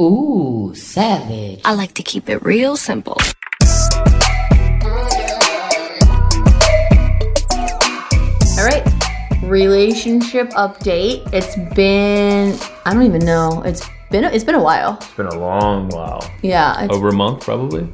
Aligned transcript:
Ooh, 0.00 0.72
savage. 0.74 1.60
I 1.62 1.74
like 1.74 1.92
to 1.94 2.02
keep 2.02 2.30
it 2.30 2.42
real 2.42 2.74
simple. 2.74 3.18
All 8.56 8.64
right. 8.64 8.82
Relationship 9.42 10.48
update. 10.52 11.30
It's 11.34 11.54
been 11.74 12.58
I 12.86 12.94
don't 12.94 13.02
even 13.02 13.26
know. 13.26 13.60
It's 13.66 13.86
been 14.10 14.24
it's 14.24 14.42
been 14.42 14.54
a 14.54 14.62
while. 14.62 14.96
It's 15.02 15.12
been 15.12 15.26
a 15.26 15.38
long 15.38 15.90
while. 15.90 16.32
Yeah. 16.40 16.86
Over 16.90 17.08
a 17.08 17.12
month 17.12 17.44
probably. 17.44 17.86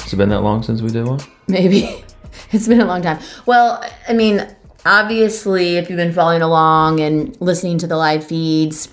Has 0.00 0.12
it 0.12 0.16
been 0.16 0.30
that 0.30 0.40
long 0.40 0.64
since 0.64 0.82
we 0.82 0.88
did 0.88 1.06
one? 1.06 1.20
Maybe. 1.46 2.04
it's 2.50 2.66
been 2.66 2.80
a 2.80 2.84
long 2.84 3.02
time. 3.02 3.20
Well, 3.46 3.88
I 4.08 4.12
mean, 4.12 4.44
obviously 4.84 5.76
if 5.76 5.88
you've 5.88 5.98
been 5.98 6.12
following 6.12 6.42
along 6.42 6.98
and 6.98 7.40
listening 7.40 7.78
to 7.78 7.86
the 7.86 7.96
live 7.96 8.26
feeds, 8.26 8.88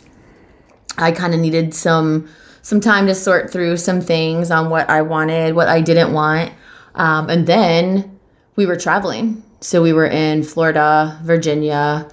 I 0.97 1.11
kind 1.11 1.33
of 1.33 1.39
needed 1.39 1.73
some 1.73 2.27
some 2.61 2.81
time 2.81 3.05
to 3.05 3.13
sort 3.13 3.51
through 3.51 3.77
some 3.77 4.01
things 4.01 4.49
on 4.49 4.71
what 4.71 4.89
I 4.89 5.03
wanted, 5.03 5.55
what 5.55 5.67
I 5.67 5.81
didn't 5.81 6.13
want. 6.13 6.51
Um, 6.95 7.29
and 7.29 7.45
then 7.45 8.19
we 8.55 8.65
were 8.65 8.75
traveling. 8.75 9.43
So 9.61 9.83
we 9.83 9.93
were 9.93 10.07
in 10.07 10.43
Florida, 10.43 11.19
Virginia. 11.23 12.09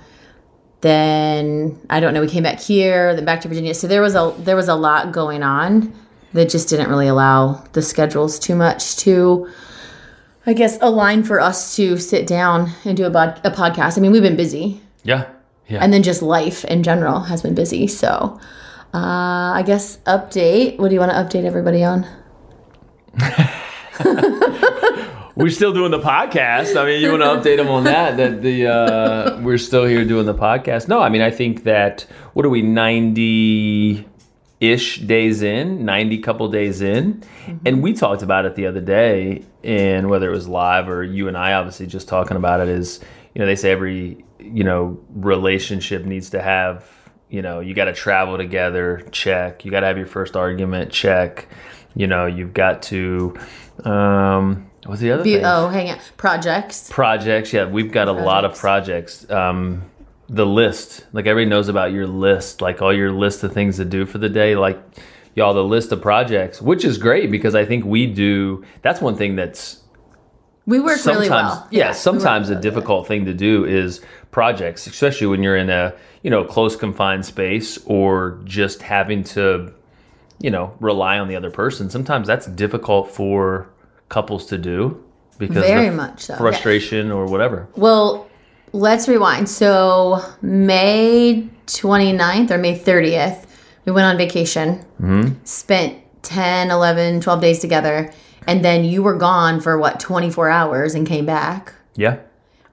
Then 0.83 1.81
I 1.89 2.01
don't 2.01 2.13
know, 2.13 2.21
we 2.21 2.29
came 2.29 2.43
back 2.43 2.61
here, 2.61 3.15
then 3.15 3.25
back 3.25 3.41
to 3.43 3.49
Virginia. 3.49 3.73
So 3.75 3.87
there 3.87 4.03
was 4.03 4.15
a 4.15 4.35
there 4.39 4.57
was 4.57 4.69
a 4.69 4.75
lot 4.75 5.13
going 5.13 5.43
on 5.43 5.95
that 6.33 6.49
just 6.49 6.69
didn't 6.69 6.89
really 6.89 7.09
allow 7.09 7.65
the 7.73 7.83
schedules 7.83 8.39
too 8.39 8.55
much 8.55 8.97
to 8.99 9.49
I 10.45 10.55
guess 10.55 10.77
align 10.81 11.23
for 11.23 11.41
us 11.41 11.77
to 11.77 11.97
sit 11.99 12.27
down 12.27 12.73
and 12.85 12.97
do 12.97 13.05
a, 13.05 13.11
bod- 13.11 13.41
a 13.45 13.51
podcast. 13.51 13.97
I 13.97 14.01
mean, 14.01 14.11
we've 14.11 14.23
been 14.23 14.37
busy. 14.37 14.81
Yeah. 15.05 15.29
Yeah. 15.69 15.79
And 15.81 15.93
then 15.93 16.03
just 16.03 16.21
life 16.21 16.65
in 16.65 16.83
general 16.83 17.21
has 17.21 17.43
been 17.43 17.55
busy. 17.55 17.87
So 17.87 18.41
uh, 18.95 19.53
I 19.55 19.63
guess 19.65 19.99
update. 20.07 20.79
What 20.79 20.89
do 20.89 20.95
you 20.95 21.01
want 21.01 21.13
to 21.13 21.17
update 21.17 21.45
everybody 21.45 21.83
on? 21.83 22.07
we're 25.35 25.51
still 25.51 25.73
doing 25.73 25.91
the 25.91 25.99
podcast. 25.99 26.77
I 26.77 26.85
mean, 26.85 27.03
you 27.03 27.11
want 27.11 27.23
to 27.23 27.29
update 27.29 27.57
them 27.57 27.69
on 27.69 27.85
that? 27.85 28.17
That 28.19 28.43
the 28.43 28.67
uh, 28.67 29.41
we're 29.41 29.59
still 29.59 29.85
here 29.85 30.05
doing 30.05 30.27
the 30.27 30.35
podcast. 30.35 30.89
No, 30.89 31.01
I 31.01 31.09
mean, 31.09 31.23
I 31.23 31.31
think 31.31 31.65
that 31.65 32.07
what 32.35 32.45
are 32.45 32.51
we 32.51 32.63
ninety 32.63 34.07
ish 34.61 35.01
days 35.01 35.43
in, 35.43 35.85
ninety 35.85 36.19
couple 36.19 36.49
days 36.49 36.83
in, 36.83 37.15
mm-hmm. 37.15 37.57
and 37.65 37.83
we 37.83 37.95
talked 37.95 38.23
about 38.23 38.45
it 38.45 38.57
the 38.57 38.67
other 38.67 38.81
day, 38.81 39.45
and 39.65 40.11
whether 40.11 40.29
it 40.29 40.35
was 40.35 40.49
live 40.49 40.89
or 40.89 41.03
you 41.03 41.29
and 41.29 41.37
I, 41.37 41.55
obviously, 41.55 41.87
just 41.87 42.09
talking 42.09 42.37
about 42.37 42.61
it 42.61 42.69
is, 42.69 43.01
you 43.35 43.39
know, 43.39 43.47
they 43.47 43.57
say 43.57 43.71
every 43.71 44.25
you 44.39 44.65
know 44.65 45.01
relationship 45.15 46.05
needs 46.05 46.31
to 46.31 46.43
have 46.43 47.02
you 47.33 47.41
know, 47.41 47.61
you 47.61 47.73
got 47.73 47.87
to 47.87 47.95
travel 47.95 48.37
together, 48.37 49.03
check. 49.11 49.65
You 49.65 49.71
got 49.71 49.81
to 49.81 49.87
have 49.87 49.97
your 49.97 50.07
first 50.07 50.37
argument, 50.37 50.93
check. 50.93 51.49
You 51.95 52.07
know, 52.07 52.27
you've 52.27 52.53
got 52.53 52.83
to. 52.85 53.35
Um, 53.85 54.71
what's 54.85 55.01
the 55.01 55.13
other 55.13 55.25
Be- 55.25 55.37
thing? 55.37 55.45
Oh, 55.47 55.69
hang 55.69 55.91
on. 55.91 55.99
Projects. 56.19 56.91
Projects. 56.91 57.51
Yeah, 57.55 57.71
we've 57.71 57.91
got 57.91 58.05
projects. 58.05 58.23
a 58.23 58.27
lot 58.27 58.45
of 58.45 58.59
projects. 58.59 59.31
Um, 59.31 59.91
the 60.29 60.45
list, 60.45 61.07
like 61.15 61.27
everybody 61.27 61.49
knows 61.49 61.69
about 61.69 61.91
your 61.93 62.07
list, 62.07 62.61
like 62.61 62.83
all 62.83 62.95
your 62.95 63.11
list 63.11 63.43
of 63.43 63.53
things 63.55 63.79
to 63.79 63.87
do 63.87 64.05
for 64.05 64.19
the 64.19 64.29
day, 64.29 64.55
like 64.55 64.79
y'all 65.35 65.55
the 65.55 65.65
list 65.65 65.91
of 65.91 66.03
projects, 66.03 66.61
which 66.61 66.85
is 66.85 66.99
great 66.99 67.31
because 67.31 67.55
I 67.55 67.65
think 67.65 67.87
we 67.87 68.07
do. 68.07 68.63
That's 68.83 69.01
one 69.01 69.17
thing 69.17 69.37
that's 69.37 69.82
we 70.67 70.81
work 70.81 70.99
sometimes, 70.99 71.29
really 71.29 71.31
well. 71.31 71.69
Yeah, 71.71 71.87
yeah 71.87 71.93
sometimes 71.93 72.51
a 72.51 72.57
difficult 72.57 73.07
thing 73.07 73.25
to 73.25 73.35
do 73.35 73.65
is 73.65 74.01
projects, 74.31 74.87
especially 74.87 75.27
when 75.27 75.43
you're 75.43 75.57
in 75.57 75.71
a 75.71 75.95
you 76.23 76.31
know 76.31 76.45
close 76.45 76.77
confined 76.77 77.25
space 77.25 77.79
or 77.87 78.41
just 78.45 78.83
having 78.83 79.25
to 79.25 79.73
you 80.39 80.51
know 80.51 80.75
rely 80.81 81.19
on 81.19 81.29
the 81.29 81.37
other 81.37 81.51
person. 81.51 81.91
Sometimes 81.91 82.27
that's 82.27 82.47
difficult 82.47 83.11
for 83.11 83.69
couples 84.09 84.47
to 84.47 84.59
do 84.59 85.03
because 85.39 85.65
very 85.65 85.91
much 85.91 86.25
so. 86.25 86.37
frustration 86.37 87.09
yeah. 87.09 87.15
or 87.15 87.27
whatever. 87.27 87.69
Well, 87.77 88.29
let's 88.73 89.09
rewind. 89.09 89.49
So 89.49 90.21
May 90.43 91.49
29th 91.67 92.51
or 92.51 92.59
May 92.59 92.79
30th, 92.79 93.47
we 93.85 93.93
went 93.93 94.07
on 94.07 94.17
vacation. 94.17 94.85
Mm-hmm. 95.01 95.45
Spent 95.45 95.99
10, 96.23 96.71
11, 96.71 97.21
12 97.21 97.41
days 97.41 97.59
together. 97.59 98.13
And 98.47 98.65
then 98.65 98.85
you 98.85 99.03
were 99.03 99.17
gone 99.17 99.61
for 99.61 99.79
what, 99.79 100.01
24 100.01 100.49
hours 100.49 100.95
and 100.95 101.07
came 101.07 101.27
back. 101.27 101.75
Yeah. 101.95 102.19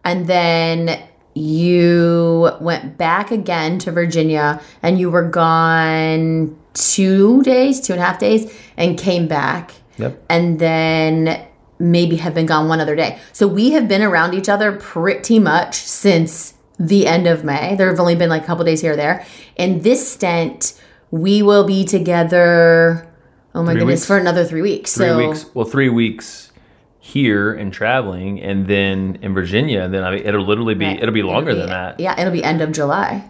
And 0.03 0.27
then 0.27 1.01
you 1.33 2.51
went 2.59 2.97
back 2.97 3.31
again 3.31 3.79
to 3.79 3.91
Virginia 3.91 4.61
and 4.81 4.99
you 4.99 5.09
were 5.09 5.27
gone 5.27 6.57
two 6.73 7.43
days, 7.43 7.81
two 7.81 7.93
and 7.93 8.01
a 8.01 8.05
half 8.05 8.19
days, 8.19 8.53
and 8.77 8.97
came 8.97 9.27
back. 9.27 9.73
Yep. 9.97 10.23
And 10.29 10.59
then 10.59 11.45
maybe 11.79 12.17
have 12.17 12.33
been 12.33 12.45
gone 12.45 12.67
one 12.67 12.81
other 12.81 12.95
day. 12.95 13.19
So 13.31 13.47
we 13.47 13.71
have 13.71 13.87
been 13.87 14.01
around 14.01 14.33
each 14.33 14.49
other 14.49 14.73
pretty 14.73 15.39
much 15.39 15.75
since 15.75 16.53
the 16.77 17.07
end 17.07 17.27
of 17.27 17.43
May. 17.43 17.75
There 17.75 17.89
have 17.89 17.99
only 17.99 18.15
been 18.15 18.29
like 18.29 18.43
a 18.43 18.45
couple 18.45 18.65
days 18.65 18.81
here 18.81 18.93
or 18.93 18.95
there. 18.95 19.25
And 19.57 19.83
this 19.83 20.11
stint, 20.11 20.79
we 21.11 21.41
will 21.41 21.65
be 21.65 21.85
together. 21.85 23.08
Oh 23.55 23.63
my 23.63 23.71
three 23.71 23.81
goodness, 23.81 24.01
weeks? 24.01 24.05
for 24.05 24.17
another 24.17 24.45
three 24.45 24.61
weeks. 24.61 24.95
Three 24.95 25.07
so, 25.07 25.29
weeks. 25.29 25.45
Well, 25.53 25.65
three 25.65 25.89
weeks 25.89 26.51
here 26.99 27.53
and 27.53 27.73
traveling, 27.73 28.41
and 28.41 28.67
then 28.67 29.17
in 29.21 29.33
Virginia. 29.33 29.89
Then 29.89 30.03
I 30.03 30.11
mean, 30.11 30.25
it'll 30.25 30.45
literally 30.45 30.75
be 30.75 30.85
right. 30.85 31.01
it'll 31.01 31.13
be 31.13 31.23
longer 31.23 31.51
it'll 31.51 31.63
be, 31.63 31.67
than 31.67 31.69
that. 31.69 31.99
Yeah, 31.99 32.19
it'll 32.19 32.33
be 32.33 32.43
end 32.43 32.61
of 32.61 32.71
July. 32.71 33.27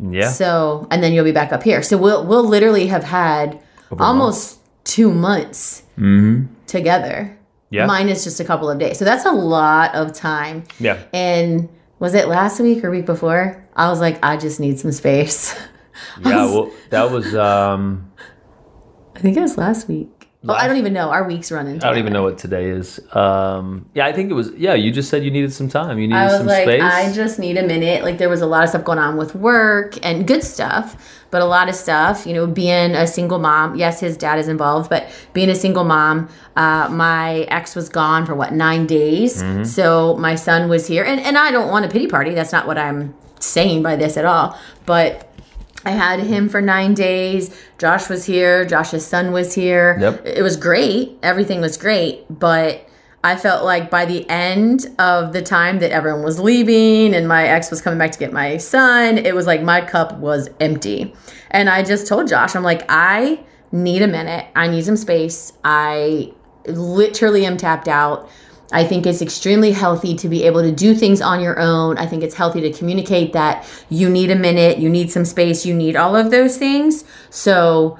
Yeah. 0.00 0.30
So 0.30 0.86
and 0.90 1.02
then 1.02 1.12
you'll 1.12 1.24
be 1.24 1.32
back 1.32 1.52
up 1.52 1.62
here. 1.62 1.82
So 1.82 1.98
we'll 1.98 2.26
we'll 2.26 2.44
literally 2.44 2.86
have 2.86 3.04
had 3.04 3.60
Over 3.90 4.02
almost 4.02 4.60
two 4.84 5.12
months 5.12 5.82
mm-hmm. 5.98 6.46
together. 6.66 7.36
Yeah. 7.70 7.86
Mine 7.86 8.08
is 8.08 8.24
just 8.24 8.40
a 8.40 8.44
couple 8.44 8.70
of 8.70 8.78
days. 8.78 8.98
So 8.98 9.04
that's 9.04 9.26
a 9.26 9.32
lot 9.32 9.94
of 9.94 10.14
time. 10.14 10.64
Yeah. 10.78 11.02
And 11.12 11.68
was 11.98 12.14
it 12.14 12.28
last 12.28 12.60
week 12.60 12.84
or 12.84 12.90
week 12.90 13.06
before? 13.06 13.62
I 13.74 13.90
was 13.90 14.00
like, 14.00 14.18
I 14.22 14.36
just 14.36 14.60
need 14.60 14.78
some 14.78 14.92
space. 14.92 15.54
yeah. 16.24 16.44
well, 16.46 16.70
that 16.90 17.10
was. 17.10 17.34
um 17.34 18.10
I 19.16 19.18
think 19.18 19.36
it 19.36 19.40
was 19.40 19.56
last 19.56 19.88
week. 19.88 20.28
Well, 20.42 20.56
I 20.56 20.68
don't 20.68 20.76
even 20.76 20.92
know. 20.92 21.10
Our 21.10 21.26
week's 21.26 21.50
running. 21.50 21.82
I 21.82 21.88
don't 21.88 21.98
even 21.98 22.12
know 22.12 22.22
what 22.22 22.38
today 22.38 22.68
is. 22.68 23.00
Um, 23.16 23.88
yeah, 23.94 24.06
I 24.06 24.12
think 24.12 24.30
it 24.30 24.34
was. 24.34 24.52
Yeah, 24.52 24.74
you 24.74 24.92
just 24.92 25.10
said 25.10 25.24
you 25.24 25.30
needed 25.30 25.52
some 25.52 25.68
time. 25.68 25.98
You 25.98 26.06
needed 26.06 26.20
I 26.20 26.26
was 26.26 26.36
some 26.36 26.46
like, 26.46 26.62
space. 26.64 26.82
I 26.82 27.12
just 27.12 27.38
need 27.38 27.56
a 27.56 27.66
minute. 27.66 28.04
Like 28.04 28.18
there 28.18 28.28
was 28.28 28.42
a 28.42 28.46
lot 28.46 28.62
of 28.62 28.68
stuff 28.68 28.84
going 28.84 28.98
on 28.98 29.16
with 29.16 29.34
work 29.34 29.94
and 30.06 30.26
good 30.26 30.44
stuff, 30.44 31.24
but 31.32 31.42
a 31.42 31.46
lot 31.46 31.68
of 31.68 31.74
stuff. 31.74 32.26
You 32.26 32.34
know, 32.34 32.46
being 32.46 32.94
a 32.94 33.08
single 33.08 33.40
mom. 33.40 33.74
Yes, 33.74 33.98
his 33.98 34.16
dad 34.16 34.38
is 34.38 34.46
involved, 34.46 34.88
but 34.88 35.10
being 35.32 35.48
a 35.48 35.56
single 35.56 35.84
mom, 35.84 36.28
uh, 36.54 36.88
my 36.90 37.40
ex 37.48 37.74
was 37.74 37.88
gone 37.88 38.24
for 38.24 38.36
what 38.36 38.52
nine 38.52 38.86
days. 38.86 39.42
Mm-hmm. 39.42 39.64
So 39.64 40.16
my 40.18 40.36
son 40.36 40.68
was 40.68 40.86
here, 40.86 41.02
and 41.02 41.18
and 41.18 41.36
I 41.36 41.50
don't 41.50 41.70
want 41.70 41.86
a 41.86 41.88
pity 41.88 42.06
party. 42.06 42.34
That's 42.34 42.52
not 42.52 42.68
what 42.68 42.78
I'm 42.78 43.14
saying 43.40 43.82
by 43.82 43.96
this 43.96 44.16
at 44.16 44.24
all. 44.24 44.56
But 44.84 45.25
I 45.86 45.90
had 45.90 46.18
him 46.18 46.48
for 46.48 46.60
nine 46.60 46.94
days. 46.94 47.56
Josh 47.78 48.08
was 48.08 48.24
here. 48.24 48.64
Josh's 48.64 49.06
son 49.06 49.30
was 49.30 49.54
here. 49.54 49.96
Yep. 50.00 50.26
It 50.26 50.42
was 50.42 50.56
great. 50.56 51.16
Everything 51.22 51.60
was 51.60 51.76
great. 51.76 52.24
But 52.28 52.88
I 53.22 53.36
felt 53.36 53.64
like 53.64 53.88
by 53.88 54.04
the 54.04 54.28
end 54.28 54.86
of 54.98 55.32
the 55.32 55.42
time 55.42 55.78
that 55.78 55.92
everyone 55.92 56.24
was 56.24 56.40
leaving 56.40 57.14
and 57.14 57.28
my 57.28 57.46
ex 57.46 57.70
was 57.70 57.80
coming 57.80 58.00
back 58.00 58.10
to 58.10 58.18
get 58.18 58.32
my 58.32 58.56
son, 58.56 59.16
it 59.16 59.32
was 59.32 59.46
like 59.46 59.62
my 59.62 59.80
cup 59.80 60.18
was 60.18 60.48
empty. 60.58 61.14
And 61.52 61.70
I 61.70 61.84
just 61.84 62.08
told 62.08 62.26
Josh, 62.26 62.56
I'm 62.56 62.64
like, 62.64 62.84
I 62.88 63.38
need 63.70 64.02
a 64.02 64.08
minute. 64.08 64.46
I 64.56 64.66
need 64.66 64.84
some 64.84 64.96
space. 64.96 65.52
I 65.62 66.32
literally 66.66 67.46
am 67.46 67.56
tapped 67.56 67.86
out. 67.86 68.28
I 68.72 68.84
think 68.84 69.06
it's 69.06 69.22
extremely 69.22 69.70
healthy 69.72 70.14
to 70.16 70.28
be 70.28 70.42
able 70.44 70.62
to 70.62 70.72
do 70.72 70.94
things 70.94 71.20
on 71.22 71.40
your 71.40 71.58
own. 71.60 71.98
I 71.98 72.06
think 72.06 72.22
it's 72.24 72.34
healthy 72.34 72.60
to 72.62 72.72
communicate 72.72 73.32
that 73.32 73.64
you 73.90 74.10
need 74.10 74.30
a 74.30 74.34
minute, 74.36 74.78
you 74.78 74.88
need 74.88 75.10
some 75.12 75.24
space, 75.24 75.64
you 75.64 75.72
need 75.74 75.94
all 75.96 76.16
of 76.16 76.30
those 76.32 76.56
things. 76.58 77.04
So 77.30 77.98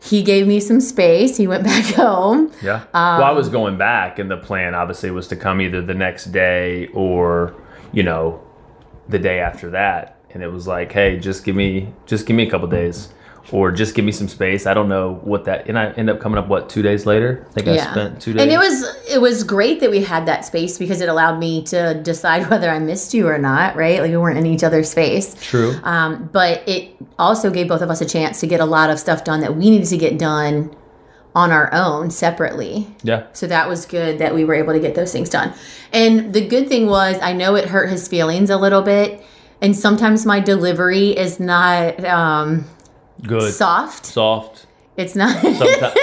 he 0.00 0.22
gave 0.22 0.46
me 0.46 0.60
some 0.60 0.80
space. 0.80 1.36
He 1.36 1.46
went 1.46 1.64
back 1.72 1.84
home. 1.94 2.52
Yeah. 2.62 2.84
well, 2.94 3.22
I 3.24 3.30
Um, 3.30 3.36
was 3.36 3.48
going 3.48 3.76
back, 3.76 4.18
and 4.18 4.30
the 4.30 4.36
plan 4.36 4.74
obviously 4.74 5.10
was 5.10 5.26
to 5.28 5.36
come 5.36 5.60
either 5.60 5.82
the 5.82 5.94
next 5.94 6.26
day 6.26 6.86
or, 6.94 7.54
you 7.92 8.02
know, 8.02 8.40
the 9.08 9.18
day 9.18 9.40
after 9.40 9.70
that. 9.70 10.16
And 10.30 10.42
it 10.42 10.52
was 10.52 10.66
like, 10.66 10.92
hey, 10.92 11.18
just 11.18 11.44
give 11.44 11.56
me, 11.56 11.92
just 12.06 12.26
give 12.26 12.36
me 12.36 12.46
a 12.46 12.50
couple 12.50 12.68
days, 12.68 13.08
or 13.52 13.70
just 13.72 13.94
give 13.94 14.04
me 14.04 14.12
some 14.12 14.28
space. 14.28 14.66
I 14.66 14.74
don't 14.74 14.88
know 14.88 15.14
what 15.24 15.44
that. 15.44 15.68
And 15.68 15.78
I 15.78 15.90
end 15.92 16.10
up 16.10 16.20
coming 16.20 16.38
up 16.38 16.48
what 16.48 16.68
two 16.68 16.82
days 16.82 17.06
later. 17.06 17.46
I 17.50 17.52
think 17.52 17.68
I 17.68 17.76
spent 17.78 18.20
two 18.20 18.32
days. 18.32 18.42
And 18.42 18.50
it 18.50 18.58
was 18.58 18.84
it 19.08 19.20
was 19.20 19.44
great 19.44 19.80
that 19.80 19.90
we 19.90 20.02
had 20.02 20.26
that 20.26 20.44
space 20.44 20.78
because 20.78 21.00
it 21.00 21.08
allowed 21.08 21.38
me 21.38 21.62
to 21.64 21.94
decide 21.94 22.46
whether 22.50 22.70
I 22.70 22.78
missed 22.78 23.14
you 23.14 23.28
or 23.28 23.38
not, 23.38 23.76
right? 23.76 24.00
Like 24.00 24.10
we 24.10 24.16
weren't 24.16 24.38
in 24.38 24.46
each 24.46 24.64
other's 24.64 24.92
face. 24.92 25.34
true. 25.42 25.74
Um, 25.82 26.28
but 26.32 26.68
it 26.68 26.94
also 27.18 27.50
gave 27.50 27.68
both 27.68 27.82
of 27.82 27.90
us 27.90 28.00
a 28.00 28.06
chance 28.06 28.40
to 28.40 28.46
get 28.46 28.60
a 28.60 28.66
lot 28.66 28.90
of 28.90 28.98
stuff 28.98 29.24
done 29.24 29.40
that 29.40 29.56
we 29.56 29.70
needed 29.70 29.88
to 29.88 29.96
get 29.98 30.18
done 30.18 30.74
on 31.34 31.52
our 31.52 31.72
own 31.72 32.10
separately. 32.10 32.86
yeah. 33.02 33.26
So 33.32 33.46
that 33.46 33.68
was 33.68 33.86
good 33.86 34.18
that 34.18 34.34
we 34.34 34.44
were 34.44 34.54
able 34.54 34.72
to 34.72 34.80
get 34.80 34.94
those 34.94 35.12
things 35.12 35.28
done. 35.28 35.54
And 35.92 36.32
the 36.34 36.46
good 36.46 36.68
thing 36.68 36.88
was, 36.88 37.16
I 37.22 37.32
know 37.32 37.54
it 37.54 37.68
hurt 37.68 37.90
his 37.90 38.08
feelings 38.08 38.50
a 38.50 38.56
little 38.56 38.82
bit. 38.82 39.24
And 39.60 39.76
sometimes 39.76 40.24
my 40.24 40.40
delivery 40.40 41.16
is 41.16 41.38
not 41.38 42.02
um, 42.04 42.64
Good. 43.26 43.52
soft. 43.54 44.06
Soft. 44.06 44.66
It's 44.96 45.14
not. 45.14 45.40
Sometimes. 45.40 45.94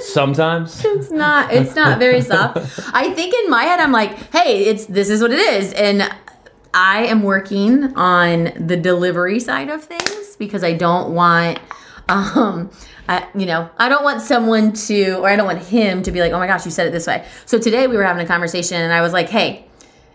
sometimes. 0.00 0.84
it's 0.84 1.10
not. 1.10 1.52
It's 1.52 1.74
not 1.74 1.98
very 1.98 2.20
soft. 2.20 2.56
I 2.94 3.12
think 3.12 3.34
in 3.34 3.50
my 3.50 3.64
head, 3.64 3.80
I'm 3.80 3.92
like, 3.92 4.12
hey, 4.32 4.64
it's 4.66 4.86
this 4.86 5.10
is 5.10 5.20
what 5.20 5.32
it 5.32 5.40
is, 5.40 5.72
and 5.72 6.08
I 6.72 7.06
am 7.06 7.22
working 7.22 7.96
on 7.96 8.52
the 8.56 8.76
delivery 8.76 9.40
side 9.40 9.70
of 9.70 9.84
things 9.84 10.36
because 10.36 10.62
I 10.62 10.74
don't 10.74 11.14
want. 11.14 11.58
Um, 12.08 12.70
I, 13.08 13.26
you 13.34 13.46
know, 13.46 13.68
I 13.78 13.88
don't 13.88 14.04
want 14.04 14.22
someone 14.22 14.72
to, 14.72 15.16
or 15.16 15.28
I 15.28 15.36
don't 15.36 15.46
want 15.46 15.60
him 15.60 16.02
to 16.02 16.12
be 16.12 16.20
like, 16.20 16.32
oh 16.32 16.38
my 16.38 16.46
gosh, 16.46 16.64
you 16.64 16.70
said 16.70 16.86
it 16.86 16.90
this 16.90 17.06
way. 17.06 17.26
So 17.44 17.58
today 17.58 17.86
we 17.86 17.96
were 17.96 18.02
having 18.02 18.24
a 18.24 18.26
conversation 18.26 18.80
and 18.80 18.92
I 18.92 19.02
was 19.02 19.12
like, 19.12 19.28
hey, 19.28 19.66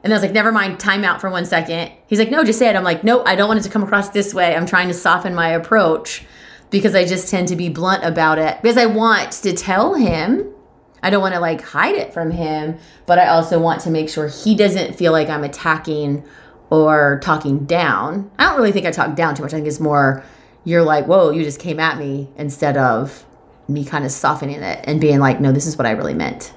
and 0.04 0.12
I 0.12 0.16
was 0.16 0.24
like, 0.24 0.32
never 0.32 0.52
mind, 0.52 0.80
time 0.80 1.04
out 1.04 1.22
for 1.22 1.30
one 1.30 1.46
second. 1.46 1.92
He's 2.08 2.20
like, 2.20 2.32
no, 2.32 2.44
just 2.44 2.58
say 2.58 2.70
it. 2.70 2.76
I'm 2.76 2.84
like, 2.84 3.04
no, 3.04 3.24
I 3.26 3.36
don't 3.36 3.48
want 3.48 3.60
it 3.60 3.64
to 3.64 3.70
come 3.70 3.84
across 3.84 4.10
this 4.10 4.34
way. 4.34 4.56
I'm 4.56 4.66
trying 4.66 4.88
to 4.88 4.94
soften 4.94 5.36
my 5.36 5.50
approach 5.50 6.26
because 6.69 6.95
I 6.95 7.06
just 7.06 7.30
tend 7.30 7.48
to 7.50 7.56
be 7.56 7.69
blunt 7.69 8.04
about 8.04 8.39
it 8.39 8.62
because 8.62 8.77
I 8.77 8.86
want 8.86 9.31
to 9.33 9.54
tell 9.54 9.95
him. 9.95 10.54
I 11.01 11.10
don't 11.10 11.21
want 11.21 11.33
to 11.33 11.39
like 11.39 11.62
hide 11.62 11.95
it 11.95 12.13
from 12.13 12.31
him, 12.31 12.77
but 13.06 13.19
I 13.19 13.27
also 13.27 13.57
want 13.60 13.81
to 13.81 13.89
make 13.89 14.10
sure 14.10 14.27
he 14.27 14.54
doesn't 14.54 14.95
feel 14.95 15.13
like 15.13 15.30
I'm 15.30 15.45
attacking 15.45 16.25
or 16.69 17.19
talking 17.24 17.66
down. 17.66 18.30
I 18.38 18.45
don't 18.45 18.57
really 18.57 18.74
think 18.74 18.86
I 18.86 18.92
talk 18.92 19.16
down 19.16 19.33
too 19.33 19.44
much. 19.44 19.54
I 19.54 19.57
think 19.57 19.68
it's 19.68 19.80
more 19.80 20.24
you're 20.66 20.83
like, 20.83 21.06
whoa, 21.06 21.31
you 21.31 21.44
just 21.44 21.60
came 21.60 21.80
at 21.80 21.98
me 21.98 22.30
instead 22.38 22.77
of 22.77 23.25
me 23.68 23.86
kind 23.86 24.06
of 24.06 24.12
softening 24.12 24.62
it 24.62 24.83
and 24.83 25.00
being 25.00 25.19
like, 25.19 25.39
no, 25.39 25.51
this 25.51 25.68
is 25.68 25.77
what 25.77 25.88
I 25.88 25.92
really 25.92 26.13
meant. 26.13 26.54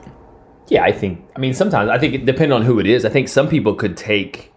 Yeah, 0.68 0.84
I 0.84 0.92
think. 0.92 1.24
I 1.36 1.38
mean, 1.38 1.54
sometimes 1.54 1.90
I 1.90 1.98
think 1.98 2.24
depends 2.24 2.52
on 2.52 2.62
who 2.62 2.78
it 2.78 2.86
is. 2.86 3.04
I 3.04 3.10
think 3.10 3.28
some 3.28 3.48
people 3.48 3.74
could 3.74 3.96
take 3.96 4.51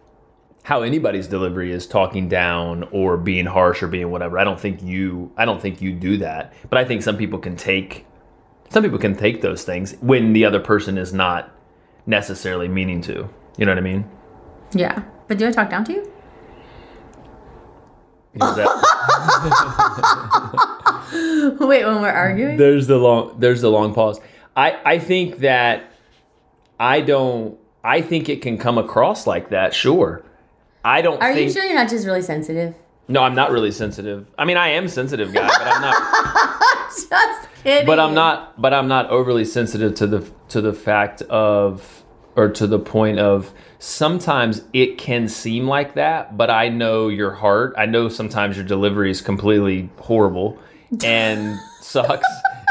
how 0.65 0.81
anybody's 0.81 1.27
delivery 1.27 1.71
is 1.71 1.85
talking 1.85 2.27
down 2.27 2.87
or 2.91 3.17
being 3.17 3.45
harsh 3.45 3.83
or 3.83 3.87
being 3.87 4.09
whatever. 4.09 4.39
I 4.39 4.43
don't 4.43 4.59
think 4.59 4.81
you. 4.81 5.31
I 5.37 5.45
don't 5.45 5.61
think 5.61 5.79
you 5.79 5.93
do 5.93 6.17
that. 6.17 6.53
But 6.71 6.79
I 6.79 6.85
think 6.85 7.03
some 7.03 7.17
people 7.17 7.37
can 7.37 7.55
take. 7.55 8.03
Some 8.71 8.81
people 8.81 8.97
can 8.97 9.15
take 9.15 9.41
those 9.41 9.63
things 9.63 9.93
when 10.01 10.33
the 10.33 10.43
other 10.43 10.59
person 10.59 10.97
is 10.97 11.13
not 11.13 11.51
necessarily 12.07 12.67
meaning 12.67 12.99
to. 13.01 13.29
You 13.57 13.65
know 13.65 13.71
what 13.73 13.77
I 13.77 13.81
mean? 13.81 14.09
Yeah. 14.73 15.03
But 15.27 15.37
do 15.37 15.47
I 15.47 15.51
talk 15.51 15.69
down 15.69 15.85
to 15.85 15.93
you? 15.93 16.11
That- 18.33 18.65
Wait, 21.59 21.85
when 21.85 22.01
we're 22.01 22.09
arguing? 22.09 22.57
there's 22.57 22.87
the 22.87 22.97
long. 22.97 23.35
There's 23.39 23.61
the 23.61 23.69
long 23.69 23.93
pause. 23.93 24.19
I 24.57 24.79
I 24.83 24.97
think 24.97 25.37
that 25.39 25.91
I 26.79 27.01
don't. 27.01 27.59
I 27.83 28.01
think 28.01 28.29
it 28.29 28.41
can 28.41 28.57
come 28.57 28.79
across 28.79 29.27
like 29.27 29.49
that. 29.51 29.75
Sure. 29.75 30.25
I 30.85 31.01
don't. 31.01 31.19
Are 31.21 31.33
think, 31.33 31.47
you 31.47 31.53
sure 31.53 31.65
you're 31.65 31.75
not 31.75 31.89
just 31.89 32.05
really 32.05 32.21
sensitive? 32.21 32.75
No, 33.07 33.23
I'm 33.23 33.33
not 33.33 33.51
really 33.51 33.71
sensitive. 33.71 34.27
I 34.37 34.45
mean, 34.45 34.55
I 34.55 34.69
am 34.69 34.87
sensitive 34.87 35.33
guy, 35.33 35.47
but 35.47 35.67
I'm 35.67 35.81
not. 35.81 36.61
Just 36.95 37.09
kidding. 37.63 37.85
but 37.87 37.99
I'm 37.99 38.13
not. 38.13 38.61
But 38.61 38.73
I'm 38.73 38.87
not 38.87 39.09
overly 39.09 39.45
sensitive 39.45 39.95
to 39.95 40.07
the 40.07 40.31
to 40.49 40.61
the 40.61 40.73
fact 40.73 41.23
of, 41.23 42.05
or 42.35 42.49
to 42.49 42.67
the 42.67 42.79
point 42.79 43.19
of. 43.19 43.51
Sometimes 43.79 44.61
it 44.73 44.97
can 44.97 45.27
seem 45.27 45.67
like 45.67 45.95
that, 45.95 46.37
but 46.37 46.49
I 46.49 46.69
know 46.69 47.09
your 47.09 47.31
heart. 47.31 47.73
I 47.77 47.85
know 47.85 48.07
sometimes 48.07 48.55
your 48.55 48.65
delivery 48.65 49.11
is 49.11 49.21
completely 49.21 49.89
horrible 49.99 50.57
and 51.03 51.59
sucks, 51.81 52.27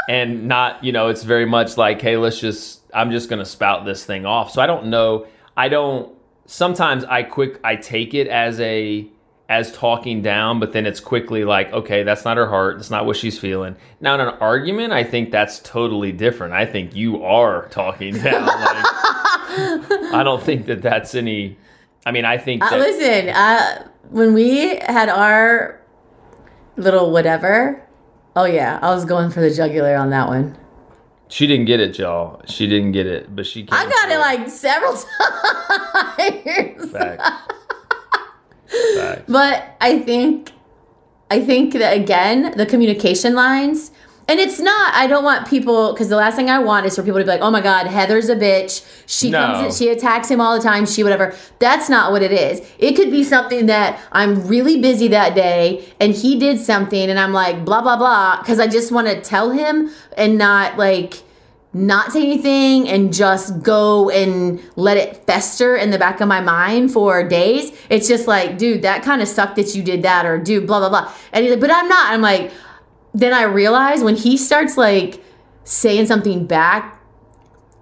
and 0.09 0.47
not. 0.47 0.83
You 0.83 0.93
know, 0.93 1.09
it's 1.09 1.23
very 1.23 1.45
much 1.45 1.77
like, 1.77 2.01
hey, 2.01 2.15
let's 2.15 2.39
just. 2.39 2.81
I'm 2.93 3.11
just 3.11 3.29
gonna 3.29 3.45
spout 3.45 3.85
this 3.85 4.05
thing 4.05 4.25
off. 4.25 4.51
So 4.51 4.61
I 4.61 4.67
don't 4.67 4.87
know. 4.87 5.27
I 5.57 5.67
don't. 5.67 6.14
Sometimes 6.45 7.03
I 7.05 7.23
quick. 7.23 7.59
I 7.63 7.75
take 7.75 8.13
it 8.13 8.27
as 8.27 8.59
a 8.59 9.07
as 9.47 9.71
talking 9.71 10.21
down, 10.21 10.59
but 10.59 10.73
then 10.73 10.85
it's 10.85 10.99
quickly 10.99 11.43
like, 11.43 11.71
okay, 11.71 12.03
that's 12.03 12.25
not 12.25 12.37
her 12.37 12.49
heart. 12.49 12.77
That's 12.77 12.89
not 12.89 13.05
what 13.05 13.15
she's 13.15 13.37
feeling. 13.37 13.75
Now, 14.01 14.15
in 14.15 14.21
an 14.21 14.29
argument, 14.39 14.91
I 14.91 15.03
think 15.03 15.29
that's 15.31 15.59
totally 15.59 16.11
different. 16.11 16.53
I 16.53 16.65
think 16.65 16.95
you 16.95 17.23
are 17.23 17.67
talking 17.69 18.13
down. 18.23 18.45
like, 18.45 18.85
I 20.13 20.21
don't 20.23 20.41
think 20.41 20.65
that 20.65 20.81
that's 20.81 21.15
any. 21.15 21.57
I 22.05 22.11
mean, 22.11 22.25
I 22.25 22.37
think 22.37 22.63
Uh, 22.63 22.77
listen, 22.77 23.29
uh, 23.29 23.87
when 24.09 24.33
we 24.33 24.77
had 24.87 25.09
our 25.09 25.79
little 26.77 27.11
whatever, 27.11 27.81
oh 28.35 28.45
yeah, 28.45 28.79
I 28.81 28.93
was 28.93 29.05
going 29.05 29.31
for 29.31 29.41
the 29.41 29.51
jugular 29.51 29.95
on 29.95 30.09
that 30.11 30.27
one. 30.27 30.57
She 31.27 31.47
didn't 31.47 31.65
get 31.65 31.79
it, 31.79 31.97
y'all. 31.97 32.41
She 32.47 32.67
didn't 32.67 32.91
get 32.91 33.07
it, 33.07 33.35
but 33.35 33.45
she. 33.47 33.67
I 33.71 33.85
got 33.89 34.11
it 34.11 34.19
like 34.19 34.49
several 34.49 34.93
times. 34.93 36.91
Facts. 36.91 37.29
Facts. 38.95 39.23
But 39.27 39.75
I 39.81 39.99
think 39.99 40.51
I 41.31 41.39
think 41.43 41.73
that 41.73 41.97
again, 41.97 42.53
the 42.55 42.65
communication 42.65 43.33
lines 43.33 43.91
and 44.27 44.39
it's 44.39 44.59
not 44.59 44.93
I 44.95 45.07
don't 45.07 45.23
want 45.23 45.47
people 45.47 45.93
because 45.93 46.09
the 46.09 46.15
last 46.15 46.35
thing 46.35 46.49
I 46.49 46.59
want 46.59 46.85
is 46.85 46.95
for 46.95 47.03
people 47.03 47.19
to 47.19 47.23
be 47.25 47.29
like, 47.29 47.41
"Oh 47.41 47.51
my 47.51 47.61
god, 47.61 47.87
Heather's 47.87 48.29
a 48.29 48.35
bitch. 48.35 48.83
She 49.05 49.29
No. 49.29 49.39
comes 49.45 49.65
in, 49.65 49.71
she 49.85 49.91
attacks 49.91 50.29
him 50.29 50.41
all 50.41 50.55
the 50.57 50.63
time, 50.63 50.85
she 50.85 51.03
whatever." 51.03 51.33
That's 51.59 51.89
not 51.89 52.11
what 52.11 52.21
it 52.23 52.31
is. 52.31 52.61
It 52.79 52.93
could 52.95 53.11
be 53.11 53.23
something 53.23 53.67
that 53.67 53.99
I'm 54.11 54.47
really 54.47 54.79
busy 54.81 55.07
that 55.09 55.35
day 55.35 55.85
and 55.99 56.13
he 56.13 56.39
did 56.39 56.59
something 56.59 57.09
and 57.09 57.19
I'm 57.19 57.33
like, 57.33 57.63
"blah 57.65 57.81
blah 57.81 57.97
blah" 57.97 58.41
cuz 58.43 58.59
I 58.59 58.67
just 58.67 58.91
want 58.91 59.07
to 59.07 59.21
tell 59.21 59.51
him 59.51 59.91
and 60.17 60.37
not 60.37 60.77
like 60.77 61.21
not 61.77 62.13
say 62.13 62.21
anything 62.23 62.87
and 62.87 63.13
just 63.13 63.61
go 63.61 64.09
and 64.09 64.61
let 64.77 64.95
it 64.95 65.25
fester 65.27 65.75
in 65.75 65.89
the 65.91 65.97
back 65.99 66.21
of 66.21 66.27
my 66.29 66.39
mind 66.39 66.89
for 66.89 67.21
days. 67.27 67.73
It's 67.89 68.07
just 68.07 68.27
like, 68.29 68.57
dude, 68.57 68.81
that 68.83 69.03
kind 69.03 69.21
of 69.21 69.27
sucked 69.27 69.57
that 69.57 69.75
you 69.75 69.83
did 69.83 70.01
that, 70.03 70.25
or 70.25 70.37
dude, 70.37 70.67
blah, 70.67 70.79
blah, 70.79 70.87
blah. 70.87 71.11
And 71.33 71.43
he's 71.43 71.51
like, 71.51 71.59
but 71.59 71.69
I'm 71.69 71.89
not. 71.89 72.13
I'm 72.13 72.21
like, 72.21 72.49
then 73.15 73.33
I 73.33 73.43
realize 73.43 74.03
when 74.03 74.15
he 74.15 74.35
starts 74.37 74.77
like 74.77 75.23
saying 75.63 76.05
something 76.05 76.45
back, 76.45 77.01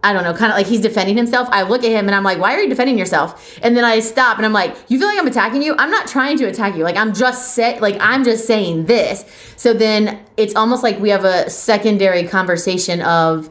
I 0.04 0.14
don't 0.14 0.24
know, 0.24 0.34
kind 0.34 0.52
of 0.52 0.58
like 0.58 0.68
he's 0.68 0.82
defending 0.82 1.18
himself. 1.18 1.48
I 1.52 1.64
look 1.64 1.84
at 1.84 1.90
him 1.90 2.08
and 2.08 2.14
I'm 2.14 2.24
like, 2.24 2.38
why 2.38 2.54
are 2.54 2.62
you 2.62 2.70
defending 2.70 3.00
yourself? 3.00 3.58
And 3.64 3.76
then 3.76 3.84
I 3.84 4.00
stop 4.00 4.38
and 4.38 4.46
I'm 4.46 4.54
like, 4.54 4.76
you 4.90 5.00
feel 5.00 5.08
like 5.08 5.18
I'm 5.18 5.28
attacking 5.28 5.64
you? 5.64 5.76
I'm 5.78 5.90
not 5.90 6.08
trying 6.08 6.38
to 6.38 6.46
attack 6.46 6.76
you. 6.76 6.84
Like 6.84 6.98
I'm 6.98 7.14
just 7.14 7.56
say, 7.56 7.80
like 7.80 7.98
I'm 8.00 8.24
just 8.24 8.46
saying 8.46 8.86
this. 8.86 9.26
So 9.56 9.74
then 9.74 10.24
it's 10.38 10.56
almost 10.56 10.84
like 10.84 11.00
we 11.00 11.10
have 11.10 11.24
a 11.26 11.50
secondary 11.50 12.28
conversation 12.28 13.02
of 13.02 13.50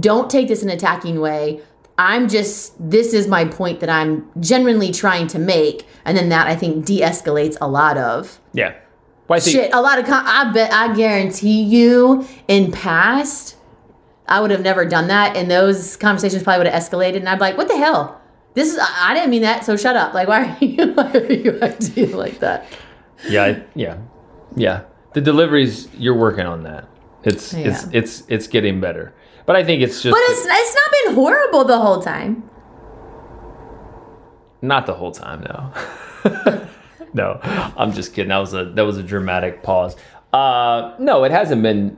don't 0.00 0.30
take 0.30 0.48
this 0.48 0.62
in 0.62 0.70
an 0.70 0.76
attacking 0.76 1.20
way. 1.20 1.60
I'm 1.96 2.28
just 2.28 2.74
this 2.80 3.12
is 3.12 3.28
my 3.28 3.44
point 3.44 3.78
that 3.80 3.90
I'm 3.90 4.28
genuinely 4.40 4.90
trying 4.90 5.28
to 5.28 5.38
make, 5.38 5.86
and 6.04 6.16
then 6.16 6.28
that 6.30 6.48
I 6.48 6.56
think 6.56 6.84
de-escalates 6.84 7.56
a 7.60 7.68
lot 7.68 7.96
of 7.96 8.40
Yeah. 8.52 8.74
Well, 9.28 9.36
I 9.38 9.40
think, 9.40 9.56
shit. 9.56 9.74
A 9.74 9.80
lot 9.80 9.98
of 9.98 10.04
con- 10.06 10.24
I 10.26 10.52
bet 10.52 10.72
I 10.72 10.94
guarantee 10.94 11.62
you 11.62 12.26
in 12.48 12.70
past 12.72 13.56
I 14.26 14.40
would 14.40 14.50
have 14.50 14.60
never 14.62 14.84
done 14.84 15.08
that, 15.08 15.36
and 15.36 15.50
those 15.50 15.96
conversations 15.96 16.42
probably 16.42 16.64
would 16.64 16.72
have 16.72 16.82
escalated, 16.82 17.16
and 17.16 17.28
I'd 17.28 17.36
be 17.36 17.40
like, 17.40 17.56
"What 17.58 17.68
the 17.68 17.76
hell? 17.76 18.20
This 18.54 18.72
is 18.72 18.78
I 18.78 19.10
I 19.10 19.14
didn't 19.14 19.30
mean 19.30 19.42
that, 19.42 19.64
so 19.64 19.76
shut 19.76 19.96
up." 19.96 20.14
Like, 20.14 20.28
why 20.28 20.44
are 20.60 20.64
you 20.64 20.92
why 20.92 21.10
are 21.12 21.32
you 21.32 21.58
acting 21.60 22.12
like 22.16 22.38
that? 22.40 22.66
Yeah, 23.28 23.44
I, 23.44 23.62
yeah, 23.74 23.98
yeah. 24.56 24.82
The 25.14 25.20
deliveries, 25.20 25.88
you're 25.98 26.16
working 26.18 26.46
on 26.46 26.62
that. 26.64 26.88
It's 27.22 27.52
it's 27.54 27.84
Yeah. 27.84 27.90
it's 27.92 28.22
it's 28.28 28.46
getting 28.46 28.80
better. 28.80 29.14
But 29.46 29.56
I 29.56 29.64
think 29.64 29.82
it's 29.82 30.00
just 30.02 30.12
But 30.14 30.20
it's 30.24 30.46
it's 30.48 30.74
not 30.74 30.92
been 31.06 31.14
horrible 31.14 31.64
the 31.64 31.78
whole 31.78 32.00
time. 32.02 32.48
not 34.62 34.86
the 34.86 34.94
whole 34.94 35.12
time. 35.12 35.42
No, 35.42 35.72
no. 37.16 37.38
I'm 37.42 37.92
just 37.92 38.12
kidding. 38.12 38.28
That 38.28 38.38
was 38.38 38.54
a 38.54 38.64
that 38.64 38.82
was 38.82 38.98
a 38.98 39.02
dramatic 39.02 39.62
pause. 39.62 39.96
Uh, 40.32 40.94
no, 40.98 41.24
it 41.24 41.30
hasn't 41.30 41.62
been. 41.62 41.96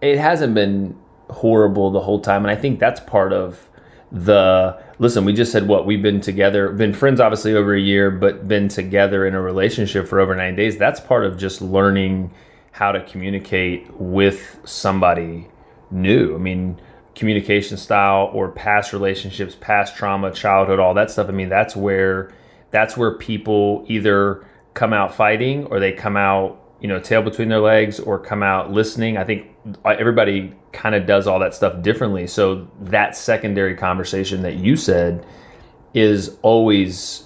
It 0.00 0.18
hasn't 0.18 0.54
been 0.54 0.96
horrible 1.28 1.90
the 1.90 2.00
whole 2.00 2.20
time, 2.20 2.44
and 2.44 2.50
I 2.50 2.56
think 2.56 2.80
that's 2.80 2.98
part 3.00 3.32
of 3.32 3.68
the. 4.10 4.82
Listen, 4.98 5.24
we 5.24 5.34
just 5.34 5.52
said 5.52 5.68
what 5.68 5.86
we've 5.86 6.02
been 6.02 6.20
together, 6.20 6.70
been 6.70 6.94
friends 6.94 7.20
obviously 7.20 7.54
over 7.54 7.74
a 7.74 7.80
year, 7.80 8.10
but 8.10 8.48
been 8.48 8.68
together 8.68 9.26
in 9.26 9.34
a 9.34 9.40
relationship 9.40 10.08
for 10.08 10.18
over 10.18 10.34
nine 10.34 10.56
days. 10.56 10.78
That's 10.78 10.98
part 10.98 11.24
of 11.24 11.36
just 11.38 11.60
learning 11.60 12.32
how 12.72 12.92
to 12.92 13.04
communicate 13.04 13.92
with 13.94 14.58
somebody 14.64 15.48
new. 15.90 16.34
I 16.34 16.38
mean, 16.38 16.80
communication 17.14 17.76
style 17.76 18.30
or 18.32 18.48
past 18.50 18.92
relationships, 18.92 19.56
past 19.60 19.96
trauma, 19.96 20.32
childhood, 20.32 20.78
all 20.78 20.94
that 20.94 21.10
stuff. 21.10 21.28
I 21.28 21.32
mean, 21.32 21.48
that's 21.48 21.76
where 21.76 22.32
that's 22.70 22.96
where 22.96 23.16
people 23.16 23.84
either 23.88 24.46
come 24.74 24.92
out 24.92 25.14
fighting 25.14 25.66
or 25.66 25.80
they 25.80 25.92
come 25.92 26.16
out, 26.16 26.60
you 26.80 26.88
know, 26.88 27.00
tail 27.00 27.22
between 27.22 27.48
their 27.48 27.60
legs 27.60 27.98
or 27.98 28.18
come 28.18 28.42
out 28.42 28.72
listening. 28.72 29.16
I 29.16 29.24
think 29.24 29.48
everybody 29.84 30.54
kind 30.72 30.94
of 30.94 31.06
does 31.06 31.26
all 31.26 31.38
that 31.40 31.54
stuff 31.54 31.82
differently. 31.82 32.26
So 32.26 32.68
that 32.80 33.16
secondary 33.16 33.74
conversation 33.74 34.42
that 34.42 34.56
you 34.56 34.76
said 34.76 35.26
is 35.94 36.36
always 36.42 37.24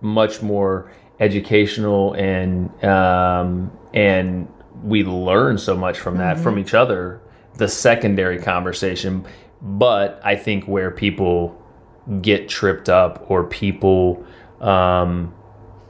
much 0.00 0.42
more 0.42 0.90
educational 1.20 2.12
and 2.14 2.84
um, 2.84 3.70
and 3.94 4.48
we 4.82 5.04
learn 5.04 5.56
so 5.56 5.76
much 5.76 5.98
from 5.98 6.18
that 6.18 6.38
from 6.38 6.58
each 6.58 6.74
other 6.74 7.20
the 7.54 7.66
secondary 7.66 8.38
conversation 8.38 9.24
but 9.62 10.20
i 10.22 10.36
think 10.36 10.64
where 10.66 10.90
people 10.90 11.60
get 12.20 12.48
tripped 12.48 12.90
up 12.90 13.24
or 13.30 13.44
people 13.44 14.22
um, 14.60 15.34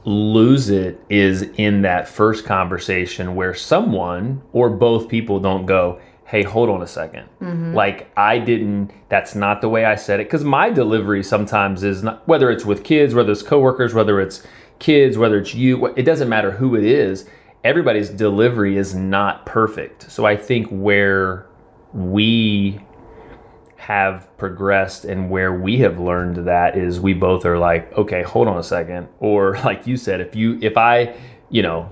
lose 0.05 0.69
it 0.69 1.01
is 1.09 1.43
in 1.57 1.81
that 1.81 2.07
first 2.07 2.45
conversation 2.45 3.35
where 3.35 3.53
someone 3.53 4.41
or 4.53 4.69
both 4.69 5.09
people 5.09 5.39
don't 5.39 5.65
go 5.65 5.99
hey 6.25 6.43
hold 6.43 6.69
on 6.69 6.81
a 6.81 6.85
2nd 6.85 7.25
like 7.73 8.09
i 8.17 8.39
didn't 8.39 8.91
that's 9.09 9.35
not 9.35 9.59
the 9.59 9.67
way 9.67 9.83
i 9.83 9.95
said 9.95 10.19
it 10.21 10.23
because 10.25 10.43
my 10.45 10.69
delivery 10.69 11.21
sometimes 11.23 11.83
is 11.83 12.03
not 12.03 12.25
whether 12.27 12.49
it's 12.49 12.65
with 12.65 12.83
kids 12.85 13.13
whether 13.13 13.31
it's 13.31 13.43
coworkers 13.43 13.93
whether 13.93 14.21
it's 14.21 14.43
kids 14.79 15.17
whether 15.17 15.39
it's 15.39 15.53
you 15.53 15.87
it 15.95 16.03
doesn't 16.03 16.29
matter 16.29 16.51
who 16.51 16.75
it 16.75 16.85
is 16.85 17.25
everybody's 17.63 18.09
delivery 18.09 18.77
is 18.77 18.95
not 18.95 19.45
perfect. 19.45 20.09
So 20.09 20.25
i 20.25 20.37
think 20.37 20.67
where 20.69 21.47
we 21.93 22.79
have 23.77 24.35
progressed 24.37 25.05
and 25.05 25.29
where 25.29 25.53
we 25.53 25.77
have 25.77 25.99
learned 25.99 26.47
that 26.47 26.75
is 26.75 26.99
we 26.99 27.13
both 27.13 27.45
are 27.45 27.57
like 27.57 27.91
okay 27.97 28.23
hold 28.23 28.47
on 28.47 28.57
a 28.57 28.63
second. 28.63 29.07
Or 29.19 29.57
like 29.65 29.87
you 29.87 29.97
said 29.97 30.19
if 30.19 30.35
you 30.35 30.59
if 30.61 30.77
i 30.77 31.15
you 31.49 31.61
know 31.61 31.91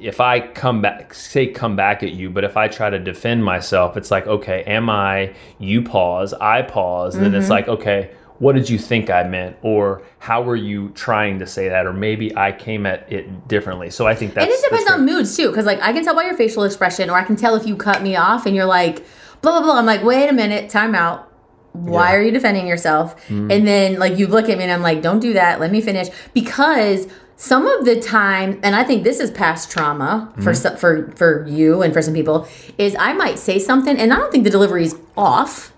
if 0.00 0.20
i 0.20 0.40
come 0.40 0.82
back 0.82 1.14
say 1.14 1.46
come 1.46 1.76
back 1.76 2.02
at 2.02 2.12
you 2.12 2.28
but 2.28 2.42
if 2.42 2.56
i 2.56 2.66
try 2.66 2.90
to 2.90 2.98
defend 2.98 3.44
myself 3.44 3.96
it's 3.96 4.10
like 4.10 4.26
okay 4.26 4.64
am 4.64 4.90
i 4.90 5.32
you 5.60 5.80
pause 5.80 6.34
i 6.34 6.60
pause 6.60 7.14
and 7.14 7.24
then 7.24 7.34
it's 7.34 7.44
mm-hmm. 7.44 7.52
like 7.52 7.68
okay 7.68 8.10
what 8.42 8.56
did 8.56 8.68
you 8.68 8.76
think 8.76 9.08
i 9.08 9.22
meant? 9.22 9.56
Or 9.62 10.02
how 10.18 10.42
were 10.42 10.56
you 10.56 10.88
trying 10.90 11.38
to 11.38 11.46
say 11.46 11.68
that? 11.68 11.86
Or 11.86 11.92
maybe 11.92 12.36
i 12.36 12.50
came 12.50 12.86
at 12.86 13.10
it 13.12 13.46
differently. 13.46 13.88
So 13.90 14.08
i 14.08 14.16
think 14.16 14.34
that's 14.34 14.46
and 14.46 14.52
it 14.52 14.68
depends 14.68 14.90
on 14.90 15.06
moods 15.06 15.36
too, 15.36 15.48
because 15.48 15.64
like 15.64 15.80
I 15.80 15.92
can 15.92 16.02
tell 16.02 16.16
by 16.16 16.24
your 16.24 16.36
facial 16.36 16.64
expression, 16.64 17.08
or 17.08 17.16
I 17.16 17.22
can 17.22 17.36
tell 17.36 17.54
if 17.54 17.66
you 17.66 17.76
cut 17.76 18.02
me 18.02 18.16
off 18.16 18.44
and 18.44 18.56
you're 18.56 18.64
like 18.64 19.04
blah 19.42 19.52
blah 19.52 19.62
blah. 19.62 19.78
I'm 19.78 19.86
like, 19.86 20.02
wait 20.02 20.28
a 20.28 20.32
minute, 20.32 20.70
time 20.70 20.94
out. 20.94 21.28
Why 21.72 22.10
Yeah. 22.10 22.16
are 22.16 22.22
you 22.22 22.30
defending 22.30 22.66
yourself? 22.66 23.16
Mm. 23.28 23.52
And 23.52 23.66
then 23.66 23.98
like 23.98 24.18
you 24.18 24.26
look 24.26 24.48
at 24.48 24.58
me 24.58 24.64
and 24.64 24.72
I'm 24.72 24.82
like, 24.82 25.02
don't 25.02 25.20
do 25.20 25.32
that. 25.34 25.60
Let 25.60 25.70
me 25.70 25.80
finish 25.80 26.08
because 26.34 27.06
some 27.36 27.66
of 27.66 27.84
the 27.84 28.00
time, 28.00 28.60
and 28.62 28.76
I 28.76 28.84
think 28.84 29.04
this 29.04 29.18
is 29.18 29.30
past 29.30 29.70
trauma 29.70 30.32
for 30.36 30.52
mm-hmm. 30.52 30.76
for 30.76 31.12
for 31.16 31.46
you 31.48 31.82
and 31.82 31.92
for 31.92 32.00
some 32.02 32.14
people, 32.14 32.46
is 32.78 32.94
I 32.98 33.12
might 33.14 33.38
say 33.38 33.58
something 33.58 33.96
and 33.96 34.12
I 34.12 34.16
don't 34.16 34.30
think 34.30 34.44
the 34.44 34.50
delivery 34.50 34.84
is 34.84 34.96
off 35.16 35.72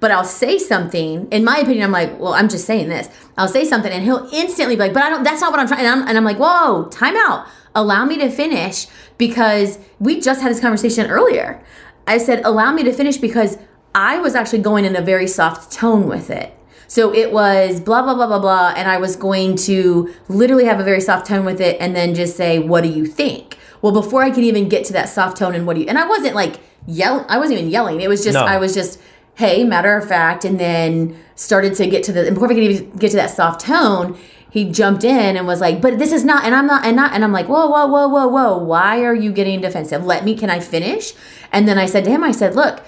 but 0.00 0.10
I'll 0.10 0.22
say 0.22 0.58
something. 0.58 1.28
In 1.30 1.44
my 1.44 1.56
opinion, 1.56 1.84
I'm 1.84 1.90
like, 1.90 2.20
well, 2.20 2.34
I'm 2.34 2.50
just 2.50 2.66
saying 2.66 2.90
this. 2.90 3.08
I'll 3.38 3.48
say 3.48 3.64
something, 3.64 3.90
and 3.90 4.04
he'll 4.04 4.28
instantly 4.34 4.76
be 4.76 4.80
like, 4.80 4.92
but 4.92 5.02
I 5.02 5.08
don't. 5.08 5.24
That's 5.24 5.40
not 5.40 5.50
what 5.50 5.60
I'm 5.60 5.66
trying. 5.66 5.80
And 5.80 5.88
I'm, 5.88 6.08
and 6.08 6.18
I'm 6.18 6.24
like, 6.24 6.36
whoa, 6.38 6.88
time 6.90 7.16
out. 7.16 7.46
Allow 7.74 8.04
me 8.04 8.18
to 8.18 8.28
finish 8.28 8.86
because 9.16 9.78
we 9.98 10.20
just 10.20 10.42
had 10.42 10.50
this 10.50 10.60
conversation 10.60 11.10
earlier. 11.10 11.64
I 12.06 12.18
said, 12.18 12.42
allow 12.44 12.72
me 12.72 12.82
to 12.84 12.92
finish 12.92 13.16
because 13.16 13.58
I 13.94 14.18
was 14.18 14.34
actually 14.34 14.60
going 14.60 14.84
in 14.84 14.96
a 14.96 15.00
very 15.00 15.26
soft 15.26 15.72
tone 15.72 16.08
with 16.08 16.30
it. 16.30 16.56
So 16.86 17.14
it 17.14 17.32
was 17.32 17.80
blah 17.80 18.02
blah 18.02 18.14
blah 18.14 18.26
blah 18.26 18.38
blah, 18.38 18.74
and 18.76 18.88
I 18.88 18.98
was 18.98 19.16
going 19.16 19.56
to 19.56 20.14
literally 20.28 20.66
have 20.66 20.80
a 20.80 20.84
very 20.84 21.00
soft 21.00 21.26
tone 21.26 21.44
with 21.44 21.60
it, 21.60 21.76
and 21.80 21.96
then 21.96 22.14
just 22.14 22.36
say, 22.36 22.58
"What 22.58 22.82
do 22.82 22.90
you 22.90 23.06
think?" 23.06 23.58
Well, 23.80 23.92
before 23.92 24.22
I 24.22 24.30
could 24.30 24.44
even 24.44 24.68
get 24.68 24.84
to 24.86 24.92
that 24.92 25.08
soft 25.08 25.38
tone, 25.38 25.54
and 25.54 25.66
what 25.66 25.74
do 25.74 25.80
you? 25.80 25.88
And 25.88 25.98
I 25.98 26.06
wasn't 26.06 26.34
like 26.34 26.60
yelling, 26.86 27.24
I 27.28 27.38
wasn't 27.38 27.58
even 27.58 27.70
yelling. 27.70 28.00
It 28.00 28.08
was 28.08 28.22
just 28.22 28.34
No. 28.34 28.44
I 28.44 28.58
was 28.58 28.74
just 28.74 29.00
hey, 29.36 29.64
matter 29.64 29.96
of 29.96 30.06
fact, 30.08 30.44
and 30.44 30.60
then 30.60 31.18
started 31.34 31.74
to 31.74 31.86
get 31.86 32.04
to 32.04 32.12
the 32.12 32.26
and 32.26 32.34
before 32.34 32.50
I 32.50 32.54
could 32.54 32.62
even 32.62 32.90
get 32.90 33.10
to 33.10 33.16
that 33.16 33.30
soft 33.30 33.62
tone, 33.62 34.16
he 34.54 34.64
jumped 34.64 35.02
in 35.02 35.36
and 35.36 35.48
was 35.48 35.60
like, 35.60 35.80
"But 35.80 35.98
this 35.98 36.12
is 36.12 36.24
not," 36.24 36.44
and 36.44 36.54
I'm 36.54 36.68
not, 36.68 36.84
and 36.84 36.94
not, 36.94 37.12
and 37.12 37.24
I'm 37.24 37.32
like, 37.32 37.48
"Whoa, 37.48 37.66
whoa, 37.66 37.88
whoa, 37.88 38.06
whoa, 38.06 38.28
whoa! 38.28 38.56
Why 38.56 39.00
are 39.00 39.12
you 39.12 39.32
getting 39.32 39.60
defensive? 39.60 40.06
Let 40.06 40.24
me, 40.24 40.36
can 40.36 40.48
I 40.48 40.60
finish?" 40.60 41.12
And 41.50 41.66
then 41.66 41.76
I 41.76 41.86
said 41.86 42.04
to 42.04 42.10
him, 42.10 42.22
I 42.22 42.30
said, 42.30 42.54
"Look." 42.54 42.80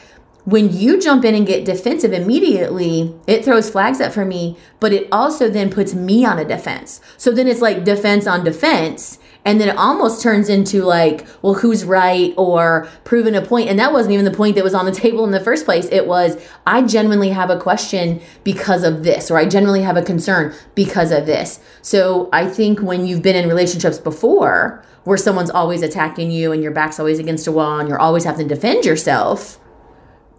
When 0.45 0.73
you 0.73 1.01
jump 1.01 1.25
in 1.25 1.35
and 1.35 1.45
get 1.45 1.65
defensive 1.65 2.13
immediately, 2.13 3.13
it 3.27 3.45
throws 3.45 3.69
flags 3.69 4.01
up 4.01 4.13
for 4.13 4.25
me, 4.25 4.57
but 4.79 4.93
it 4.93 5.09
also 5.11 5.51
then 5.51 5.71
puts 5.71 5.93
me 5.93 6.25
on 6.25 6.39
a 6.39 6.45
defense. 6.45 7.01
So 7.17 7.33
then 7.33 7.49
it's 7.49 7.61
like 7.61 7.83
defense 7.83 8.29
on 8.29 8.45
defense. 8.45 9.19
And 9.47 9.61
then 9.61 9.69
it 9.69 9.76
almost 9.76 10.21
turns 10.21 10.49
into 10.49 10.83
like, 10.83 11.25
well, 11.41 11.55
who's 11.55 11.85
right 11.85 12.35
or 12.37 12.88
proving 13.05 13.37
a 13.37 13.41
point. 13.41 13.69
And 13.69 13.79
that 13.79 13.93
wasn't 13.93 14.12
even 14.12 14.25
the 14.25 14.33
point 14.33 14.57
that 14.57 14.65
was 14.65 14.75
on 14.75 14.85
the 14.85 14.93
table 15.07 15.25
in 15.25 15.31
the 15.31 15.41
first 15.41 15.65
place. 15.65 15.88
It 15.93 16.09
was, 16.09 16.37
I 16.67 16.83
genuinely 16.83 17.31
have 17.31 17.49
a 17.49 17.59
question 17.59 18.21
because 18.43 18.83
of 18.83 19.05
this, 19.05 19.31
or 19.31 19.38
I 19.38 19.47
genuinely 19.47 19.83
have 19.83 19.97
a 19.97 20.03
concern 20.03 20.53
because 20.75 21.12
of 21.12 21.26
this. 21.26 21.61
So 21.81 22.29
I 22.33 22.47
think 22.47 22.81
when 22.81 23.07
you've 23.07 23.23
been 23.23 23.37
in 23.37 23.49
relationships 23.49 23.99
before 23.99 24.85
where 25.05 25.17
someone's 25.17 25.50
always 25.50 25.83
attacking 25.83 26.33
you 26.33 26.50
and 26.50 26.61
your 26.61 26.73
back's 26.73 26.99
always 26.99 27.21
against 27.21 27.47
a 27.47 27.53
wall 27.53 27.79
and 27.79 27.88
you're 27.88 28.00
always 28.00 28.25
having 28.25 28.49
to 28.49 28.55
defend 28.55 28.85
yourself, 28.85 29.61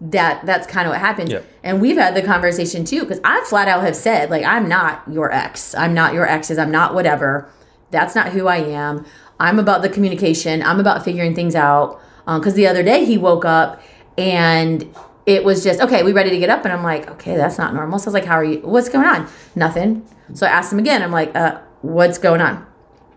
that 0.02 0.44
that's 0.44 0.66
kind 0.66 0.86
of 0.86 0.92
what 0.92 1.00
happens. 1.00 1.30
Yep. 1.30 1.46
And 1.64 1.80
we've 1.80 1.96
had 1.96 2.14
the 2.14 2.22
conversation 2.22 2.84
too, 2.84 3.00
because 3.00 3.20
I 3.24 3.42
flat 3.48 3.68
out 3.68 3.82
have 3.82 3.96
said, 3.96 4.28
like, 4.28 4.44
I'm 4.44 4.68
not 4.68 5.02
your 5.10 5.32
ex. 5.32 5.74
I'm 5.74 5.94
not 5.94 6.12
your 6.12 6.26
exes. 6.26 6.58
I'm 6.58 6.70
not 6.70 6.94
whatever. 6.94 7.50
That's 7.90 8.14
not 8.14 8.28
who 8.28 8.46
I 8.46 8.58
am. 8.58 9.06
I'm 9.40 9.58
about 9.58 9.82
the 9.82 9.88
communication. 9.88 10.62
I'm 10.62 10.80
about 10.80 11.04
figuring 11.04 11.34
things 11.34 11.54
out. 11.54 12.00
Because 12.26 12.54
the 12.54 12.66
other 12.66 12.82
day 12.82 13.04
he 13.04 13.16
woke 13.16 13.44
up 13.44 13.80
and 14.18 14.94
it 15.24 15.44
was 15.44 15.64
just, 15.64 15.80
okay, 15.80 16.02
we 16.02 16.12
ready 16.12 16.30
to 16.30 16.38
get 16.38 16.50
up? 16.50 16.64
And 16.64 16.72
I'm 16.72 16.82
like, 16.82 17.08
okay, 17.12 17.36
that's 17.36 17.56
not 17.56 17.74
normal. 17.74 17.98
So 17.98 18.04
I 18.04 18.08
was 18.08 18.14
like, 18.14 18.24
how 18.24 18.34
are 18.34 18.44
you? 18.44 18.60
What's 18.60 18.88
going 18.88 19.06
on? 19.06 19.28
Nothing. 19.54 20.06
So 20.34 20.46
I 20.46 20.50
asked 20.50 20.72
him 20.72 20.78
again. 20.78 21.02
I'm 21.02 21.12
like, 21.12 21.34
uh, 21.34 21.60
what's 21.82 22.18
going 22.18 22.40
on? 22.40 22.66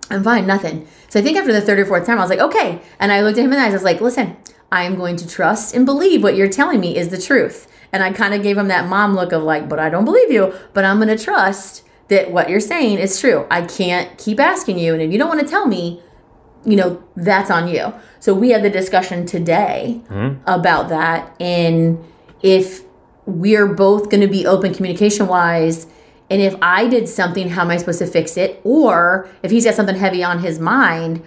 I'm 0.10 0.24
fine, 0.24 0.46
nothing. 0.46 0.88
So 1.10 1.20
I 1.20 1.24
think 1.24 1.38
after 1.38 1.54
the 1.54 1.62
third 1.62 1.80
or 1.80 1.86
fourth 1.86 2.06
time, 2.06 2.18
I 2.18 2.22
was 2.22 2.30
like, 2.30 2.40
okay. 2.40 2.82
And 3.00 3.12
I 3.12 3.22
looked 3.22 3.38
at 3.38 3.46
him 3.46 3.54
in 3.54 3.60
the 3.60 3.66
eyes. 3.66 3.72
I 3.72 3.76
was 3.76 3.84
like, 3.84 4.02
listen, 4.02 4.36
I 4.72 4.84
am 4.84 4.96
going 4.96 5.16
to 5.18 5.28
trust 5.28 5.74
and 5.74 5.86
believe 5.86 6.22
what 6.22 6.36
you're 6.36 6.50
telling 6.50 6.80
me 6.80 6.98
is 6.98 7.10
the 7.10 7.22
truth. 7.22 7.68
And 7.94 8.04
I 8.04 8.12
kind 8.12 8.34
of 8.34 8.44
gave 8.44 8.58
him 8.58 8.68
that 8.70 8.88
mom 8.88 9.16
look 9.16 9.32
of 9.32 9.44
like, 9.44 9.68
but 9.68 9.80
I 9.80 9.90
don't 9.90 10.06
believe 10.06 10.32
you, 10.32 10.54
but 10.74 10.86
I'm 10.86 10.98
going 10.98 11.16
to 11.16 11.22
trust 11.22 11.84
that 12.12 12.32
what 12.32 12.50
you're 12.50 12.60
saying 12.60 13.00
is 13.00 13.20
true. 13.20 13.48
I 13.50 13.64
can't 13.64 14.18
keep 14.18 14.40
asking 14.40 14.78
you. 14.78 14.94
And 14.94 15.02
if 15.02 15.12
you 15.12 15.18
don't 15.18 15.30
want 15.30 15.40
to 15.40 15.48
tell 15.48 15.66
me, 15.66 16.02
you 16.66 16.76
know, 16.76 17.02
that's 17.16 17.50
on 17.50 17.68
you. 17.68 17.94
So 18.20 18.34
we 18.34 18.50
had 18.50 18.64
the 18.64 18.70
discussion 18.70 19.26
today 19.26 20.02
mm-hmm. 20.10 20.48
about 20.48 20.90
that. 20.90 21.36
And 21.40 22.04
if 22.44 22.84
we're 23.26 23.68
both 23.68 24.10
going 24.10 24.22
to 24.22 24.28
be 24.28 24.46
open 24.46 24.74
communication 24.74 25.28
wise. 25.28 25.88
And 26.30 26.42
if 26.42 26.56
I 26.62 26.88
did 26.88 27.08
something, 27.08 27.50
how 27.50 27.62
am 27.62 27.70
I 27.70 27.78
supposed 27.78 28.00
to 28.00 28.08
fix 28.08 28.38
it? 28.38 28.60
Or 28.64 29.30
if 29.44 29.52
he's 29.52 29.66
got 29.66 29.76
something 29.76 29.96
heavy 29.96 30.24
on 30.24 30.40
his 30.40 30.60
mind, 30.60 31.24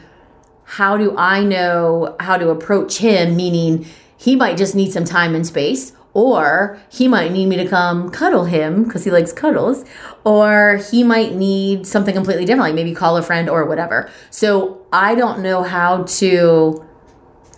how 0.64 0.96
do 0.96 1.16
I 1.16 1.44
know 1.44 2.16
how 2.20 2.36
to 2.36 2.50
approach 2.50 2.98
him? 2.98 3.36
Meaning, 3.36 3.86
he 4.16 4.36
might 4.36 4.56
just 4.56 4.74
need 4.74 4.92
some 4.92 5.04
time 5.04 5.34
and 5.34 5.46
space, 5.46 5.92
or 6.14 6.80
he 6.88 7.08
might 7.08 7.32
need 7.32 7.46
me 7.46 7.56
to 7.56 7.68
come 7.68 8.08
cuddle 8.10 8.44
him 8.44 8.84
because 8.84 9.04
he 9.04 9.10
likes 9.10 9.32
cuddles, 9.32 9.84
or 10.24 10.80
he 10.90 11.02
might 11.04 11.34
need 11.34 11.86
something 11.86 12.14
completely 12.14 12.44
different, 12.44 12.62
like 12.62 12.74
maybe 12.74 12.94
call 12.94 13.16
a 13.16 13.22
friend 13.22 13.50
or 13.50 13.66
whatever. 13.66 14.08
So 14.30 14.86
I 14.92 15.14
don't 15.14 15.40
know 15.40 15.64
how 15.64 16.04
to 16.04 16.84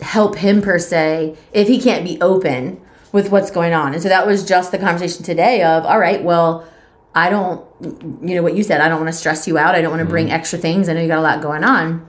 help 0.00 0.36
him 0.36 0.60
per 0.62 0.78
se 0.78 1.36
if 1.52 1.68
he 1.68 1.80
can't 1.80 2.04
be 2.04 2.20
open 2.20 2.80
with 3.12 3.30
what's 3.30 3.50
going 3.50 3.72
on. 3.72 3.94
And 3.94 4.02
so 4.02 4.08
that 4.08 4.26
was 4.26 4.46
just 4.46 4.72
the 4.72 4.78
conversation 4.78 5.22
today 5.22 5.62
of, 5.62 5.84
all 5.84 5.98
right, 5.98 6.22
well, 6.22 6.66
I 7.14 7.30
don't, 7.30 7.64
you 7.80 8.34
know, 8.34 8.42
what 8.42 8.56
you 8.56 8.62
said, 8.62 8.80
I 8.80 8.88
don't 8.88 9.00
want 9.00 9.12
to 9.12 9.18
stress 9.18 9.46
you 9.46 9.56
out. 9.56 9.74
I 9.74 9.80
don't 9.80 9.90
want 9.90 10.00
to 10.00 10.04
mm-hmm. 10.04 10.10
bring 10.10 10.30
extra 10.30 10.58
things. 10.58 10.88
I 10.88 10.92
know 10.92 11.00
you 11.00 11.08
got 11.08 11.18
a 11.18 11.22
lot 11.22 11.40
going 11.40 11.64
on. 11.64 12.06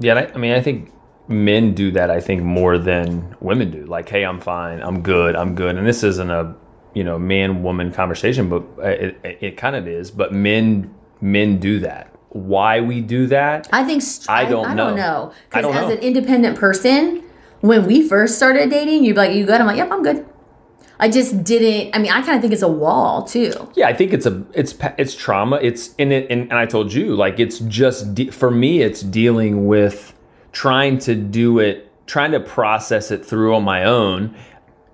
Yeah, 0.00 0.14
I, 0.14 0.32
I 0.32 0.38
mean, 0.38 0.52
I 0.52 0.60
think 0.60 0.92
men 1.28 1.74
do 1.74 1.90
that. 1.92 2.10
I 2.10 2.20
think 2.20 2.42
more 2.42 2.78
than 2.78 3.36
women 3.40 3.70
do. 3.70 3.84
Like, 3.84 4.08
hey, 4.08 4.24
I'm 4.24 4.40
fine. 4.40 4.80
I'm 4.80 5.02
good. 5.02 5.34
I'm 5.36 5.54
good. 5.54 5.76
And 5.76 5.86
this 5.86 6.02
isn't 6.02 6.30
a 6.30 6.54
you 6.94 7.04
know 7.04 7.18
man 7.18 7.62
woman 7.62 7.92
conversation, 7.92 8.48
but 8.48 8.62
uh, 8.78 8.88
it, 8.88 9.20
it, 9.22 9.38
it 9.40 9.56
kind 9.56 9.76
of 9.76 9.86
is. 9.86 10.10
But 10.10 10.32
men 10.32 10.94
men 11.20 11.58
do 11.58 11.80
that. 11.80 12.12
Why 12.30 12.80
we 12.80 13.00
do 13.00 13.26
that? 13.28 13.68
I 13.72 13.84
think 13.84 14.02
I 14.28 14.44
don't 14.44 14.66
I, 14.66 14.74
know. 14.74 14.86
don't 14.88 14.96
know 14.96 15.32
I 15.52 15.60
because 15.60 15.76
as 15.76 15.92
an 15.92 15.98
independent 15.98 16.58
person, 16.58 17.24
when 17.60 17.86
we 17.86 18.06
first 18.06 18.36
started 18.36 18.70
dating, 18.70 19.04
you'd 19.04 19.14
be 19.14 19.20
like, 19.20 19.34
"You 19.34 19.46
good?" 19.46 19.60
I'm 19.60 19.66
like, 19.66 19.78
"Yep, 19.78 19.90
I'm 19.90 20.02
good." 20.02 20.26
I 20.98 21.10
just 21.10 21.44
didn't. 21.44 21.94
I 21.94 21.98
mean, 21.98 22.10
I 22.10 22.22
kind 22.22 22.36
of 22.36 22.40
think 22.40 22.52
it's 22.52 22.62
a 22.62 22.68
wall 22.68 23.24
too. 23.24 23.52
Yeah, 23.74 23.88
I 23.88 23.94
think 23.94 24.12
it's 24.12 24.26
a 24.26 24.44
it's 24.54 24.74
it's 24.96 25.14
trauma. 25.14 25.58
It's 25.62 25.94
in 25.96 26.12
it, 26.12 26.26
and, 26.30 26.42
and 26.42 26.54
I 26.54 26.66
told 26.66 26.92
you 26.92 27.14
like 27.14 27.38
it's 27.38 27.58
just 27.60 28.14
de- 28.14 28.30
for 28.30 28.50
me. 28.50 28.80
It's 28.80 29.02
dealing 29.02 29.66
with 29.66 30.14
trying 30.56 30.96
to 30.96 31.14
do 31.14 31.58
it, 31.58 31.92
trying 32.06 32.32
to 32.32 32.40
process 32.40 33.10
it 33.10 33.22
through 33.22 33.54
on 33.54 33.62
my 33.62 33.84
own, 33.84 34.34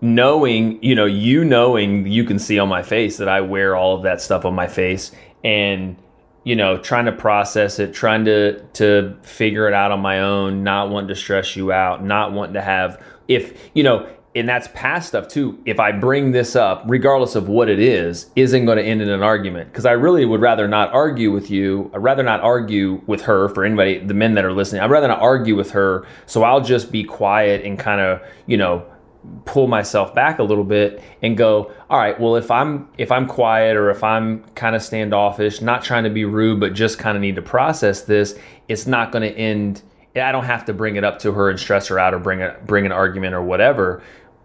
knowing 0.01 0.83
you 0.83 0.93
know 0.93 1.05
you 1.05 1.45
knowing 1.45 2.05
you 2.05 2.25
can 2.25 2.37
see 2.37 2.59
on 2.59 2.69
my 2.69 2.83
face 2.83 3.19
that 3.19 3.29
I 3.29 3.43
wear 3.43 3.77
all 3.77 3.95
of 3.95 4.03
that 4.03 4.21
stuff 4.21 4.45
on 4.45 4.57
my 4.57 4.67
face, 4.67 5.13
and 5.45 5.97
you 6.43 6.57
know 6.57 6.79
trying 6.79 7.05
to 7.05 7.13
process 7.13 7.79
it, 7.79 7.95
trying 7.95 8.25
to 8.25 8.61
to 8.73 9.17
figure 9.23 9.69
it 9.69 9.73
out 9.73 9.93
on 9.93 10.01
my 10.01 10.19
own, 10.19 10.65
not 10.65 10.91
wanting 10.91 11.07
to 11.07 11.15
stress 11.15 11.55
you 11.55 11.71
out, 11.71 12.05
not 12.05 12.33
wanting 12.33 12.55
to 12.55 12.61
have 12.61 13.01
if 13.29 13.71
you 13.73 13.85
know 13.85 14.13
and 14.35 14.49
that's 14.49 14.69
past 14.75 15.09
stuff 15.09 15.29
too. 15.29 15.59
If 15.67 15.79
I 15.79 15.93
bring 15.93 16.33
this 16.33 16.57
up, 16.57 16.85
regardless 16.87 17.35
of 17.35 17.49
what 17.49 17.69
it 17.69 17.79
is, 17.79 18.31
isn't 18.35 18.65
going 18.65 18.79
to 18.79 18.85
end 18.85 19.03
in 19.03 19.11
an 19.11 19.23
argument 19.23 19.71
because 19.71 19.85
I 19.85 19.93
really 19.93 20.25
would 20.25 20.41
rather 20.41 20.67
not 20.67 20.93
argue 20.93 21.31
with 21.31 21.51
you. 21.51 21.91
I'd 21.95 22.03
rather 22.03 22.23
not 22.23 22.41
argue 22.41 23.03
with 23.07 23.23
her 23.23 23.49
for 23.51 23.65
anybody, 23.65 23.99
the 23.99 24.15
men 24.15 24.35
that 24.35 24.45
are 24.45 24.53
listening. 24.53 24.81
I'd 24.81 24.91
rather 24.91 25.09
not 25.09 25.21
argue 25.21 25.55
with 25.55 25.73
her. 25.73 26.07
So 26.27 26.45
I'll 26.45 26.63
just 26.63 26.91
be 26.91 27.05
quiet 27.05 27.65
and 27.65 27.79
kind 27.79 28.01
of, 28.01 28.23
you 28.47 28.57
know, 28.57 28.87
pull 29.45 29.69
myself 29.69 30.15
back 30.15 30.39
a 30.39 30.43
little 30.43 30.65
bit 30.65 31.03
and 31.21 31.37
go, 31.37 31.71
all 31.91 31.99
right, 31.99 32.19
well 32.19 32.37
if 32.37 32.51
I'm 32.51 32.89
if 32.99 33.13
I'm 33.13 33.27
quiet 33.27 33.77
or 33.77 33.91
if 33.91 34.03
I'm 34.03 34.45
kind 34.55 34.75
of 34.75 34.83
standoffish, 34.83 35.61
not 35.61 35.85
trying 35.85 36.05
to 36.05 36.11
be 36.11 36.25
rude, 36.25 36.59
but 36.59 36.73
just 36.73 36.99
kind 36.99 37.17
of 37.17 37.21
need 37.21 37.37
to 37.37 37.43
process 37.43 38.03
this, 38.03 38.37
it's 38.69 38.87
not 38.87 39.13
going 39.13 39.23
to 39.23 39.39
end 39.39 39.83
I 40.15 40.31
don't 40.31 40.45
have 40.45 40.67
to 40.67 40.75
bring 40.75 40.97
it 40.97 41.05
up 41.05 41.21
to 41.21 41.33
her 41.33 41.49
and 41.49 41.59
stress 41.59 41.89
her 41.89 41.99
out 41.99 42.13
or 42.13 42.19
bring 42.19 42.43
a 42.43 42.55
bring 42.67 42.85
an 42.85 42.93
argument 42.93 43.35
or 43.35 43.43
whatever. 43.43 44.03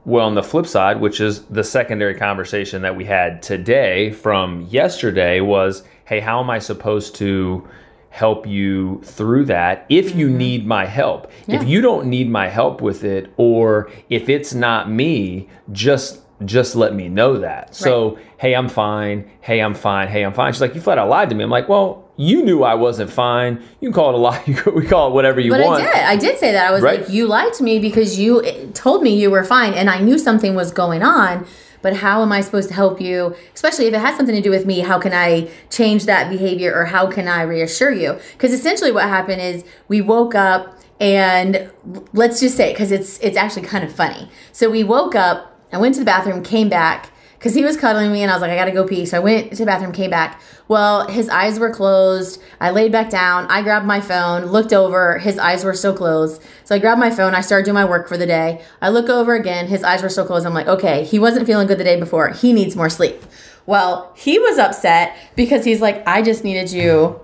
Well, 0.07 0.25
on 0.25 0.35
the 0.35 0.43
flip 0.43 0.65
side, 0.67 1.01
which 1.01 1.19
is 1.19 1.41
the 1.47 1.65
secondary 1.65 2.15
conversation 2.15 2.81
that 2.83 2.95
we 2.95 3.03
had 3.03 3.41
today 3.41 4.11
from 4.11 4.61
yesterday, 4.61 5.41
was 5.41 5.83
hey, 6.05 6.21
how 6.21 6.39
am 6.39 6.49
I 6.49 6.59
supposed 6.59 7.15
to 7.15 7.67
help 8.09 8.47
you 8.47 9.01
through 9.03 9.43
that 9.47 9.85
if 9.89 10.15
you 10.15 10.27
mm-hmm. 10.27 10.37
need 10.37 10.65
my 10.65 10.85
help? 10.85 11.29
If 11.49 11.67
you 11.67 11.81
don't 11.81 12.07
need 12.07 12.29
my 12.29 12.47
help 12.47 12.79
with 12.81 13.03
it, 13.03 13.33
or 13.35 13.91
if 14.09 14.29
it's 14.29 14.53
not 14.53 14.89
me, 14.89 15.49
just 15.73 16.21
just 16.45 16.77
let 16.77 16.95
me 16.95 17.09
know 17.09 17.39
that. 17.39 17.75
So, 17.75 18.17
hey, 18.37 18.55
I'm 18.55 18.69
fine. 18.69 19.29
Hey, 19.41 19.59
I'm 19.59 19.73
fine. 19.73 20.07
Hey, 20.07 20.23
I'm 20.23 20.33
fine. 20.33 20.53
She's 20.53 20.61
like, 20.61 20.73
you 20.73 20.79
flat 20.79 20.99
out 20.99 21.09
lied 21.09 21.29
to 21.31 21.35
me. 21.35 21.43
I'm 21.43 21.49
like, 21.49 21.67
well, 21.67 22.06
you 22.17 22.43
knew 22.43 22.63
I 22.63 22.73
wasn't 22.73 23.11
fine. 23.11 23.61
You 23.79 23.89
can 23.89 23.93
call 23.93 24.09
it 24.09 24.15
a 24.15 24.17
lie. 24.17 24.43
We 24.75 24.85
call 24.85 25.09
it 25.09 25.13
whatever 25.13 25.39
you 25.39 25.51
But 25.51 25.61
want. 25.61 25.83
I 25.83 25.85
did. 25.85 25.95
I 25.95 26.15
did 26.17 26.39
say 26.39 26.51
that. 26.51 26.67
I 26.67 26.71
was 26.71 26.81
Right. 26.81 27.01
like, 27.01 27.09
you 27.09 27.27
lied 27.27 27.53
to 27.53 27.63
me 27.63 27.79
because 27.79 28.19
you 28.19 28.43
eh, 28.43 28.65
told 28.73 29.03
me 29.03 29.11
you 29.15 29.29
were 29.31 29.43
fine, 29.43 29.73
and 29.73 29.89
I 29.89 29.99
knew 30.01 30.17
something 30.17 30.55
was 30.55 30.71
going 30.71 31.03
on. 31.03 31.45
But 31.83 31.97
how 31.97 32.23
am 32.23 32.31
I 32.31 32.41
supposed 32.41 32.69
to 32.69 32.73
help 32.73 32.99
you? 32.99 33.35
Especially 33.53 33.85
if 33.85 33.93
it 33.93 33.99
has 33.99 34.17
something 34.17 34.35
to 34.35 34.41
do 34.41 34.49
with 34.49 34.65
me, 34.65 34.79
how 34.79 34.97
can 34.99 35.13
I 35.13 35.47
change 35.69 36.05
that 36.05 36.29
behavior 36.29 36.73
or 36.75 36.85
how 36.85 37.05
can 37.07 37.27
I 37.27 37.43
reassure 37.43 37.91
you? 37.91 38.17
Because 38.33 38.51
essentially, 38.51 38.91
what 38.91 39.03
happened 39.03 39.41
is 39.41 39.63
we 39.87 40.01
woke 40.01 40.33
up 40.33 40.75
and 40.99 41.69
let's 42.13 42.39
just 42.39 42.57
say 42.57 42.73
because 42.73 42.91
it's 42.91 43.19
it's 43.19 43.37
actually 43.37 43.61
kind 43.67 43.83
of 43.83 43.91
funny. 43.93 44.27
So 44.51 44.69
we 44.71 44.83
woke 44.83 45.13
up. 45.15 45.53
I 45.71 45.77
went 45.77 45.93
to 45.95 45.99
the 45.99 46.05
bathroom, 46.05 46.43
came 46.43 46.67
back 46.69 47.11
because 47.37 47.53
he 47.53 47.63
was 47.63 47.77
cuddling 47.77 48.11
me, 48.11 48.23
and 48.23 48.31
I 48.31 48.35
was 48.35 48.41
like, 48.41 48.51
I 48.51 48.55
gotta 48.55 48.71
go 48.71 48.85
pee. 48.85 49.05
So 49.05 49.17
I 49.17 49.19
went 49.19 49.51
to 49.51 49.57
the 49.57 49.65
bathroom, 49.65 49.91
came 49.91 50.09
back. 50.09 50.41
Well, 50.67 51.07
his 51.07 51.29
eyes 51.29 51.59
were 51.59 51.69
closed. 51.69 52.41
I 52.59 52.71
laid 52.71 52.91
back 52.91 53.09
down. 53.09 53.45
I 53.47 53.61
grabbed 53.61 53.85
my 53.85 54.01
phone, 54.01 54.47
looked 54.47 54.73
over. 54.73 55.19
His 55.19 55.37
eyes 55.37 55.63
were 55.63 55.73
still 55.73 55.95
closed. 55.95 56.41
So 56.63 56.75
I 56.75 56.79
grabbed 56.79 56.99
my 56.99 57.09
phone. 57.09 57.33
I 57.35 57.41
started 57.41 57.65
doing 57.65 57.75
my 57.75 57.85
work 57.85 58.07
for 58.07 58.17
the 58.17 58.25
day. 58.25 58.61
I 58.81 58.89
look 58.89 59.07
over 59.09 59.35
again. 59.35 59.67
His 59.67 59.83
eyes 59.83 60.01
were 60.01 60.09
still 60.09 60.25
closed. 60.25 60.45
I'm 60.45 60.53
like, 60.53 60.67
okay, 60.67 61.03
he 61.03 61.19
wasn't 61.19 61.45
feeling 61.45 61.67
good 61.67 61.77
the 61.77 61.83
day 61.83 61.99
before. 61.99 62.29
He 62.29 62.53
needs 62.53 62.75
more 62.75 62.89
sleep. 62.89 63.23
Well, 63.65 64.13
he 64.17 64.39
was 64.39 64.57
upset 64.57 65.15
because 65.35 65.63
he's 65.63 65.81
like, 65.81 66.05
I 66.07 66.21
just 66.21 66.43
needed 66.43 66.71
you 66.71 67.19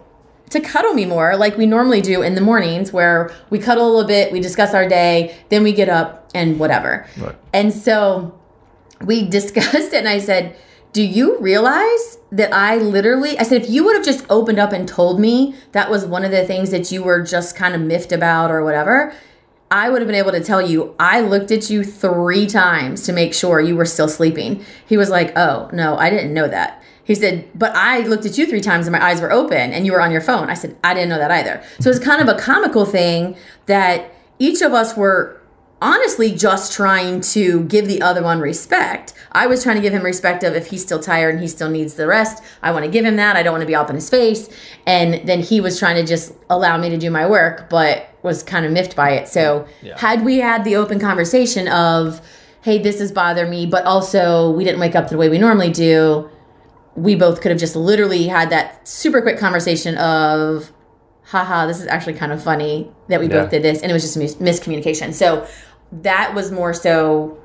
to 0.50 0.62
cuddle 0.62 0.94
me 0.94 1.06
more 1.06 1.36
like 1.36 1.58
we 1.58 1.66
normally 1.66 2.02
do 2.02 2.22
in 2.22 2.36
the 2.36 2.42
mornings 2.42 2.94
where 2.94 3.34
we 3.50 3.58
cuddle 3.58 3.88
a 3.88 3.92
little 3.92 4.08
bit, 4.08 4.32
we 4.32 4.40
discuss 4.40 4.74
our 4.76 4.88
day, 4.88 5.36
then 5.50 5.64
we 5.64 5.72
get 5.72 5.90
up 5.90 6.30
and 6.36 6.60
whatever. 6.60 7.08
Right. 7.18 7.36
And 7.54 7.74
so 7.74 8.40
we 9.04 9.28
discussed 9.30 9.94
it 9.94 9.94
and 9.94 10.08
I 10.08 10.20
said, 10.20 10.56
"Do 10.92 11.04
you 11.04 11.38
realize 11.40 12.18
that 12.32 12.54
I 12.54 12.78
literally 12.78 13.38
I 13.38 13.44
said 13.44 13.62
if 13.62 13.70
you 13.70 13.84
would 13.86 13.96
have 13.96 14.06
just 14.06 14.26
opened 14.30 14.60
up 14.60 14.74
and 14.74 14.88
told 14.88 15.20
me 15.20 15.56
that 15.72 15.90
was 15.90 16.06
one 16.06 16.26
of 16.26 16.32
the 16.32 16.46
things 16.46 16.72
that 16.72 16.92
you 16.92 17.04
were 17.04 17.22
just 17.22 17.56
kind 17.56 17.76
of 17.76 17.82
miffed 17.82 18.12
about 18.12 18.52
or 18.52 18.64
whatever, 18.64 19.14
I 19.72 19.90
would 19.90 20.02
have 20.02 20.08
been 20.08 20.16
able 20.16 20.32
to 20.32 20.44
tell 20.44 20.62
you 20.62 20.96
I 21.00 21.22
looked 21.22 21.52
at 21.52 21.70
you 21.70 21.84
3 21.84 22.46
times 22.48 23.04
to 23.04 23.14
make 23.14 23.34
sure 23.34 23.60
you 23.60 23.76
were 23.76 23.86
still 23.86 24.10
sleeping." 24.10 24.64
He 24.86 24.98
was 24.98 25.10
like, 25.10 25.38
"Oh, 25.38 25.70
no, 25.74 25.98
I 25.98 26.10
didn't 26.10 26.34
know 26.34 26.48
that." 26.48 26.84
He 27.06 27.16
said, 27.16 27.50
but 27.54 27.76
I 27.76 28.00
looked 28.00 28.26
at 28.26 28.38
you 28.38 28.46
three 28.46 28.62
times 28.62 28.88
and 28.88 28.94
my 28.94 29.04
eyes 29.04 29.20
were 29.20 29.32
open 29.32 29.74
and 29.74 29.86
you 29.86 29.92
were 29.92 30.02
on 30.02 30.12
your 30.12 30.22
phone. 30.22 30.50
I 30.50 30.54
said, 30.54 30.78
I 30.84 30.94
didn't 30.94 31.10
know 31.10 31.18
that 31.18 31.32
either. 31.32 31.62
So 31.82 31.90
it's 31.90 32.00
kind 32.00 32.22
of 32.22 32.30
a 32.30 32.40
comical 32.40 32.86
thing 32.86 33.36
that 33.66 34.14
each 34.40 34.62
of 34.62 34.74
us 34.74 34.96
were 34.96 35.42
honestly 35.84 36.34
just 36.34 36.72
trying 36.74 37.20
to 37.20 37.64
give 37.66 37.88
the 37.88 38.02
other 38.02 38.24
one 38.24 38.40
respect. 38.40 39.14
I 39.34 39.48
was 39.48 39.64
trying 39.64 39.76
to 39.76 39.82
give 39.82 39.94
him 39.94 40.02
respect 40.04 40.44
of 40.44 40.56
if 40.56 40.68
he's 40.68 40.82
still 40.82 41.00
tired 41.00 41.34
and 41.36 41.42
he 41.42 41.48
still 41.50 41.70
needs 41.70 41.96
the 41.96 42.08
rest, 42.08 42.42
I 42.62 42.72
want 42.72 42.86
to 42.86 42.92
give 42.92 43.04
him 43.04 43.18
that. 43.18 43.36
I 43.36 43.44
don't 43.44 43.52
want 43.52 43.64
to 43.64 43.68
be 43.68 43.76
up 43.76 43.90
in 43.90 43.96
his 43.96 44.10
face. 44.10 44.50
And 44.88 45.28
then 45.28 45.42
he 45.42 45.60
was 45.60 45.78
trying 45.78 45.98
to 45.98 46.06
just 46.06 46.34
allow 46.50 46.78
me 46.78 46.90
to 46.90 46.98
do 46.98 47.12
my 47.12 47.28
work, 47.30 47.70
but 47.70 48.08
was 48.24 48.44
kind 48.44 48.66
of 48.66 48.72
miffed 48.72 48.96
by 48.96 49.12
it. 49.12 49.28
So 49.28 49.68
had 49.98 50.24
we 50.24 50.38
had 50.38 50.64
the 50.64 50.78
open 50.78 51.00
conversation 51.00 51.68
of, 51.68 52.22
hey, 52.62 52.78
this 52.78 53.02
is 53.02 53.12
bothering 53.12 53.50
me, 53.52 53.66
but 53.66 53.84
also 53.86 54.52
we 54.52 54.64
didn't 54.64 54.80
wake 54.80 54.96
up 54.96 55.10
the 55.10 55.18
way 55.18 55.28
we 55.28 55.38
normally 55.38 55.72
do, 55.72 56.30
we 56.96 57.16
both 57.16 57.42
could 57.42 57.52
have 57.52 57.60
just 57.60 57.76
literally 57.76 58.28
had 58.28 58.50
that 58.52 58.88
super 58.88 59.22
quick 59.22 59.38
conversation 59.38 59.98
of, 59.98 60.72
haha, 61.26 61.66
this 61.66 61.82
is 61.82 61.88
actually 61.88 62.14
kind 62.14 62.32
of 62.32 62.42
funny 62.42 62.90
that 63.10 63.20
we 63.20 63.28
Yeah. 63.28 63.42
both 63.42 63.50
did 63.52 63.64
this. 63.64 63.82
And 63.82 63.90
it 63.92 63.94
was 63.94 64.04
just 64.04 64.16
mis- 64.16 64.36
miscommunication. 64.36 65.14
So 65.14 65.46
that 66.02 66.34
was 66.34 66.52
more 66.52 66.74
so 66.74 67.38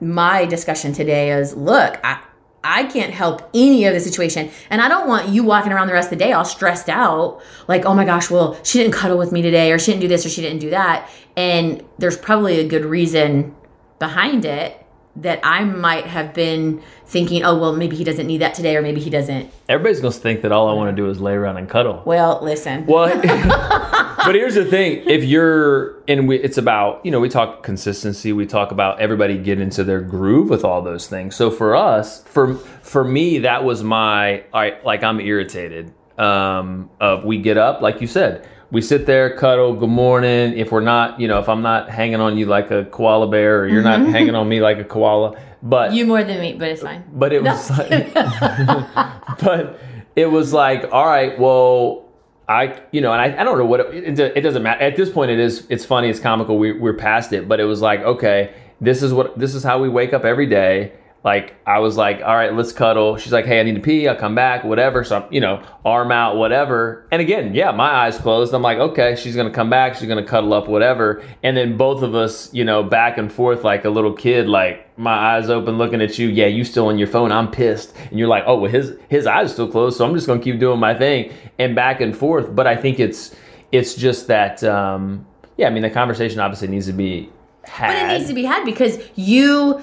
my 0.00 0.44
discussion 0.44 0.92
today 0.92 1.32
is 1.32 1.54
look, 1.54 1.98
I, 2.04 2.22
I 2.62 2.84
can't 2.84 3.12
help 3.12 3.48
any 3.54 3.84
of 3.84 3.94
the 3.94 4.00
situation. 4.00 4.50
And 4.70 4.82
I 4.82 4.88
don't 4.88 5.08
want 5.08 5.28
you 5.28 5.44
walking 5.44 5.72
around 5.72 5.86
the 5.86 5.92
rest 5.92 6.12
of 6.12 6.18
the 6.18 6.24
day 6.24 6.32
all 6.32 6.44
stressed 6.44 6.88
out, 6.88 7.40
like, 7.68 7.84
oh 7.84 7.94
my 7.94 8.04
gosh, 8.04 8.28
well, 8.30 8.58
she 8.64 8.78
didn't 8.78 8.92
cuddle 8.92 9.16
with 9.16 9.30
me 9.32 9.40
today, 9.40 9.70
or 9.72 9.78
she 9.78 9.92
didn't 9.92 10.02
do 10.02 10.08
this, 10.08 10.26
or 10.26 10.28
she 10.28 10.42
didn't 10.42 10.58
do 10.58 10.70
that. 10.70 11.08
And 11.36 11.84
there's 11.98 12.16
probably 12.16 12.58
a 12.58 12.66
good 12.66 12.84
reason 12.84 13.54
behind 13.98 14.44
it 14.44 14.85
that 15.16 15.40
I 15.42 15.64
might 15.64 16.06
have 16.06 16.34
been 16.34 16.82
thinking, 17.06 17.44
oh, 17.44 17.58
well, 17.58 17.74
maybe 17.74 17.96
he 17.96 18.04
doesn't 18.04 18.26
need 18.26 18.38
that 18.38 18.54
today, 18.54 18.76
or 18.76 18.82
maybe 18.82 19.00
he 19.00 19.10
doesn't. 19.10 19.50
Everybody's 19.68 20.00
gonna 20.00 20.12
think 20.12 20.42
that 20.42 20.52
all 20.52 20.68
I 20.68 20.74
want 20.74 20.94
to 20.94 20.96
do 20.96 21.08
is 21.08 21.20
lay 21.20 21.32
around 21.32 21.56
and 21.56 21.68
cuddle. 21.68 22.02
Well, 22.04 22.40
listen. 22.42 22.86
Well, 22.86 23.08
but 24.16 24.34
here's 24.34 24.54
the 24.54 24.64
thing: 24.64 25.02
if 25.08 25.24
you're 25.24 26.02
and 26.08 26.28
we, 26.28 26.36
it's 26.38 26.58
about 26.58 27.04
you 27.04 27.10
know 27.10 27.20
we 27.20 27.28
talk 27.28 27.62
consistency, 27.62 28.32
we 28.32 28.46
talk 28.46 28.70
about 28.70 29.00
everybody 29.00 29.38
get 29.38 29.60
into 29.60 29.84
their 29.84 30.00
groove 30.00 30.50
with 30.50 30.64
all 30.64 30.82
those 30.82 31.08
things. 31.08 31.34
So 31.34 31.50
for 31.50 31.74
us, 31.74 32.22
for 32.24 32.54
for 32.54 33.04
me, 33.04 33.38
that 33.38 33.64
was 33.64 33.82
my 33.82 34.40
all 34.52 34.60
right. 34.60 34.84
Like 34.84 35.02
I'm 35.02 35.20
irritated. 35.20 35.92
Um, 36.18 36.88
of 36.98 37.26
we 37.26 37.36
get 37.36 37.58
up, 37.58 37.82
like 37.82 38.00
you 38.00 38.06
said, 38.06 38.48
we 38.70 38.82
sit 38.82 39.06
there, 39.06 39.36
cuddle, 39.36 39.74
good 39.74 39.88
morning. 39.88 40.56
If 40.58 40.72
we're 40.72 40.80
not, 40.80 41.20
you 41.20 41.28
know, 41.28 41.38
if 41.38 41.48
I'm 41.48 41.62
not 41.62 41.88
hanging 41.88 42.20
on 42.20 42.36
you 42.36 42.46
like 42.46 42.70
a 42.70 42.84
koala 42.86 43.28
bear, 43.28 43.60
or 43.60 43.68
you're 43.68 43.82
not 43.82 44.00
mm-hmm. 44.00 44.10
hanging 44.10 44.34
on 44.34 44.48
me 44.48 44.60
like 44.60 44.78
a 44.78 44.84
koala, 44.84 45.38
but 45.62 45.92
You 45.92 46.06
more 46.06 46.22
than 46.24 46.40
me, 46.40 46.54
but 46.54 46.68
it's 46.68 46.82
fine. 46.82 47.04
but 47.12 47.32
it 47.32 47.42
was 47.42 47.70
like, 47.70 48.14
but 49.40 49.80
it 50.16 50.26
was 50.26 50.52
like, 50.52 50.88
all 50.92 51.06
right, 51.06 51.38
well, 51.38 52.08
I, 52.48 52.80
you 52.92 53.00
know, 53.00 53.12
and 53.12 53.20
I, 53.20 53.40
I 53.40 53.44
don't 53.44 53.58
know 53.58 53.66
what 53.66 53.80
it, 53.80 54.18
it, 54.18 54.36
it 54.36 54.40
doesn't 54.40 54.62
matter 54.62 54.80
at 54.80 54.96
this 54.96 55.10
point. 55.10 55.30
It 55.30 55.38
is, 55.38 55.66
it's 55.68 55.84
funny, 55.84 56.08
it's 56.08 56.20
comical. 56.20 56.58
We, 56.58 56.72
we're 56.72 56.94
past 56.94 57.32
it, 57.32 57.48
but 57.48 57.60
it 57.60 57.64
was 57.64 57.80
like, 57.80 58.00
okay, 58.00 58.54
this 58.80 59.02
is 59.02 59.12
what, 59.12 59.38
this 59.38 59.54
is 59.54 59.62
how 59.62 59.80
we 59.80 59.88
wake 59.88 60.12
up 60.12 60.24
every 60.24 60.46
day. 60.46 60.92
Like 61.26 61.56
I 61.66 61.80
was 61.80 61.96
like, 61.96 62.22
all 62.24 62.36
right, 62.36 62.54
let's 62.54 62.72
cuddle. 62.72 63.16
She's 63.16 63.32
like, 63.32 63.46
hey, 63.46 63.58
I 63.58 63.64
need 63.64 63.74
to 63.74 63.80
pee. 63.80 64.06
I'll 64.06 64.14
come 64.14 64.36
back, 64.36 64.62
whatever. 64.62 65.02
So 65.02 65.22
I'm, 65.22 65.32
you 65.32 65.40
know, 65.40 65.60
arm 65.84 66.12
out, 66.12 66.36
whatever. 66.36 67.04
And 67.10 67.20
again, 67.20 67.52
yeah, 67.52 67.72
my 67.72 67.90
eyes 67.90 68.16
closed. 68.16 68.54
I'm 68.54 68.62
like, 68.62 68.78
okay, 68.78 69.16
she's 69.16 69.34
gonna 69.34 69.50
come 69.50 69.68
back. 69.68 69.96
She's 69.96 70.06
gonna 70.06 70.24
cuddle 70.24 70.54
up, 70.54 70.68
whatever. 70.68 71.24
And 71.42 71.56
then 71.56 71.76
both 71.76 72.04
of 72.04 72.14
us, 72.14 72.54
you 72.54 72.64
know, 72.64 72.84
back 72.84 73.18
and 73.18 73.30
forth 73.30 73.64
like 73.64 73.84
a 73.84 73.90
little 73.90 74.12
kid, 74.12 74.46
like 74.46 74.96
my 74.96 75.34
eyes 75.34 75.50
open, 75.50 75.78
looking 75.78 76.00
at 76.00 76.16
you. 76.16 76.28
Yeah, 76.28 76.46
you 76.46 76.62
still 76.62 76.86
on 76.86 76.96
your 76.96 77.08
phone. 77.08 77.32
I'm 77.32 77.50
pissed. 77.50 77.92
And 78.08 78.20
you're 78.20 78.28
like, 78.28 78.44
oh, 78.46 78.60
well, 78.60 78.70
his 78.70 78.96
his 79.08 79.26
eyes 79.26 79.52
still 79.52 79.68
closed, 79.68 79.98
so 79.98 80.06
I'm 80.06 80.14
just 80.14 80.28
gonna 80.28 80.40
keep 80.40 80.60
doing 80.60 80.78
my 80.78 80.94
thing 80.94 81.32
and 81.58 81.74
back 81.74 82.00
and 82.00 82.16
forth. 82.16 82.54
But 82.54 82.68
I 82.68 82.76
think 82.76 83.00
it's 83.00 83.34
it's 83.72 83.96
just 83.96 84.28
that, 84.28 84.62
um, 84.62 85.26
yeah. 85.56 85.66
I 85.66 85.70
mean, 85.70 85.82
the 85.82 85.90
conversation 85.90 86.38
obviously 86.38 86.68
needs 86.68 86.86
to 86.86 86.92
be 86.92 87.30
had. 87.64 87.88
But 87.88 87.96
it 87.96 88.18
needs 88.18 88.28
to 88.28 88.34
be 88.34 88.44
had 88.44 88.64
because 88.64 89.00
you 89.16 89.82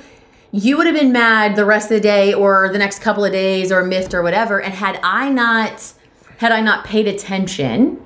you 0.56 0.78
would 0.78 0.86
have 0.86 0.96
been 0.96 1.12
mad 1.12 1.56
the 1.56 1.66
rest 1.66 1.86
of 1.92 1.96
the 1.98 2.00
day 2.00 2.32
or 2.34 2.70
the 2.72 2.78
next 2.78 3.00
couple 3.00 3.26
of 3.26 3.32
days 3.32 3.72
or 3.72 3.84
miffed 3.84 4.14
or 4.14 4.22
whatever. 4.22 4.62
And 4.62 4.72
had 4.74 5.00
I 5.04 5.28
not 5.30 5.94
had 6.38 6.52
I 6.52 6.62
not 6.62 6.86
paid 6.86 7.08
attention, 7.08 8.00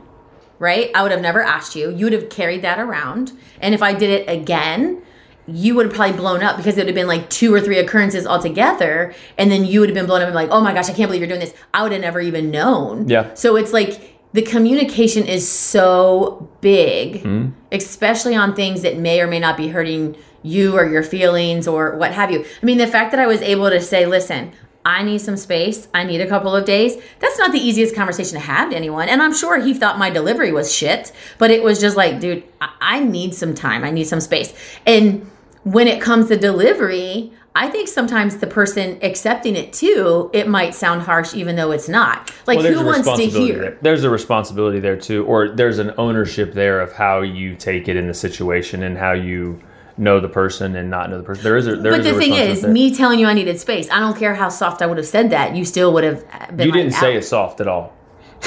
right, 0.57 0.89
I 0.95 1.03
would 1.03 1.11
have 1.11 1.21
never 1.21 1.43
asked 1.43 1.75
you. 1.75 1.91
You 1.93 2.05
would 2.05 2.13
have 2.13 2.29
carried 2.29 2.61
that 2.61 2.79
around. 2.79 3.33
And 3.59 3.75
if 3.75 3.83
I 3.83 3.93
did 3.93 4.09
it 4.09 4.29
again, 4.29 5.01
you 5.45 5.75
would 5.75 5.87
have 5.87 5.95
probably 5.95 6.15
blown 6.15 6.41
up 6.41 6.55
because 6.57 6.77
it 6.77 6.81
would 6.81 6.87
have 6.87 6.95
been 6.95 7.07
like 7.07 7.29
two 7.29 7.53
or 7.53 7.59
three 7.59 7.79
occurrences 7.79 8.25
altogether. 8.25 9.13
And 9.37 9.51
then 9.51 9.65
you 9.65 9.81
would 9.81 9.89
have 9.89 9.93
been 9.95 10.05
blown 10.05 10.21
up 10.21 10.27
and 10.27 10.35
like, 10.35 10.49
oh 10.51 10.61
my 10.61 10.73
gosh, 10.73 10.89
I 10.89 10.93
can't 10.93 11.09
believe 11.09 11.19
you're 11.21 11.27
doing 11.27 11.39
this. 11.41 11.53
I 11.73 11.83
would 11.83 11.91
have 11.91 12.01
never 12.01 12.21
even 12.21 12.49
known. 12.49 13.09
Yeah. 13.09 13.33
So 13.33 13.55
it's 13.57 13.73
like 13.73 14.19
the 14.33 14.41
communication 14.41 15.25
is 15.25 15.47
so 15.49 16.49
big, 16.61 17.21
Hmm? 17.23 17.47
especially 17.71 18.35
on 18.35 18.55
things 18.55 18.81
that 18.83 18.97
may 18.97 19.19
or 19.21 19.27
may 19.27 19.39
not 19.39 19.57
be 19.57 19.67
hurting 19.69 20.15
you 20.47 20.75
or 20.75 20.85
your 20.85 21.03
feelings 21.03 21.67
or 21.67 21.95
what 21.97 22.13
have 22.13 22.31
you. 22.31 22.45
I 22.61 22.65
mean, 22.65 22.77
the 22.77 22.87
fact 22.87 23.11
that 23.11 23.19
I 23.19 23.27
was 23.27 23.41
able 23.41 23.69
to 23.69 23.81
say, 23.81 24.05
listen, 24.05 24.53
I 24.85 25.03
need 25.03 25.19
some 25.19 25.35
space. 25.35 25.89
I 25.93 26.05
need 26.05 26.21
a 26.21 26.27
couple 26.27 26.55
of 26.55 26.63
days. 26.63 26.95
That's 27.19 27.37
not 27.37 27.51
the 27.51 27.59
easiest 27.59 27.93
conversation 27.93 28.35
to 28.35 28.39
have 28.39 28.69
to 28.69 28.75
anyone. 28.75 29.09
And 29.09 29.21
I'm 29.21 29.33
sure 29.33 29.59
he 29.59 29.73
thought 29.73 29.99
my 29.99 30.09
delivery 30.09 30.53
was 30.53 30.73
shit, 30.73 31.11
but 31.37 31.51
it 31.51 31.61
was 31.61 31.81
just 31.81 31.97
like, 31.97 32.21
dude, 32.21 32.43
I, 32.61 32.69
I 32.79 32.99
need 33.01 33.35
some 33.35 33.53
time. 33.53 33.83
I 33.83 33.91
need 33.91 34.05
some 34.05 34.21
space. 34.21 34.53
And 34.85 35.29
when 35.63 35.87
it 35.87 36.01
comes 36.01 36.29
to 36.29 36.37
delivery, 36.37 37.33
I 37.53 37.67
think 37.69 37.89
sometimes 37.89 38.37
the 38.37 38.47
person 38.47 38.99
accepting 39.01 39.57
it 39.57 39.73
too, 39.73 40.29
it 40.31 40.47
might 40.47 40.73
sound 40.73 41.01
harsh 41.01 41.33
even 41.33 41.57
though 41.57 41.71
it's 41.71 41.89
not. 41.89 42.31
Like, 42.45 42.59
Well, 42.59 42.71
who 42.71 42.85
wants 42.85 43.11
to 43.11 43.25
hear? 43.25 43.59
there. 43.59 43.77
There's 43.81 44.03
a 44.05 44.09
responsibility 44.09 44.79
there 44.79 44.95
too, 44.95 45.25
or 45.25 45.49
there's 45.49 45.79
an 45.79 45.91
ownership 45.97 46.53
there 46.53 46.79
of 46.79 46.93
how 46.93 47.23
you 47.23 47.55
take 47.55 47.89
it 47.89 47.97
in 47.97 48.07
the 48.07 48.13
situation 48.13 48.83
and 48.83 48.97
how 48.97 49.11
you 49.11 49.59
know 49.97 50.19
the 50.19 50.29
person 50.29 50.75
and 50.75 50.89
not 50.89 51.09
know 51.09 51.17
the 51.17 51.23
person. 51.23 51.43
There 51.43 51.57
is 51.57 51.67
a 51.67 51.75
there 51.75 51.91
But 51.91 52.01
is 52.01 52.07
a 52.07 52.13
the 52.13 52.19
thing 52.19 52.33
is, 52.33 52.61
there. 52.61 52.71
me 52.71 52.93
telling 52.93 53.19
you 53.19 53.27
I 53.27 53.33
needed 53.33 53.59
space, 53.59 53.89
I 53.89 53.99
don't 53.99 54.17
care 54.17 54.35
how 54.35 54.49
soft 54.49 54.81
I 54.81 54.85
would 54.85 54.97
have 54.97 55.07
said 55.07 55.29
that. 55.31 55.55
You 55.55 55.65
still 55.65 55.91
would 55.93 56.03
have 56.03 56.23
been 56.55 56.67
you 56.67 56.71
like, 56.71 56.81
didn't 56.81 56.93
say 56.93 57.15
it 57.15 57.23
soft 57.23 57.59
at 57.61 57.67
all. 57.67 57.93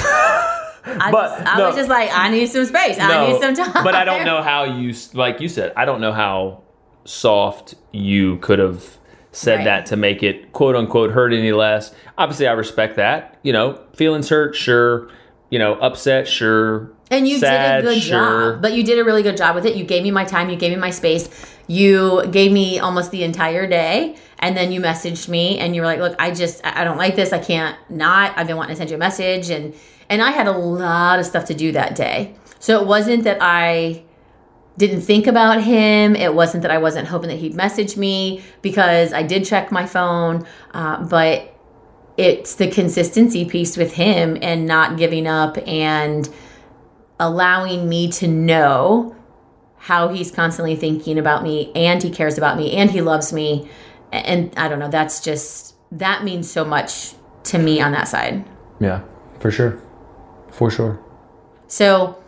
I, 0.83 1.09
but 1.11 1.37
just, 1.37 1.47
I 1.53 1.57
no. 1.59 1.67
was 1.67 1.75
just 1.75 1.89
like, 1.89 2.09
I 2.11 2.29
need 2.29 2.47
some 2.47 2.65
space. 2.65 2.97
I 2.99 3.27
need 3.31 3.41
some 3.41 3.53
time. 3.53 3.83
but 3.83 3.93
I 3.93 4.03
don't 4.03 4.25
know 4.29 4.41
how 4.41 4.63
you, 4.63 4.93
like 5.13 5.39
you 5.39 5.47
said, 5.47 5.73
I 5.75 5.85
don't 5.85 6.01
know 6.01 6.11
how 6.11 6.63
soft 7.05 7.75
you 7.91 8.37
could 8.37 8.59
have 8.59 8.97
said 9.31 9.57
Right. 9.57 9.63
that 9.65 9.85
to 9.87 9.95
make 9.95 10.23
it 10.23 10.51
quote 10.53 10.75
unquote 10.75 11.11
hurt 11.11 11.33
any 11.33 11.51
less. 11.51 11.93
Obviously, 12.17 12.47
I 12.47 12.53
respect 12.53 12.95
that. 12.95 13.37
You 13.43 13.53
know, 13.53 13.79
feelings 13.95 14.29
hurt, 14.29 14.55
sure. 14.55 15.09
You 15.51 15.59
know, 15.59 15.75
upset, 15.75 16.27
sure. 16.27 16.89
And 17.11 17.27
you 17.27 17.37
Sad, 17.37 17.81
did 17.81 17.91
a 17.91 17.93
good 17.93 18.01
sure. 18.01 18.53
job. 18.53 18.61
But 18.61 18.73
you 18.73 18.83
did 18.83 18.97
a 18.97 19.03
really 19.03 19.21
good 19.21 19.35
job 19.35 19.53
with 19.53 19.65
it. 19.65 19.75
You 19.75 19.83
gave 19.83 20.01
me 20.01 20.09
my 20.09 20.23
time. 20.23 20.49
You 20.49 20.55
gave 20.55 20.71
me 20.71 20.77
my 20.77 20.91
space. 20.91 21.29
You 21.67 22.25
gave 22.31 22.51
me 22.53 22.79
almost 22.79 23.11
the 23.11 23.23
entire 23.23 23.67
day. 23.67 24.15
And 24.39 24.55
then 24.55 24.71
you 24.71 24.79
messaged 24.79 25.27
me 25.27 25.59
and 25.59 25.75
you 25.75 25.81
were 25.81 25.87
like, 25.87 25.99
look, 25.99 26.15
I 26.17 26.31
just, 26.31 26.65
I 26.65 26.85
don't 26.85 26.97
like 26.97 27.15
this. 27.17 27.33
I 27.33 27.39
can't 27.39 27.77
not. 27.89 28.35
I've 28.37 28.47
been 28.47 28.55
wanting 28.55 28.75
to 28.75 28.77
send 28.77 28.89
you 28.89 28.95
a 28.95 28.99
message. 28.99 29.49
And, 29.49 29.75
and 30.09 30.21
I 30.21 30.31
had 30.31 30.47
a 30.47 30.57
lot 30.57 31.19
of 31.19 31.25
stuff 31.25 31.45
to 31.45 31.53
do 31.53 31.73
that 31.73 31.95
day. 31.95 32.33
So 32.59 32.81
it 32.81 32.87
wasn't 32.87 33.25
that 33.25 33.37
I 33.41 34.03
didn't 34.77 35.01
think 35.01 35.27
about 35.27 35.61
him. 35.63 36.15
It 36.15 36.33
wasn't 36.33 36.61
that 36.61 36.71
I 36.71 36.77
wasn't 36.77 37.09
hoping 37.09 37.29
that 37.29 37.39
he'd 37.39 37.55
message 37.55 37.97
me 37.97 38.41
because 38.61 39.11
I 39.11 39.21
did 39.21 39.43
check 39.43 39.71
my 39.71 39.85
phone. 39.85 40.47
Uh, 40.73 41.03
but 41.03 41.50
it's 42.17 42.55
the 42.55 42.69
consistency 42.69 43.45
piece 43.45 43.77
with 43.77 43.93
him 43.93 44.37
and 44.41 44.65
not 44.65 44.97
giving 44.97 45.27
up 45.27 45.57
and 45.67 46.29
allowing 47.19 47.87
me 47.87 48.11
to 48.11 48.27
know 48.27 49.15
how 49.77 50.09
he's 50.09 50.31
constantly 50.31 50.75
thinking 50.75 51.17
about 51.17 51.43
me 51.43 51.71
and 51.73 52.03
he 52.03 52.09
cares 52.09 52.37
about 52.37 52.57
me 52.57 52.73
and 52.73 52.91
he 52.91 53.01
loves 53.01 53.33
me. 53.33 53.69
And 54.11 54.53
I 54.57 54.67
don't 54.67 54.79
know, 54.79 54.89
that's 54.89 55.21
just, 55.21 55.75
that 55.91 56.23
means 56.23 56.49
so 56.49 56.63
much 56.65 57.13
to 57.45 57.57
me 57.57 57.81
on 57.81 57.91
that 57.93 58.07
side. 58.07 58.45
Yeah, 58.79 59.01
for 59.39 59.51
sure. 59.51 59.81
For 60.51 60.69
sure. 60.69 60.99
So, 61.67 62.21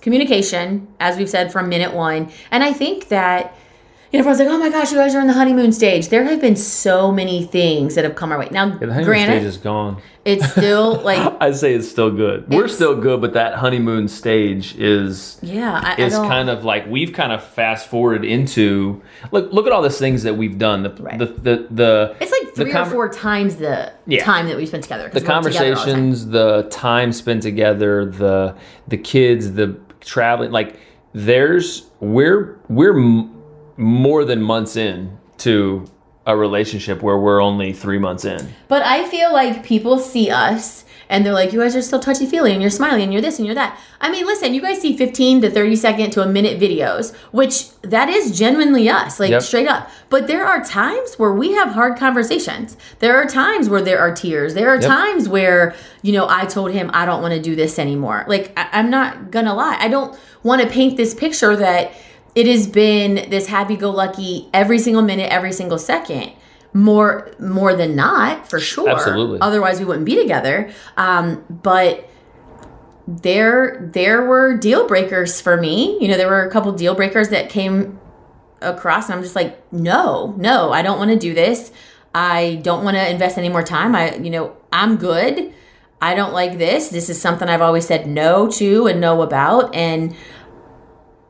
communication, 0.00 0.88
as 1.00 1.16
we've 1.16 1.30
said 1.30 1.50
from 1.50 1.68
minute 1.68 1.94
one, 1.94 2.30
and 2.50 2.62
I 2.62 2.72
think 2.72 3.08
that 3.08 3.56
you 4.12 4.18
know, 4.18 4.28
everyone's 4.28 4.38
like, 4.40 4.48
"Oh 4.48 4.58
my 4.58 4.68
gosh, 4.68 4.92
you 4.92 4.98
guys 4.98 5.14
are 5.14 5.20
in 5.20 5.26
the 5.26 5.32
honeymoon 5.32 5.72
stage." 5.72 6.08
There 6.08 6.24
have 6.24 6.40
been 6.40 6.56
so 6.56 7.10
many 7.10 7.44
things 7.44 7.94
that 7.94 8.04
have 8.04 8.14
come 8.14 8.30
our 8.32 8.38
way. 8.38 8.48
Now, 8.50 8.66
Yeah, 8.66 8.72
the 8.72 8.86
honeymoon 8.86 9.04
granted, 9.04 9.32
stage 9.40 9.44
is 9.44 9.56
gone. 9.56 10.02
it's 10.24 10.50
still 10.52 11.00
like, 11.04 11.36
I'd 11.40 11.56
say 11.56 11.74
it's 11.74 11.88
still 11.88 12.10
good. 12.10 12.48
We're 12.48 12.68
still 12.68 12.94
good, 12.94 13.20
but 13.22 13.32
that 13.32 13.54
honeymoon 13.54 14.08
stage 14.08 14.76
is 14.76 15.38
yeah, 15.42 15.80
I, 15.82 15.94
I 16.02 16.04
is 16.06 16.12
don't. 16.12 16.28
kind 16.28 16.50
of 16.50 16.62
like 16.64 16.86
we've 16.88 17.12
kind 17.14 17.32
of 17.32 17.42
fast 17.42 17.88
forwarded 17.88 18.24
into 18.24 19.00
look 19.30 19.50
look 19.52 19.66
at 19.66 19.72
all 19.72 19.82
these 19.82 19.98
things 19.98 20.24
that 20.24 20.36
we've 20.36 20.58
done. 20.58 20.82
The 20.82 20.90
Right. 21.02 21.18
the, 21.18 21.26
the 21.26 21.66
the 21.70 22.16
it's 22.20 22.30
like 22.32 22.54
the 22.54 22.64
three 22.64 22.72
conver- 22.72 22.86
or 22.88 22.90
four 22.90 23.08
times 23.08 23.56
the 23.56 23.92
Yeah. 24.06 24.22
time 24.24 24.46
that 24.48 24.56
we 24.58 24.66
spent 24.66 24.82
together. 24.82 25.08
'cause 25.08 25.22
the 25.22 25.28
we're 25.28 25.40
together 25.42 25.70
the 25.70 25.74
time. 25.74 25.74
conversations, 25.74 26.26
the 26.28 26.62
time 26.70 27.12
spent 27.12 27.42
together, 27.42 28.04
the 28.04 28.54
the 28.88 28.98
kids, 28.98 29.52
the 29.54 29.76
traveling. 30.02 30.50
Like 30.50 30.76
there's 31.14 31.86
we're 32.00 32.58
we're 32.68 32.96
m- 32.98 33.30
more 33.76 34.24
than 34.24 34.42
months 34.42 34.76
in 34.76 35.18
to 35.38 35.84
a 36.26 36.36
relationship 36.36 37.02
where 37.02 37.18
we're 37.18 37.42
only 37.42 37.72
three 37.72 37.98
months 37.98 38.24
in. 38.24 38.52
But 38.68 38.82
I 38.82 39.08
feel 39.08 39.32
like 39.32 39.64
people 39.64 39.98
see 39.98 40.30
us 40.30 40.84
and 41.08 41.26
they're 41.26 41.32
like, 41.32 41.52
you 41.52 41.58
guys 41.60 41.74
are 41.74 41.82
still 41.82 41.98
touchy 41.98 42.26
feely 42.26 42.52
and 42.52 42.62
you're 42.62 42.70
smiling 42.70 43.02
and 43.02 43.12
you're 43.12 43.20
this 43.20 43.38
and 43.38 43.44
you're 43.46 43.56
that. 43.56 43.76
I 44.00 44.08
mean, 44.10 44.24
listen, 44.24 44.54
you 44.54 44.62
guys 44.62 44.80
see 44.80 44.96
15 44.96 45.42
to 45.42 45.50
30 45.50 45.74
second 45.76 46.10
to 46.12 46.22
a 46.22 46.26
minute 46.26 46.60
videos, 46.60 47.12
which 47.32 47.76
that 47.82 48.08
is 48.08 48.38
genuinely 48.38 48.88
us, 48.88 49.18
like 49.18 49.30
Yep. 49.30 49.42
straight 49.42 49.66
up. 49.66 49.90
But 50.10 50.28
there 50.28 50.46
are 50.46 50.62
times 50.64 51.14
where 51.18 51.32
we 51.32 51.52
have 51.54 51.70
hard 51.72 51.98
conversations. 51.98 52.76
There 53.00 53.16
are 53.16 53.26
times 53.26 53.68
where 53.68 53.82
there 53.82 53.98
are 53.98 54.14
tears. 54.14 54.54
There 54.54 54.68
are 54.68 54.76
Yep. 54.80 54.84
times 54.88 55.28
where, 55.28 55.74
you 56.02 56.12
know, 56.12 56.26
I 56.30 56.44
told 56.44 56.70
him 56.70 56.88
I 56.94 57.04
don't 57.04 57.20
want 57.20 57.34
to 57.34 57.40
do 57.42 57.56
this 57.56 57.80
anymore. 57.80 58.24
Like, 58.28 58.52
I- 58.56 58.68
I'm 58.74 58.90
not 58.90 59.32
gonna 59.32 59.54
lie. 59.54 59.76
I 59.80 59.88
don't 59.88 60.14
want 60.44 60.62
to 60.62 60.68
paint 60.68 60.96
this 60.96 61.14
picture 61.14 61.56
that 61.56 61.90
it 62.34 62.46
has 62.46 62.66
been 62.66 63.28
this 63.30 63.46
happy-go-lucky 63.46 64.48
every 64.52 64.78
single 64.78 65.02
minute, 65.02 65.30
every 65.30 65.52
single 65.52 65.78
second. 65.78 66.32
More, 66.74 67.30
more 67.38 67.76
than 67.76 67.94
not, 67.94 68.48
for 68.48 68.58
sure. 68.58 68.88
Absolutely. 68.88 69.40
Otherwise, 69.40 69.78
we 69.78 69.84
wouldn't 69.84 70.06
be 70.06 70.16
together. 70.16 70.72
Um, 70.96 71.44
but 71.50 72.08
there, 73.06 73.90
there 73.92 74.24
were 74.24 74.56
deal 74.56 74.88
breakers 74.88 75.38
for 75.38 75.58
me. 75.58 75.98
You 76.00 76.08
know, 76.08 76.16
there 76.16 76.28
were 76.28 76.46
a 76.46 76.50
couple 76.50 76.72
deal 76.72 76.94
breakers 76.94 77.28
that 77.28 77.50
came 77.50 78.00
across, 78.62 79.06
and 79.06 79.16
I'm 79.16 79.22
just 79.22 79.36
like, 79.36 79.70
no, 79.70 80.34
no, 80.38 80.72
I 80.72 80.80
don't 80.80 80.98
want 80.98 81.10
to 81.10 81.18
do 81.18 81.34
this. 81.34 81.72
I 82.14 82.60
don't 82.62 82.84
want 82.84 82.96
to 82.96 83.10
invest 83.10 83.36
any 83.36 83.50
more 83.50 83.62
time. 83.62 83.94
I, 83.94 84.16
you 84.16 84.30
know, 84.30 84.56
I'm 84.72 84.96
good. 84.96 85.52
I 86.00 86.14
don't 86.14 86.32
like 86.32 86.56
this. 86.56 86.88
This 86.88 87.10
is 87.10 87.20
something 87.20 87.48
I've 87.48 87.60
always 87.60 87.86
said 87.86 88.06
no 88.06 88.50
to 88.52 88.86
and 88.86 89.00
no 89.00 89.20
about, 89.20 89.74
and 89.74 90.16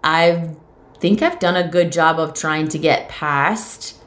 I 0.04 0.50
think 1.02 1.20
I've 1.20 1.40
done 1.40 1.56
a 1.56 1.66
good 1.66 1.90
job 1.90 2.20
of 2.20 2.32
trying 2.32 2.68
to 2.68 2.78
get 2.78 3.08
past 3.08 4.00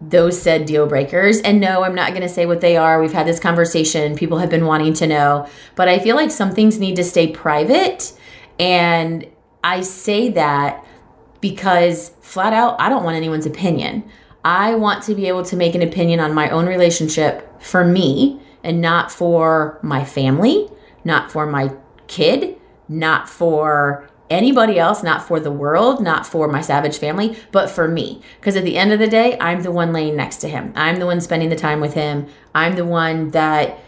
those 0.00 0.40
said 0.40 0.64
deal 0.64 0.86
breakers. 0.86 1.38
And 1.42 1.60
no, 1.60 1.84
I'm 1.84 1.94
not 1.94 2.12
going 2.12 2.22
to 2.22 2.30
say 2.30 2.46
what 2.46 2.62
they 2.62 2.78
are. 2.78 2.98
We've 2.98 3.12
had 3.12 3.26
this 3.26 3.38
conversation. 3.38 4.16
People 4.16 4.38
have 4.38 4.48
been 4.48 4.64
wanting 4.64 4.94
to 4.94 5.06
know. 5.06 5.46
But 5.76 5.88
I 5.88 5.98
feel 5.98 6.16
like 6.16 6.30
some 6.30 6.54
things 6.54 6.78
need 6.78 6.96
to 6.96 7.04
stay 7.04 7.30
private. 7.30 8.18
And 8.58 9.26
I 9.62 9.82
say 9.82 10.30
that 10.30 10.82
because 11.42 12.12
flat 12.22 12.54
out, 12.54 12.80
I 12.80 12.88
don't 12.88 13.04
want 13.04 13.16
anyone's 13.16 13.46
opinion. 13.46 14.02
I 14.42 14.76
want 14.76 15.02
to 15.04 15.14
be 15.14 15.28
able 15.28 15.44
to 15.44 15.56
make 15.56 15.74
an 15.74 15.82
opinion 15.82 16.20
on 16.20 16.32
my 16.32 16.48
own 16.48 16.64
relationship 16.64 17.62
for 17.62 17.84
me 17.84 18.40
and 18.62 18.80
not 18.80 19.12
for 19.12 19.78
my 19.82 20.06
family, 20.06 20.70
not 21.04 21.30
for 21.30 21.46
my 21.46 21.70
kid, 22.06 22.58
not 22.88 23.28
for 23.28 24.08
anybody 24.30 24.78
else, 24.78 25.02
not 25.02 25.26
for 25.26 25.38
the 25.38 25.50
world, 25.50 26.02
not 26.02 26.26
for 26.26 26.48
my 26.48 26.60
savage 26.60 26.98
family, 26.98 27.36
but 27.52 27.70
for 27.70 27.86
me. 27.86 28.22
Because 28.40 28.56
at 28.56 28.64
the 28.64 28.76
end 28.76 28.92
of 28.92 28.98
the 28.98 29.06
day, 29.06 29.36
I'm 29.40 29.62
the 29.62 29.70
one 29.70 29.92
laying 29.92 30.16
next 30.16 30.38
to 30.38 30.48
him. 30.48 30.72
I'm 30.74 30.96
the 30.96 31.06
one 31.06 31.20
spending 31.20 31.50
the 31.50 31.56
time 31.56 31.80
with 31.80 31.94
him. 31.94 32.26
I'm 32.54 32.74
the 32.76 32.84
one 32.84 33.30
that, 33.30 33.78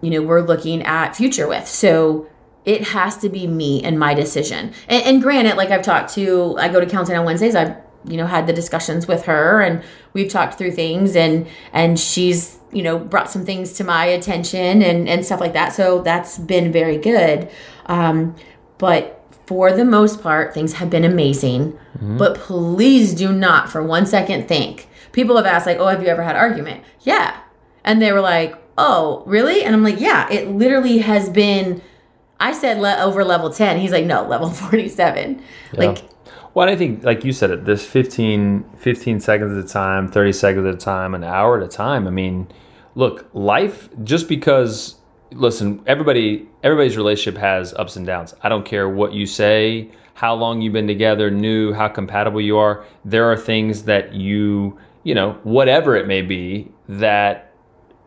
you 0.00 0.10
know, 0.10 0.22
we're 0.22 0.40
looking 0.40 0.82
at 0.82 1.16
future 1.16 1.46
with. 1.46 1.68
So 1.68 2.28
it 2.64 2.88
has 2.88 3.18
to 3.18 3.28
be 3.28 3.46
me 3.46 3.82
and 3.82 3.98
my 3.98 4.14
decision. 4.14 4.72
And, 4.88 5.04
and 5.04 5.22
granted, 5.22 5.56
like 5.56 5.70
I've 5.70 5.82
talked 5.82 6.14
to, 6.14 6.56
I 6.58 6.68
go 6.68 6.80
to 6.80 6.86
counseling 6.86 7.18
on 7.18 7.24
Wednesdays. 7.24 7.54
I've 7.54 7.76
you 8.06 8.16
know 8.16 8.26
had 8.26 8.46
the 8.46 8.52
discussions 8.52 9.06
with 9.06 9.24
her 9.24 9.60
and 9.60 9.82
we've 10.12 10.30
talked 10.30 10.58
through 10.58 10.72
things 10.72 11.16
and 11.16 11.46
and 11.72 11.98
she's 11.98 12.58
you 12.70 12.82
know 12.82 12.98
brought 12.98 13.30
some 13.30 13.44
things 13.44 13.72
to 13.72 13.84
my 13.84 14.04
attention 14.04 14.82
and 14.82 15.08
and 15.08 15.24
stuff 15.24 15.40
like 15.40 15.54
that 15.54 15.72
so 15.72 16.02
that's 16.02 16.38
been 16.38 16.70
very 16.70 16.98
good 16.98 17.48
um 17.86 18.34
but 18.76 19.13
for 19.46 19.72
the 19.72 19.84
most 19.84 20.22
part 20.22 20.54
things 20.54 20.74
have 20.74 20.90
been 20.90 21.04
amazing 21.04 21.72
mm-hmm. 21.72 22.16
but 22.18 22.34
please 22.34 23.14
do 23.14 23.32
not 23.32 23.68
for 23.68 23.82
one 23.82 24.06
second 24.06 24.48
think 24.48 24.88
people 25.12 25.36
have 25.36 25.46
asked 25.46 25.66
like 25.66 25.78
oh 25.78 25.86
have 25.86 26.02
you 26.02 26.08
ever 26.08 26.22
had 26.22 26.36
argument 26.36 26.82
yeah 27.00 27.40
and 27.84 28.00
they 28.00 28.12
were 28.12 28.20
like 28.20 28.56
oh 28.78 29.22
really 29.26 29.62
and 29.62 29.74
i'm 29.74 29.82
like 29.82 30.00
yeah 30.00 30.30
it 30.30 30.48
literally 30.48 30.98
has 30.98 31.28
been 31.28 31.80
I 32.40 32.52
said 32.52 32.78
le- 32.78 32.98
over 32.98 33.24
level 33.24 33.50
10. 33.50 33.78
He's 33.78 33.92
like, 33.92 34.04
no, 34.04 34.26
level 34.26 34.50
47. 34.50 35.42
Yeah. 35.72 35.78
Like, 35.78 36.04
well, 36.52 36.68
I 36.68 36.76
think, 36.76 37.02
like 37.02 37.24
you 37.24 37.32
said, 37.32 37.50
it 37.50 37.64
this 37.64 37.84
15, 37.86 38.64
15 38.76 39.20
seconds 39.20 39.56
at 39.56 39.64
a 39.64 39.68
time, 39.68 40.08
30 40.08 40.32
seconds 40.32 40.66
at 40.66 40.74
a 40.74 40.76
time, 40.76 41.14
an 41.14 41.24
hour 41.24 41.58
at 41.58 41.64
a 41.64 41.68
time. 41.68 42.06
I 42.06 42.10
mean, 42.10 42.48
look, 42.94 43.28
life, 43.32 43.88
just 44.04 44.28
because, 44.28 44.96
listen, 45.34 45.82
everybody, 45.86 46.48
everybody's 46.62 46.96
relationship 46.96 47.40
has 47.40 47.74
ups 47.74 47.96
and 47.96 48.06
downs. 48.06 48.34
I 48.42 48.48
don't 48.48 48.64
care 48.64 48.88
what 48.88 49.12
you 49.12 49.26
say, 49.26 49.90
how 50.14 50.34
long 50.34 50.62
you've 50.62 50.72
been 50.72 50.86
together, 50.86 51.30
new, 51.30 51.72
how 51.72 51.88
compatible 51.88 52.40
you 52.40 52.56
are. 52.56 52.84
There 53.04 53.30
are 53.30 53.36
things 53.36 53.82
that 53.84 54.14
you, 54.14 54.78
you 55.02 55.14
know, 55.14 55.38
whatever 55.42 55.96
it 55.96 56.06
may 56.06 56.22
be, 56.22 56.70
that 56.88 57.43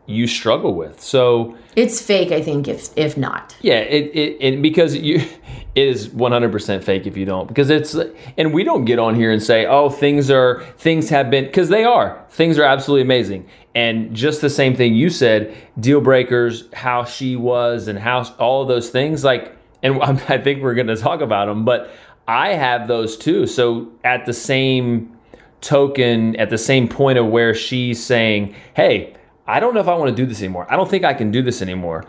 you 0.07 0.25
struggle 0.25 0.73
with. 0.73 1.01
So 1.01 1.55
it's 1.75 2.01
fake, 2.01 2.31
I 2.31 2.41
think, 2.41 2.67
if 2.67 2.89
if 2.97 3.17
not. 3.17 3.55
Yeah, 3.61 3.79
it, 3.79 4.15
it, 4.15 4.37
it 4.39 4.61
because 4.61 4.95
you 4.95 5.17
it 5.75 5.87
is 5.87 6.07
100% 6.09 6.83
fake 6.83 7.05
if 7.05 7.15
you 7.15 7.25
don't 7.25 7.47
because 7.47 7.69
it's 7.69 7.95
and 8.35 8.51
we 8.51 8.63
don't 8.63 8.85
get 8.85 8.97
on 8.97 9.13
here 9.13 9.31
and 9.31 9.43
say 9.43 9.67
oh 9.67 9.91
things 9.91 10.31
are 10.31 10.63
things 10.77 11.09
have 11.09 11.29
been 11.29 11.45
because 11.45 11.69
they 11.69 11.83
are 11.83 12.25
things 12.31 12.57
are 12.57 12.63
absolutely 12.63 13.03
amazing 13.03 13.47
and 13.75 14.15
just 14.15 14.41
the 14.41 14.49
same 14.49 14.75
thing 14.75 14.95
you 14.95 15.07
said 15.07 15.55
deal 15.79 16.01
breakers 16.01 16.63
how 16.73 17.03
she 17.03 17.35
was 17.35 17.87
and 17.87 17.99
how 17.99 18.23
all 18.39 18.63
of 18.63 18.67
those 18.67 18.89
things 18.89 19.23
like 19.23 19.55
and 19.83 20.01
I 20.01 20.39
think 20.39 20.63
we're 20.63 20.73
going 20.73 20.87
to 20.87 20.97
talk 20.97 21.21
about 21.21 21.45
them 21.45 21.63
but 21.63 21.91
I 22.27 22.53
have 22.53 22.87
those 22.87 23.15
too 23.15 23.45
so 23.45 23.91
at 24.03 24.25
the 24.25 24.33
same 24.33 25.15
token 25.61 26.35
at 26.37 26.49
the 26.49 26.57
same 26.57 26.87
point 26.87 27.19
of 27.19 27.27
where 27.27 27.53
she's 27.53 28.03
saying 28.03 28.55
hey 28.73 29.13
I 29.47 29.60
don't 29.60 29.73
know 29.73 29.79
if 29.79 29.88
I 29.88 29.95
want 29.95 30.10
to 30.10 30.15
do 30.15 30.25
this 30.25 30.39
anymore. 30.39 30.67
I 30.69 30.75
don't 30.75 30.89
think 30.89 31.03
I 31.03 31.13
can 31.13 31.31
do 31.31 31.41
this 31.41 31.62
anymore. 31.62 32.05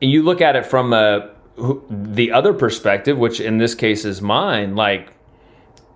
And 0.00 0.10
you 0.10 0.22
look 0.22 0.40
at 0.40 0.56
it 0.56 0.64
from 0.64 0.92
uh, 0.92 1.20
a, 1.58 1.74
the 1.90 2.32
other 2.32 2.52
perspective, 2.54 3.18
which 3.18 3.40
in 3.40 3.58
this 3.58 3.74
case 3.74 4.04
is 4.04 4.22
mine, 4.22 4.74
like 4.74 5.12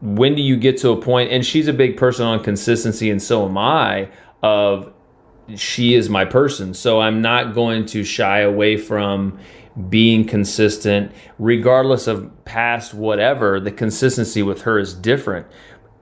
when 0.00 0.34
do 0.34 0.42
you 0.42 0.56
get 0.56 0.78
to 0.78 0.90
a 0.90 1.00
point 1.00 1.30
and 1.30 1.46
she's 1.46 1.68
a 1.68 1.72
big 1.72 1.96
person 1.96 2.26
on 2.26 2.42
consistency 2.42 3.10
and 3.10 3.22
so 3.22 3.46
am 3.46 3.56
I 3.56 4.08
of 4.42 4.92
she 5.54 5.94
is 5.94 6.08
my 6.08 6.24
person. 6.24 6.74
So 6.74 7.00
I'm 7.00 7.20
not 7.20 7.54
going 7.54 7.86
to 7.86 8.04
shy 8.04 8.40
away 8.40 8.76
from 8.76 9.38
being 9.88 10.26
consistent 10.26 11.12
regardless 11.38 12.06
of 12.06 12.44
past 12.44 12.94
whatever. 12.94 13.60
The 13.60 13.72
consistency 13.72 14.42
with 14.42 14.62
her 14.62 14.78
is 14.78 14.94
different 14.94 15.46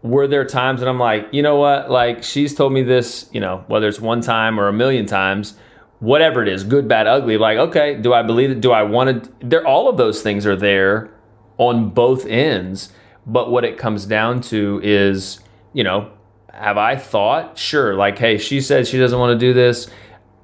were 0.03 0.27
there 0.27 0.45
times 0.45 0.81
that 0.81 0.89
I'm 0.89 0.99
like, 0.99 1.29
you 1.33 1.43
know 1.43 1.57
what? 1.57 1.91
Like 1.91 2.23
she's 2.23 2.55
told 2.55 2.73
me 2.73 2.83
this, 2.83 3.29
you 3.33 3.41
know, 3.41 3.65
whether 3.67 3.89
it's 3.89 4.01
one 4.01 4.21
time 4.21 4.59
or 4.59 4.69
a 4.69 4.73
million 4.73 5.07
times, 5.07 5.55
whatever 5.99 6.43
it 6.43 6.49
is, 6.49 6.65
good, 6.65 6.89
bad, 6.89 7.07
ugly. 7.07 7.37
Like, 7.37 7.59
okay, 7.59 7.97
do 7.97 8.13
I 8.13 8.23
believe 8.23 8.51
it? 8.51 8.61
Do 8.61 8.73
I 8.73 8.83
want 8.83 9.25
to? 9.25 9.47
There, 9.47 9.67
all 9.67 9.89
of 9.89 9.97
those 9.97 10.23
things 10.23 10.47
are 10.47 10.57
there 10.57 11.11
on 11.59 11.91
both 11.91 12.27
ends. 12.27 12.93
But 13.27 13.51
what 13.51 13.65
it 13.65 13.77
comes 13.77 14.07
down 14.07 14.41
to 14.43 14.81
is, 14.83 15.41
you 15.75 15.85
know, 15.85 16.11
have 16.53 16.79
I 16.79 16.97
thought? 16.97 17.59
Sure. 17.59 17.95
Like, 17.95 18.19
hey, 18.19 18.39
she 18.39 18.61
said 18.63 18.89
she 18.89 18.99
doesn't 18.99 19.19
want 19.19 19.39
to 19.39 19.47
do 19.47 19.53
this. 19.53 19.89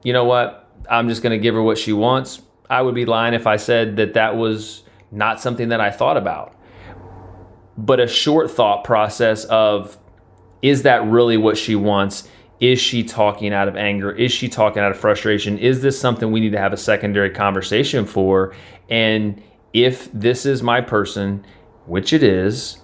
You 0.02 0.12
know 0.12 0.24
what? 0.24 0.70
I'm 0.88 1.08
just 1.08 1.22
going 1.22 1.32
to 1.32 1.42
give 1.42 1.54
her 1.54 1.62
what 1.62 1.78
she 1.78 1.92
wants. 1.92 2.42
I 2.68 2.82
would 2.82 2.94
be 2.94 3.06
lying 3.06 3.32
if 3.32 3.46
I 3.46 3.56
said 3.56 3.96
that 3.96 4.14
that 4.14 4.36
was 4.36 4.82
not 5.10 5.40
something 5.40 5.70
that 5.70 5.80
I 5.80 5.90
thought 5.90 6.16
about 6.16 6.55
but 7.76 8.00
a 8.00 8.08
short 8.08 8.50
thought 8.50 8.84
process 8.84 9.44
of 9.44 9.98
is 10.62 10.82
that 10.82 11.04
really 11.04 11.36
what 11.36 11.56
she 11.58 11.76
wants? 11.76 12.28
Is 12.58 12.80
she 12.80 13.04
talking 13.04 13.52
out 13.52 13.68
of 13.68 13.76
anger? 13.76 14.10
Is 14.10 14.32
she 14.32 14.48
talking 14.48 14.82
out 14.82 14.90
of 14.90 14.98
frustration? 14.98 15.58
Is 15.58 15.82
this 15.82 16.00
something 16.00 16.32
we 16.32 16.40
need 16.40 16.52
to 16.52 16.58
have 16.58 16.72
a 16.72 16.78
secondary 16.78 17.30
conversation 17.30 18.06
for? 18.06 18.54
And 18.88 19.42
if 19.72 20.10
this 20.12 20.46
is 20.46 20.62
my 20.62 20.80
person, 20.80 21.44
which 21.84 22.12
it 22.12 22.22
is, 22.22 22.78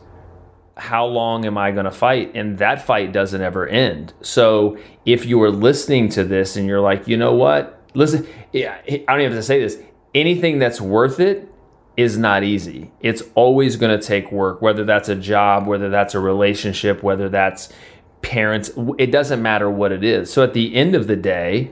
how 0.76 1.07
long 1.07 1.46
am 1.46 1.57
I 1.57 1.70
going 1.70 1.85
to 1.87 1.90
fight? 1.90 2.33
And 2.35 2.59
that 2.59 2.85
fight 2.85 3.12
doesn't 3.12 3.40
ever 3.40 3.66
end. 3.66 4.12
So 4.20 4.78
if 5.07 5.24
you 5.24 5.42
are 5.42 5.50
listening 5.50 6.09
to 6.11 6.24
this 6.24 6.57
and 6.57 6.66
you're 6.66 6.81
like, 6.81 7.09
you 7.09 7.16
know 7.16 7.35
what? 7.35 7.81
Listen, 7.94 8.26
I 8.55 8.81
don't 8.87 9.20
even 9.20 9.33
have 9.33 9.33
to 9.33 9.42
say 9.42 9.61
this. 9.61 9.78
Anything 10.14 10.59
that's 10.59 10.81
worth 10.81 11.20
it 11.20 11.52
is 11.96 12.16
not 12.16 12.42
easy. 12.42 12.90
It's 13.00 13.22
always 13.35 13.76
going 13.76 13.98
to 13.98 14.05
take 14.05 14.33
work, 14.33 14.62
whether 14.62 14.85
that's 14.85 15.09
a 15.09 15.14
job, 15.14 15.66
whether 15.66 15.90
that's 15.90 16.14
a 16.14 16.20
relationship, 16.20 17.02
whether 17.02 17.28
that's 17.28 17.72
parents. 18.22 18.70
It 18.98 19.11
doesn't 19.11 19.42
matter 19.42 19.70
what 19.70 19.92
it 19.92 20.02
is. 20.02 20.33
So 20.33 20.42
at 20.42 20.55
the 20.55 20.74
end 20.74 20.94
of 20.94 21.07
the 21.07 21.16
day, 21.16 21.70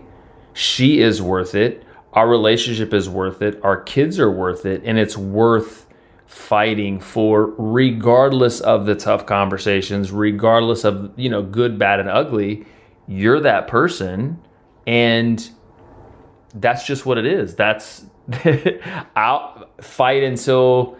she 0.52 1.00
is 1.00 1.22
worth 1.22 1.54
it. 1.54 1.84
Our 2.12 2.28
relationship 2.28 2.92
is 2.92 3.08
worth 3.08 3.40
it. 3.40 3.60
Our 3.62 3.80
kids 3.80 4.18
are 4.18 4.30
worth 4.30 4.66
it. 4.66 4.82
And 4.84 4.98
it's 4.98 5.16
worth 5.16 5.86
fighting 6.26 7.00
for 7.00 7.54
regardless 7.56 8.60
of 8.60 8.86
the 8.86 8.94
tough 8.94 9.26
conversations, 9.26 10.12
regardless 10.12 10.84
of, 10.84 11.12
you 11.18 11.30
know, 11.30 11.42
good, 11.42 11.78
bad, 11.78 11.98
and 11.98 12.08
ugly. 12.08 12.66
You're 13.06 13.40
that 13.40 13.68
person. 13.68 14.40
And 14.86 15.48
that's 16.54 16.84
just 16.84 17.06
what 17.06 17.16
it 17.16 17.26
is. 17.26 17.54
That's 17.54 18.04
I'll 19.16 19.68
fight 19.80 20.22
until 20.22 20.96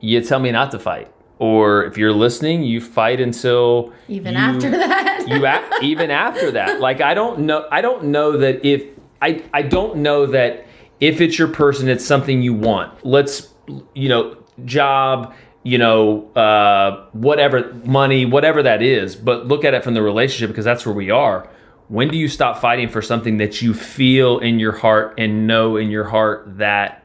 you 0.00 0.20
tell 0.22 0.40
me 0.40 0.50
not 0.50 0.70
to 0.72 0.78
fight. 0.78 1.12
Or 1.38 1.84
if 1.84 1.98
you're 1.98 2.12
listening, 2.12 2.62
you 2.62 2.80
fight 2.80 3.20
until 3.20 3.92
even 4.08 4.34
you, 4.34 4.38
after 4.38 4.70
that. 4.70 5.24
you 5.28 5.44
a- 5.44 5.84
even 5.84 6.10
after 6.10 6.52
that. 6.52 6.80
Like 6.80 7.00
I 7.00 7.14
don't 7.14 7.40
know. 7.40 7.66
I 7.72 7.80
don't 7.80 8.04
know 8.04 8.36
that 8.36 8.64
if 8.64 8.84
I 9.20 9.42
I 9.52 9.62
don't 9.62 9.96
know 9.96 10.26
that 10.26 10.66
if 11.00 11.20
it's 11.20 11.38
your 11.38 11.48
person, 11.48 11.88
it's 11.88 12.04
something 12.04 12.42
you 12.42 12.54
want. 12.54 13.04
Let's 13.04 13.52
you 13.94 14.08
know 14.08 14.36
job 14.64 15.34
you 15.64 15.78
know, 15.78 16.28
uh, 16.32 17.06
whatever 17.12 17.72
money, 17.84 18.24
whatever 18.24 18.62
that 18.64 18.82
is, 18.82 19.14
but 19.14 19.46
look 19.46 19.64
at 19.64 19.74
it 19.74 19.84
from 19.84 19.94
the 19.94 20.02
relationship 20.02 20.50
because 20.50 20.64
that's 20.64 20.84
where 20.84 20.94
we 20.94 21.10
are. 21.10 21.48
When 21.92 22.08
do 22.08 22.16
you 22.16 22.26
stop 22.26 22.56
fighting 22.56 22.88
for 22.88 23.02
something 23.02 23.36
that 23.36 23.60
you 23.60 23.74
feel 23.74 24.38
in 24.38 24.58
your 24.58 24.72
heart 24.72 25.12
and 25.18 25.46
know 25.46 25.76
in 25.76 25.90
your 25.90 26.04
heart 26.04 26.56
that 26.56 27.04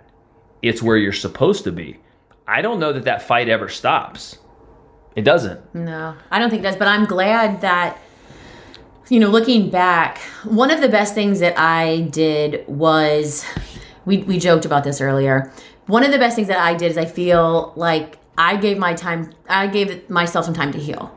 it's 0.62 0.82
where 0.82 0.95
you're 0.95 1.12
supposed 1.12 1.65
to 1.65 1.73
be? 1.73 2.00
I 2.47 2.62
don't 2.62 2.80
know 2.80 2.93
that 2.93 3.04
that 3.04 3.21
fight 3.21 3.50
ever 3.50 3.67
stops. 3.67 4.38
It 5.13 5.23
doesn't. 5.23 5.76
No, 5.76 6.15
I 6.32 6.39
don't 6.39 6.50
think 6.50 6.62
it 6.62 6.63
does. 6.63 6.78
But 6.78 6.88
I'm 6.88 7.04
glad 7.04 7.60
that, 7.60 7.97
you 9.10 9.19
know, 9.19 9.28
looking 9.28 9.69
back, 9.69 10.19
one 10.45 10.71
of 10.71 10.80
the 10.80 10.88
best 10.88 11.13
things 11.13 11.41
that 11.41 11.60
I 11.60 12.04
did 12.04 12.65
was 12.65 13.45
we, 14.06 14.19
we 14.19 14.39
joked 14.39 14.63
about 14.63 14.86
this 14.86 15.02
earlier. 15.02 15.52
One 15.88 16.06
of 16.06 16.13
the 16.13 16.17
best 16.17 16.38
things 16.38 16.47
that 16.47 16.60
I 16.60 16.76
did 16.76 16.91
is 16.91 16.97
I 16.97 17.04
feel 17.04 17.73
like 17.76 18.19
I 18.38 18.56
gave 18.56 18.78
my 18.78 18.93
time, 18.93 19.34
I 19.50 19.67
gave 19.67 20.10
myself 20.10 20.45
some 20.45 20.54
time 20.54 20.71
to 20.71 20.80
heal. 20.80 21.13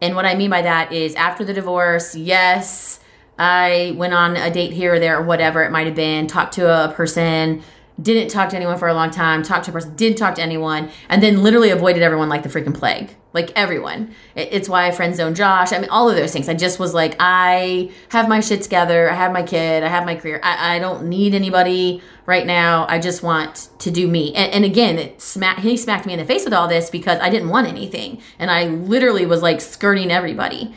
And 0.00 0.14
what 0.14 0.24
I 0.24 0.34
mean 0.34 0.50
by 0.50 0.62
that 0.62 0.92
is 0.92 1.14
after 1.14 1.44
the 1.44 1.52
divorce, 1.52 2.14
yes, 2.14 3.00
I 3.38 3.94
went 3.96 4.14
on 4.14 4.36
a 4.36 4.50
date 4.50 4.72
here 4.72 4.94
or 4.94 4.98
there 4.98 5.18
or 5.18 5.22
whatever 5.22 5.62
it 5.62 5.70
might 5.70 5.86
have 5.86 5.94
been, 5.94 6.26
talked 6.26 6.54
to 6.54 6.68
a 6.68 6.92
person, 6.92 7.62
didn't 8.00 8.28
talk 8.30 8.50
to 8.50 8.56
anyone 8.56 8.78
for 8.78 8.88
a 8.88 8.94
long 8.94 9.10
time, 9.10 9.42
talked 9.42 9.64
to 9.64 9.70
a 9.70 9.74
person, 9.74 9.94
didn't 9.96 10.18
talk 10.18 10.36
to 10.36 10.42
anyone, 10.42 10.90
and 11.08 11.22
then 11.22 11.42
literally 11.42 11.70
avoided 11.70 12.02
everyone 12.02 12.28
like 12.28 12.42
the 12.42 12.48
freaking 12.48 12.74
plague. 12.74 13.14
Like 13.32 13.52
everyone. 13.54 14.14
It's 14.34 14.68
why 14.68 14.86
I 14.86 14.90
friend 14.90 15.14
zone 15.14 15.34
Josh. 15.34 15.72
I 15.72 15.78
mean, 15.78 15.90
all 15.90 16.08
of 16.08 16.16
those 16.16 16.32
things. 16.32 16.48
I 16.48 16.54
just 16.54 16.78
was 16.78 16.94
like, 16.94 17.14
I 17.18 17.90
have 18.08 18.28
my 18.28 18.40
shit 18.40 18.62
together. 18.62 19.10
I 19.10 19.14
have 19.14 19.32
my 19.32 19.42
kid. 19.42 19.82
I 19.82 19.88
have 19.88 20.06
my 20.06 20.14
career. 20.14 20.40
I, 20.42 20.76
I 20.76 20.78
don't 20.78 21.08
need 21.08 21.34
anybody 21.34 22.02
right 22.24 22.46
now. 22.46 22.86
I 22.88 22.98
just 22.98 23.22
want 23.22 23.68
to 23.80 23.90
do 23.90 24.08
me. 24.08 24.34
And, 24.34 24.52
and 24.52 24.64
again, 24.64 24.98
it 24.98 25.20
smack, 25.20 25.58
he 25.58 25.76
smacked 25.76 26.06
me 26.06 26.14
in 26.14 26.18
the 26.18 26.24
face 26.24 26.44
with 26.44 26.54
all 26.54 26.68
this 26.68 26.88
because 26.88 27.20
I 27.20 27.28
didn't 27.28 27.50
want 27.50 27.66
anything. 27.66 28.22
And 28.38 28.50
I 28.50 28.68
literally 28.68 29.26
was 29.26 29.42
like 29.42 29.60
skirting 29.60 30.10
everybody. 30.10 30.74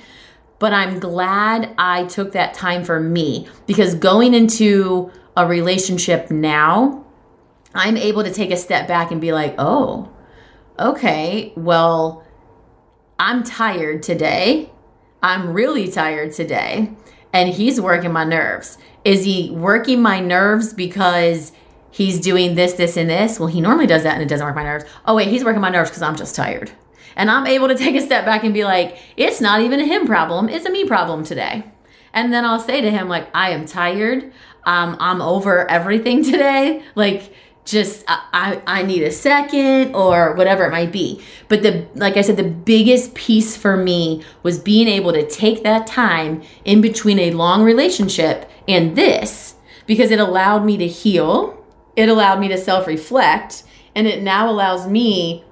But 0.60 0.74
I'm 0.74 1.00
glad 1.00 1.74
I 1.78 2.06
took 2.06 2.34
that 2.34 2.54
time 2.54 2.84
for 2.84 3.00
me 3.00 3.48
because 3.66 3.96
going 3.96 4.34
into 4.34 5.12
a 5.36 5.48
relationship 5.48 6.30
now, 6.30 7.01
I'm 7.74 7.98
able 7.98 8.24
to 8.24 8.34
take 8.34 8.52
a 8.52 8.58
step 8.58 8.88
back 8.88 9.12
and 9.12 9.22
be 9.22 9.32
like, 9.32 9.56
oh, 9.58 10.12
okay, 10.80 11.54
well, 11.56 12.24
I'm 13.20 13.44
tired 13.44 14.04
today. 14.04 14.72
I'm 15.22 15.54
really 15.54 15.90
tired 15.90 16.34
today. 16.34 16.92
And 17.34 17.50
he's 17.50 17.80
working 17.80 18.12
my 18.12 18.24
nerves. 18.24 18.78
Is 19.06 19.24
he 19.24 19.52
working 19.52 20.02
my 20.02 20.20
nerves 20.20 20.74
because 20.74 21.54
he's 21.92 22.20
doing 22.20 22.56
this, 22.56 22.74
this, 22.74 22.98
and 22.98 23.10
this? 23.10 23.40
Well, 23.40 23.48
he 23.48 23.62
normally 23.62 23.88
does 23.88 24.04
that 24.04 24.16
and 24.16 24.24
it 24.24 24.28
doesn't 24.28 24.46
work 24.46 24.56
my 24.56 24.64
nerves. 24.64 24.86
Oh, 25.06 25.16
wait, 25.16 25.30
he's 25.30 25.44
working 25.44 25.62
my 25.62 25.70
nerves 25.70 25.90
because 25.90 26.02
I'm 26.02 26.16
just 26.16 26.36
tired. 26.36 26.72
And 27.16 27.30
I'm 27.30 27.48
able 27.48 27.68
to 27.68 27.76
take 27.84 27.96
a 27.96 28.02
step 28.02 28.26
back 28.26 28.44
and 28.44 28.54
be 28.54 28.66
like, 28.66 28.98
it's 29.16 29.40
not 29.40 29.62
even 29.62 29.80
a 29.80 29.86
him 29.86 30.06
problem, 30.06 30.50
it's 30.50 30.66
a 30.66 30.72
me 30.72 30.86
problem 30.86 31.24
today. 31.24 31.64
And 32.14 32.34
then 32.34 32.44
I'll 32.44 32.60
say 32.60 32.82
to 32.82 32.92
him, 32.92 33.08
like, 33.08 33.30
I 33.34 33.52
am 33.52 33.66
tired. 33.66 34.34
Um, 34.66 34.98
I'm 35.00 35.22
over 35.22 35.70
everything 35.70 36.24
today. 36.32 36.84
Like, 36.96 37.34
just 37.66 38.04
I, 38.08 38.62
I 38.66 38.84
need 38.84 39.04
a 39.04 39.12
second 39.12 39.96
or 39.96 40.34
whatever 40.34 40.66
it 40.66 40.72
might 40.72 40.92
be. 40.92 41.22
But 41.48 41.64
the 41.64 41.88
like 41.96 42.18
i 42.18 42.22
said 42.22 42.38
the 42.38 42.44
biggest 42.44 43.14
piece 43.14 43.56
for 43.56 43.78
me 43.78 44.24
was 44.44 44.60
being 44.60 44.88
able 44.88 45.14
to 45.14 45.28
take 45.28 45.64
that 45.64 45.88
time 45.88 46.42
in 46.66 46.82
between 46.82 47.20
a 47.20 47.32
long 47.32 47.64
relationship 47.64 48.50
and 48.68 48.96
this 48.96 49.56
because 49.86 50.12
it 50.12 50.20
allowed 50.20 50.66
me 50.66 50.78
to 50.78 50.88
heal 50.88 51.58
it 51.96 52.10
allowed 52.10 52.40
me 52.40 52.48
to 52.48 52.58
self-reflect 52.58 53.64
and 53.96 54.08
it 54.08 54.22
now 54.22 54.50
allows 54.50 54.88
me 54.88 55.44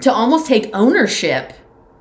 to 0.00 0.12
almost 0.12 0.46
take 0.46 0.68
ownership 0.74 1.52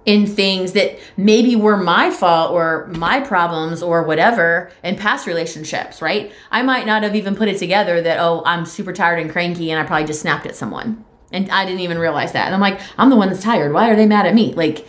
in 0.08 0.26
things 0.26 0.72
that 0.72 0.98
maybe 1.18 1.54
were 1.54 1.76
my 1.76 2.10
fault 2.10 2.52
or 2.52 2.88
my 2.96 3.20
problems 3.20 3.84
or 3.84 4.04
whatever 4.04 4.72
in 4.82 4.96
past 4.96 5.28
relationships, 5.28 6.02
right? 6.02 6.32
I 6.50 6.64
might 6.64 6.88
not 6.88 7.04
have 7.04 7.14
even 7.14 7.36
put 7.36 7.50
it 7.50 7.60
together 7.60 8.02
that, 8.02 8.18
oh, 8.18 8.42
I'm 8.46 8.66
super 8.66 8.94
tired 8.94 9.20
and 9.20 9.30
cranky 9.30 9.70
and 9.70 9.80
I 9.80 9.86
probably 9.86 10.08
just 10.08 10.22
snapped 10.22 10.46
at 10.46 10.56
someone. 10.56 11.04
And 11.34 11.52
I 11.52 11.66
didn't 11.66 11.82
even 11.82 12.00
realize 12.00 12.32
that. 12.32 12.46
And 12.46 12.56
I'm 12.56 12.62
like, 12.62 12.80
I'm 12.98 13.10
the 13.10 13.18
one 13.18 13.28
that's 13.28 13.44
tired. 13.44 13.74
Why 13.74 13.92
are 13.92 13.98
they 13.98 14.06
mad 14.06 14.26
at 14.26 14.34
me? 14.34 14.54
Like, 14.54 14.88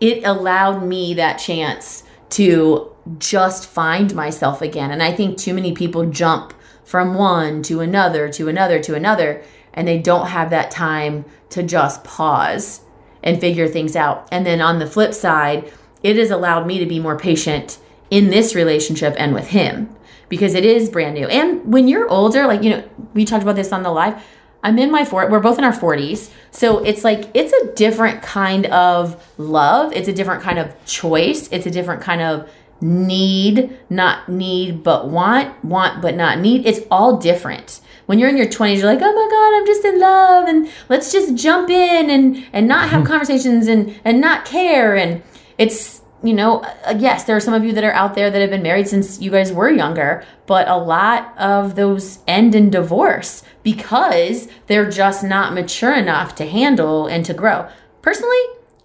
it 0.00 0.22
allowed 0.24 0.82
me 0.82 1.14
that 1.14 1.38
chance 1.38 2.04
to 2.30 2.94
just 3.16 3.66
find 3.66 4.14
myself 4.14 4.60
again. 4.60 4.90
And 4.90 5.02
I 5.02 5.12
think 5.12 5.38
too 5.38 5.54
many 5.54 5.72
people 5.72 6.10
jump 6.10 6.52
from 6.84 7.14
one 7.14 7.62
to 7.62 7.80
another 7.80 8.28
to 8.32 8.48
another 8.48 8.82
to 8.82 8.94
another, 8.94 9.42
and 9.72 9.88
they 9.88 9.98
don't 9.98 10.26
have 10.26 10.50
that 10.50 10.70
time 10.70 11.24
to 11.50 11.62
just 11.62 12.04
pause 12.04 12.82
and 13.22 13.40
figure 13.40 13.68
things 13.68 13.96
out. 13.96 14.28
And 14.30 14.46
then 14.46 14.60
on 14.60 14.78
the 14.78 14.86
flip 14.86 15.14
side, 15.14 15.72
it 16.02 16.16
has 16.16 16.30
allowed 16.30 16.66
me 16.66 16.78
to 16.78 16.86
be 16.86 17.00
more 17.00 17.18
patient 17.18 17.78
in 18.10 18.30
this 18.30 18.54
relationship 18.54 19.14
and 19.18 19.34
with 19.34 19.48
him 19.48 19.94
because 20.28 20.54
it 20.54 20.64
is 20.64 20.88
brand 20.88 21.14
new. 21.14 21.26
And 21.26 21.72
when 21.72 21.88
you're 21.88 22.08
older, 22.08 22.46
like, 22.46 22.62
you 22.62 22.70
know, 22.70 22.88
we 23.14 23.24
talked 23.24 23.42
about 23.42 23.56
this 23.56 23.72
on 23.72 23.82
the 23.82 23.90
live. 23.90 24.22
I'm 24.62 24.78
in 24.78 24.90
my 24.90 25.04
40s. 25.04 25.30
We're 25.30 25.40
both 25.40 25.58
in 25.58 25.64
our 25.64 25.72
40s. 25.72 26.30
So 26.50 26.84
it's 26.84 27.04
like, 27.04 27.30
it's 27.34 27.52
a 27.52 27.74
different 27.74 28.22
kind 28.22 28.66
of 28.66 29.32
love. 29.38 29.92
It's 29.92 30.08
a 30.08 30.12
different 30.12 30.42
kind 30.42 30.58
of 30.58 30.74
choice. 30.84 31.48
It's 31.52 31.66
a 31.66 31.70
different 31.70 32.02
kind 32.02 32.20
of 32.20 32.50
need, 32.80 33.76
not 33.88 34.28
need, 34.28 34.82
but 34.82 35.08
want, 35.08 35.64
want, 35.64 36.02
but 36.02 36.14
not 36.14 36.38
need. 36.38 36.66
It's 36.66 36.80
all 36.90 37.16
different 37.16 37.80
when 38.08 38.18
you're 38.18 38.30
in 38.30 38.38
your 38.38 38.46
20s 38.46 38.78
you're 38.78 38.86
like 38.86 39.02
oh 39.02 39.12
my 39.12 39.28
god 39.30 39.58
i'm 39.58 39.66
just 39.66 39.84
in 39.84 40.00
love 40.00 40.48
and 40.48 40.68
let's 40.88 41.12
just 41.12 41.34
jump 41.34 41.68
in 41.68 42.08
and 42.08 42.46
and 42.52 42.66
not 42.66 42.88
have 42.88 43.04
conversations 43.12 43.68
and 43.68 43.98
and 44.04 44.20
not 44.20 44.44
care. 44.44 44.96
And 44.96 45.22
it's 45.58 46.00
you 46.22 46.32
know 46.32 46.60
uh, 46.86 46.94
yes 46.98 47.24
there 47.24 47.36
are 47.36 47.40
some 47.40 47.54
of 47.54 47.64
you 47.64 47.72
that 47.72 47.84
are 47.84 47.92
out 47.92 48.14
there 48.14 48.30
that 48.30 48.40
have 48.40 48.50
been 48.50 48.62
married 48.62 48.88
since 48.88 49.20
you 49.20 49.30
guys 49.30 49.52
were 49.52 49.70
younger 49.70 50.24
but 50.46 50.66
a 50.66 50.76
lot 50.76 51.32
of 51.38 51.76
those 51.76 52.18
end 52.26 52.56
in 52.56 52.70
divorce 52.70 53.44
because 53.62 54.48
they're 54.66 54.90
just 54.90 55.22
not 55.22 55.54
mature 55.54 55.94
enough 55.94 56.34
to 56.34 56.46
handle 56.46 57.06
and 57.06 57.24
to 57.24 57.34
grow. 57.34 57.68
Personally 58.02 58.36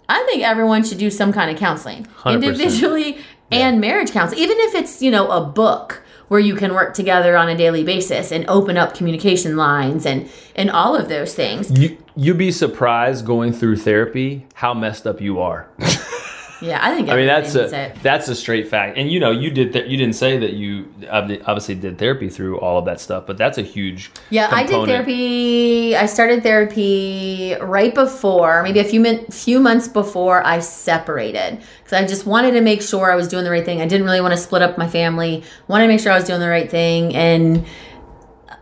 i 0.08 0.22
think 0.28 0.44
everyone 0.44 0.84
should 0.84 0.98
do 0.98 1.10
some 1.10 1.32
kind 1.32 1.50
of 1.50 1.56
counseling 1.56 2.06
100%. 2.18 2.34
individually 2.34 3.18
and 3.50 3.80
marriage 3.80 4.12
counseling 4.12 4.40
even 4.40 4.56
if 4.60 4.74
it's 4.74 5.02
you 5.02 5.10
know 5.10 5.28
a 5.30 5.44
book 5.44 6.03
where 6.34 6.40
you 6.40 6.56
can 6.56 6.74
work 6.74 6.94
together 6.94 7.36
on 7.36 7.48
a 7.48 7.56
daily 7.56 7.84
basis 7.84 8.32
and 8.32 8.44
open 8.48 8.76
up 8.76 8.92
communication 8.92 9.56
lines 9.56 10.04
and 10.04 10.28
and 10.56 10.68
all 10.68 10.96
of 10.96 11.08
those 11.08 11.32
things. 11.32 11.70
You 11.78 11.96
you'd 12.16 12.38
be 12.38 12.50
surprised 12.50 13.24
going 13.24 13.52
through 13.52 13.76
therapy 13.76 14.44
how 14.54 14.74
messed 14.74 15.06
up 15.06 15.20
you 15.20 15.38
are. 15.38 15.68
Yeah, 16.64 16.78
I 16.80 16.94
think. 16.94 17.10
I 17.10 17.16
mean, 17.16 17.26
that's 17.26 17.54
a 17.54 17.86
it. 17.86 17.96
that's 18.02 18.28
a 18.28 18.34
straight 18.34 18.68
fact. 18.68 18.96
And 18.96 19.10
you 19.10 19.20
know, 19.20 19.30
you 19.30 19.50
did 19.50 19.72
th- 19.72 19.86
you 19.88 19.96
didn't 19.96 20.14
say 20.14 20.38
that 20.38 20.54
you 20.54 20.92
obviously 21.10 21.74
did 21.74 21.98
therapy 21.98 22.30
through 22.30 22.58
all 22.60 22.78
of 22.78 22.86
that 22.86 23.00
stuff, 23.00 23.26
but 23.26 23.36
that's 23.36 23.58
a 23.58 23.62
huge. 23.62 24.10
Yeah, 24.30 24.48
component. 24.48 24.70
I 24.70 24.72
did 24.72 24.86
therapy. 24.86 25.96
I 25.96 26.06
started 26.06 26.42
therapy 26.42 27.54
right 27.60 27.94
before, 27.94 28.62
maybe 28.62 28.80
a 28.80 28.84
few 28.84 29.00
min- 29.00 29.26
few 29.26 29.60
months 29.60 29.88
before 29.88 30.44
I 30.44 30.60
separated, 30.60 31.60
because 31.82 31.92
I 31.92 32.06
just 32.06 32.24
wanted 32.26 32.52
to 32.52 32.62
make 32.62 32.80
sure 32.80 33.12
I 33.12 33.16
was 33.16 33.28
doing 33.28 33.44
the 33.44 33.50
right 33.50 33.64
thing. 33.64 33.82
I 33.82 33.86
didn't 33.86 34.06
really 34.06 34.22
want 34.22 34.32
to 34.32 34.38
split 34.38 34.62
up 34.62 34.78
my 34.78 34.88
family. 34.88 35.44
Wanted 35.68 35.84
to 35.84 35.92
make 35.92 36.00
sure 36.00 36.12
I 36.12 36.16
was 36.16 36.24
doing 36.24 36.40
the 36.40 36.48
right 36.48 36.70
thing, 36.70 37.14
and 37.14 37.66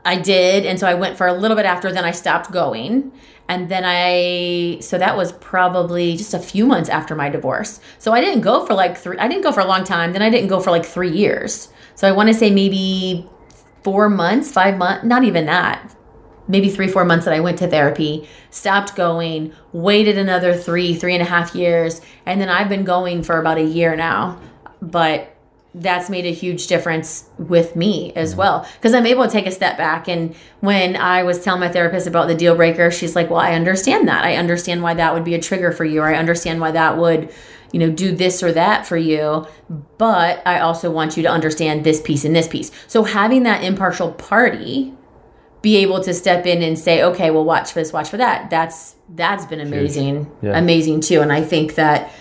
I 0.05 0.17
did. 0.17 0.67
And 0.67 0.81
so 0.81 0.89
I 0.89 0.95
went 0.95 1.17
for 1.17 1.29
a 1.29 1.33
little 1.33 1.57
bit 1.57 1.67
after. 1.67 1.93
Then 1.93 2.05
I 2.05 2.11
stopped 2.11 2.51
going 2.51 3.13
and 3.53 3.69
then 3.69 3.83
I, 3.85 4.79
so 4.81 4.97
that 4.97 5.15
was 5.15 5.33
probably 5.33 6.17
just 6.17 6.33
a 6.33 6.39
few 6.39 6.65
months 6.65 6.89
after 6.89 7.15
my 7.15 7.29
divorce. 7.29 7.81
So 7.99 8.13
I 8.13 8.23
didn't 8.23 8.41
go 8.41 8.65
for 8.65 8.73
like 8.73 8.97
three, 8.97 9.19
I 9.19 9.29
didn't 9.29 9.43
go 9.43 9.53
for 9.53 9.61
a 9.61 9.67
long 9.67 9.85
time. 9.85 10.15
Then 10.15 10.23
I 10.23 10.31
didn't 10.31 10.49
go 10.49 10.59
for 10.59 10.71
like 10.71 10.87
three 10.87 11.11
years. 11.11 11.69
So 11.95 12.09
I 12.09 12.13
want 12.13 12.31
to 12.31 12.35
say 12.35 12.51
maybe 12.51 13.29
four 13.85 14.09
months, 14.09 14.51
five 14.51 14.79
months, 14.79 15.05
not 15.05 15.25
even 15.25 15.45
that. 15.45 15.95
Maybe 16.49 16.71
three, 16.71 16.89
four 16.89 17.05
months 17.05 17.27
that 17.27 17.35
I 17.35 17.41
went 17.41 17.59
to 17.59 17.69
therapy, 17.69 18.27
stopped 18.49 18.97
going, 18.97 19.53
waited 19.75 20.17
another 20.17 20.55
three, 20.55 20.95
three 20.95 21.13
and 21.13 21.23
a 21.23 21.27
half 21.27 21.55
years. 21.55 22.01
And 22.25 22.41
then 22.41 22.49
I've 22.49 22.71
been 22.71 22.85
going 22.85 23.23
for 23.23 23.39
about 23.39 23.59
a 23.59 23.63
year 23.63 23.95
now. 23.97 24.41
But 24.81 25.32
that's 25.75 26.11
made 26.11 26.27
a 26.27 26.33
huge 26.33 26.67
difference 26.67 27.29
with 27.39 27.75
me 27.75 28.13
as 28.15 28.31
mm-hmm. 28.31 28.41
well 28.41 28.69
because 28.75 28.93
I'm 28.93 29.07
able 29.07 29.25
to 29.25 29.31
take 29.31 29.47
a 29.47 29.51
step 29.51 29.79
back. 29.79 30.07
And 30.07 30.35
when 30.61 30.97
I 30.97 31.23
was 31.23 31.43
telling 31.43 31.61
my 31.61 31.71
therapist 31.71 32.07
about 32.07 32.29
the 32.29 32.35
deal 32.35 32.55
breaker, 32.55 32.91
she's 32.91 33.17
like, 33.17 33.31
Well, 33.31 33.41
I 33.41 33.55
understand 33.55 34.07
that. 34.09 34.25
I 34.25 34.37
understand 34.37 34.83
why 34.83 34.95
that 34.95 35.15
would 35.15 35.25
be 35.25 35.35
a 35.35 35.41
trigger 35.41 35.73
for 35.73 35.85
you, 35.85 36.03
or 36.03 36.09
I 36.09 36.17
understand 36.17 36.61
why 36.61 36.73
that 36.73 36.99
would, 36.99 37.33
you 37.73 37.81
know, 37.81 37.91
do 37.91 38.15
this 38.15 38.43
or 38.43 38.53
that 38.53 38.87
for 38.87 38.99
you. 38.99 39.47
But 39.97 40.43
I 40.47 40.61
also 40.61 40.91
want 40.91 41.17
you 41.17 41.23
to 41.23 41.31
understand 41.31 41.85
this 41.85 42.03
piece 42.03 42.25
and 42.25 42.37
this 42.37 42.49
piece. 42.49 42.71
So 42.87 43.05
having 43.05 43.45
that 43.45 43.65
impartial 43.65 44.13
party 44.13 44.93
be 45.63 45.77
able 45.77 46.03
to 46.03 46.13
step 46.13 46.45
in 46.45 46.61
and 46.61 46.77
say, 46.79 47.03
okay, 47.03 47.31
well, 47.31 47.45
watch 47.45 47.73
for 47.73 47.79
this, 47.79 47.93
watch 47.93 48.11
for 48.11 48.17
that. 48.19 48.51
That's 48.51 48.97
that's 49.09 49.47
been 49.47 49.61
amazing, 49.61 50.31
yeah. 50.43 50.59
amazing 50.59 51.01
too. 51.01 51.21
And 51.23 51.33
I 51.33 51.41
think 51.41 51.77
that 51.77 52.13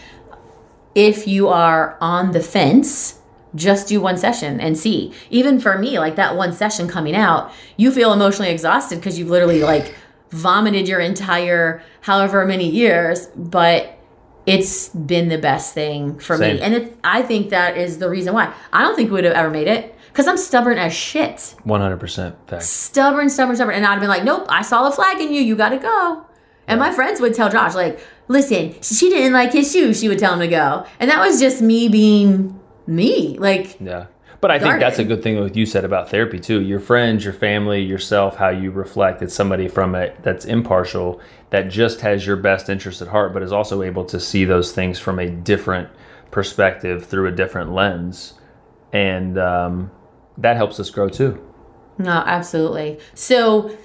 if 0.95 1.27
you 1.27 1.49
are 1.49 1.97
on 1.99 2.31
the 2.31 2.39
fence 2.39 3.17
just 3.55 3.87
do 3.87 3.99
one 4.01 4.17
session 4.17 4.59
and 4.59 4.77
see. 4.77 5.13
Even 5.29 5.59
for 5.59 5.77
me, 5.77 5.99
like 5.99 6.15
that 6.15 6.35
one 6.35 6.53
session 6.53 6.87
coming 6.87 7.15
out, 7.15 7.51
you 7.77 7.91
feel 7.91 8.13
emotionally 8.13 8.51
exhausted 8.51 8.97
because 8.97 9.19
you've 9.19 9.29
literally 9.29 9.61
like 9.61 9.95
vomited 10.29 10.87
your 10.87 10.99
entire 10.99 11.83
however 12.01 12.45
many 12.45 12.69
years, 12.69 13.27
but 13.35 13.97
it's 14.45 14.89
been 14.89 15.29
the 15.29 15.37
best 15.37 15.73
thing 15.73 16.17
for 16.19 16.37
Same. 16.37 16.55
me. 16.55 16.61
And 16.61 16.73
it, 16.73 16.97
I 17.03 17.21
think 17.21 17.49
that 17.49 17.77
is 17.77 17.99
the 17.99 18.09
reason 18.09 18.33
why. 18.33 18.53
I 18.73 18.81
don't 18.81 18.95
think 18.95 19.09
we 19.09 19.15
would 19.15 19.25
have 19.25 19.33
ever 19.33 19.49
made 19.49 19.67
it 19.67 19.95
because 20.07 20.27
I'm 20.27 20.37
stubborn 20.37 20.77
as 20.77 20.93
shit. 20.93 21.55
100% 21.65 22.35
fact. 22.47 22.63
Stubborn, 22.63 23.29
stubborn, 23.29 23.55
stubborn. 23.55 23.75
And 23.75 23.85
I'd 23.85 23.91
have 23.91 23.99
been 23.99 24.09
like, 24.09 24.23
nope, 24.23 24.45
I 24.49 24.61
saw 24.61 24.89
the 24.89 24.95
flag 24.95 25.19
in 25.19 25.31
you. 25.31 25.41
You 25.41 25.55
got 25.55 25.69
to 25.69 25.77
go. 25.77 26.25
And 26.67 26.79
my 26.79 26.91
friends 26.91 27.19
would 27.19 27.33
tell 27.33 27.49
Josh, 27.49 27.75
like, 27.75 27.99
listen, 28.27 28.75
she 28.81 29.09
didn't 29.09 29.33
like 29.33 29.51
his 29.51 29.71
shoes. 29.71 29.99
She 29.99 30.07
would 30.07 30.19
tell 30.19 30.33
him 30.33 30.39
to 30.39 30.47
go. 30.47 30.85
And 30.99 31.11
that 31.11 31.19
was 31.19 31.39
just 31.39 31.61
me 31.61 31.89
being 31.89 32.59
me. 32.91 33.37
Like, 33.37 33.77
yeah. 33.79 34.07
But 34.41 34.49
I 34.49 34.57
think 34.57 34.79
that's 34.79 34.97
a 34.97 35.03
good 35.03 35.21
thing 35.21 35.39
what 35.39 35.55
you 35.55 35.67
said 35.67 35.85
about 35.85 36.09
therapy 36.09 36.39
too. 36.39 36.61
Your 36.61 36.79
friends, 36.79 37.23
your 37.23 37.33
family, 37.33 37.83
yourself, 37.83 38.37
how 38.37 38.49
you 38.49 38.71
reflect. 38.71 39.21
It's 39.21 39.35
somebody 39.35 39.67
from 39.67 39.93
it 39.93 40.17
that's 40.23 40.45
impartial, 40.45 41.21
that 41.51 41.69
just 41.69 42.01
has 42.01 42.25
your 42.25 42.37
best 42.37 42.67
interest 42.67 43.03
at 43.03 43.07
heart, 43.09 43.33
but 43.33 43.43
is 43.43 43.51
also 43.51 43.83
able 43.83 44.03
to 44.05 44.19
see 44.19 44.43
those 44.43 44.71
things 44.71 44.97
from 44.97 45.19
a 45.19 45.29
different 45.29 45.89
perspective 46.31 47.05
through 47.05 47.27
a 47.27 47.31
different 47.31 47.71
lens, 47.71 48.33
and 48.91 49.37
um, 49.37 49.91
that 50.37 50.55
helps 50.55 50.79
us 50.79 50.89
grow 50.89 51.07
too. 51.07 51.39
No, 51.99 52.23
absolutely. 52.25 52.99
So, 53.13 53.77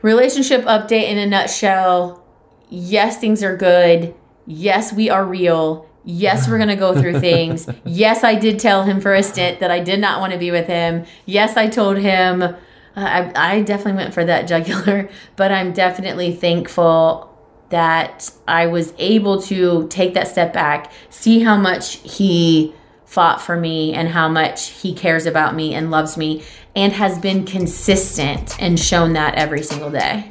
relationship 0.00 0.64
update 0.64 1.08
in 1.08 1.18
a 1.18 1.26
nutshell. 1.26 2.24
Yes, 2.70 3.18
things 3.18 3.42
are 3.42 3.56
good. 3.56 4.14
Yes, 4.46 4.94
we 4.94 5.10
are 5.10 5.26
real 5.26 5.86
Yes, 6.04 6.48
we're 6.48 6.58
going 6.58 6.68
to 6.68 6.76
go 6.76 6.98
through 6.98 7.20
things. 7.20 7.66
yes, 7.84 8.24
I 8.24 8.34
did 8.34 8.58
tell 8.58 8.84
him 8.84 9.00
for 9.00 9.14
a 9.14 9.22
stint 9.22 9.60
that 9.60 9.70
I 9.70 9.80
did 9.80 10.00
not 10.00 10.20
want 10.20 10.32
to 10.32 10.38
be 10.38 10.50
with 10.50 10.66
him. 10.66 11.04
Yes, 11.24 11.56
I 11.56 11.68
told 11.68 11.96
him. 11.96 12.42
Uh, 12.42 12.54
I, 12.96 13.32
I 13.34 13.62
definitely 13.62 13.94
went 13.94 14.14
for 14.14 14.24
that 14.24 14.46
jugular, 14.46 15.08
but 15.36 15.50
I'm 15.50 15.72
definitely 15.72 16.34
thankful 16.34 17.30
that 17.70 18.30
I 18.46 18.66
was 18.66 18.92
able 18.98 19.40
to 19.42 19.88
take 19.88 20.14
that 20.14 20.28
step 20.28 20.52
back, 20.52 20.92
see 21.10 21.40
how 21.40 21.56
much 21.56 21.96
he 21.96 22.74
fought 23.04 23.40
for 23.40 23.56
me 23.56 23.94
and 23.94 24.08
how 24.08 24.28
much 24.28 24.68
he 24.68 24.94
cares 24.94 25.24
about 25.26 25.54
me 25.54 25.74
and 25.74 25.90
loves 25.90 26.16
me, 26.16 26.44
and 26.76 26.92
has 26.92 27.18
been 27.18 27.44
consistent 27.44 28.60
and 28.60 28.78
shown 28.78 29.14
that 29.14 29.34
every 29.36 29.62
single 29.62 29.90
day. 29.90 30.28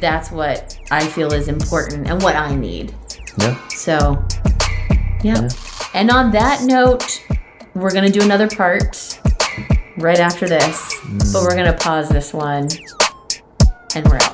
That's 0.00 0.30
what 0.30 0.78
I 0.90 1.06
feel 1.06 1.32
is 1.32 1.48
important 1.48 2.06
and 2.06 2.22
what 2.22 2.36
I 2.36 2.54
need. 2.54 2.94
Yeah. 3.38 3.68
So, 3.68 4.24
yeah. 5.24 5.40
yeah. 5.40 5.48
And 5.94 6.10
on 6.10 6.30
that 6.32 6.62
note, 6.62 7.24
we're 7.74 7.92
going 7.92 8.04
to 8.04 8.12
do 8.12 8.24
another 8.24 8.48
part 8.48 9.20
right 9.96 10.18
after 10.18 10.48
this, 10.48 10.94
mm. 11.00 11.32
but 11.32 11.42
we're 11.42 11.56
going 11.56 11.72
to 11.72 11.78
pause 11.78 12.08
this 12.08 12.32
one 12.32 12.68
and 13.94 14.06
we're 14.06 14.16
out. 14.16 14.33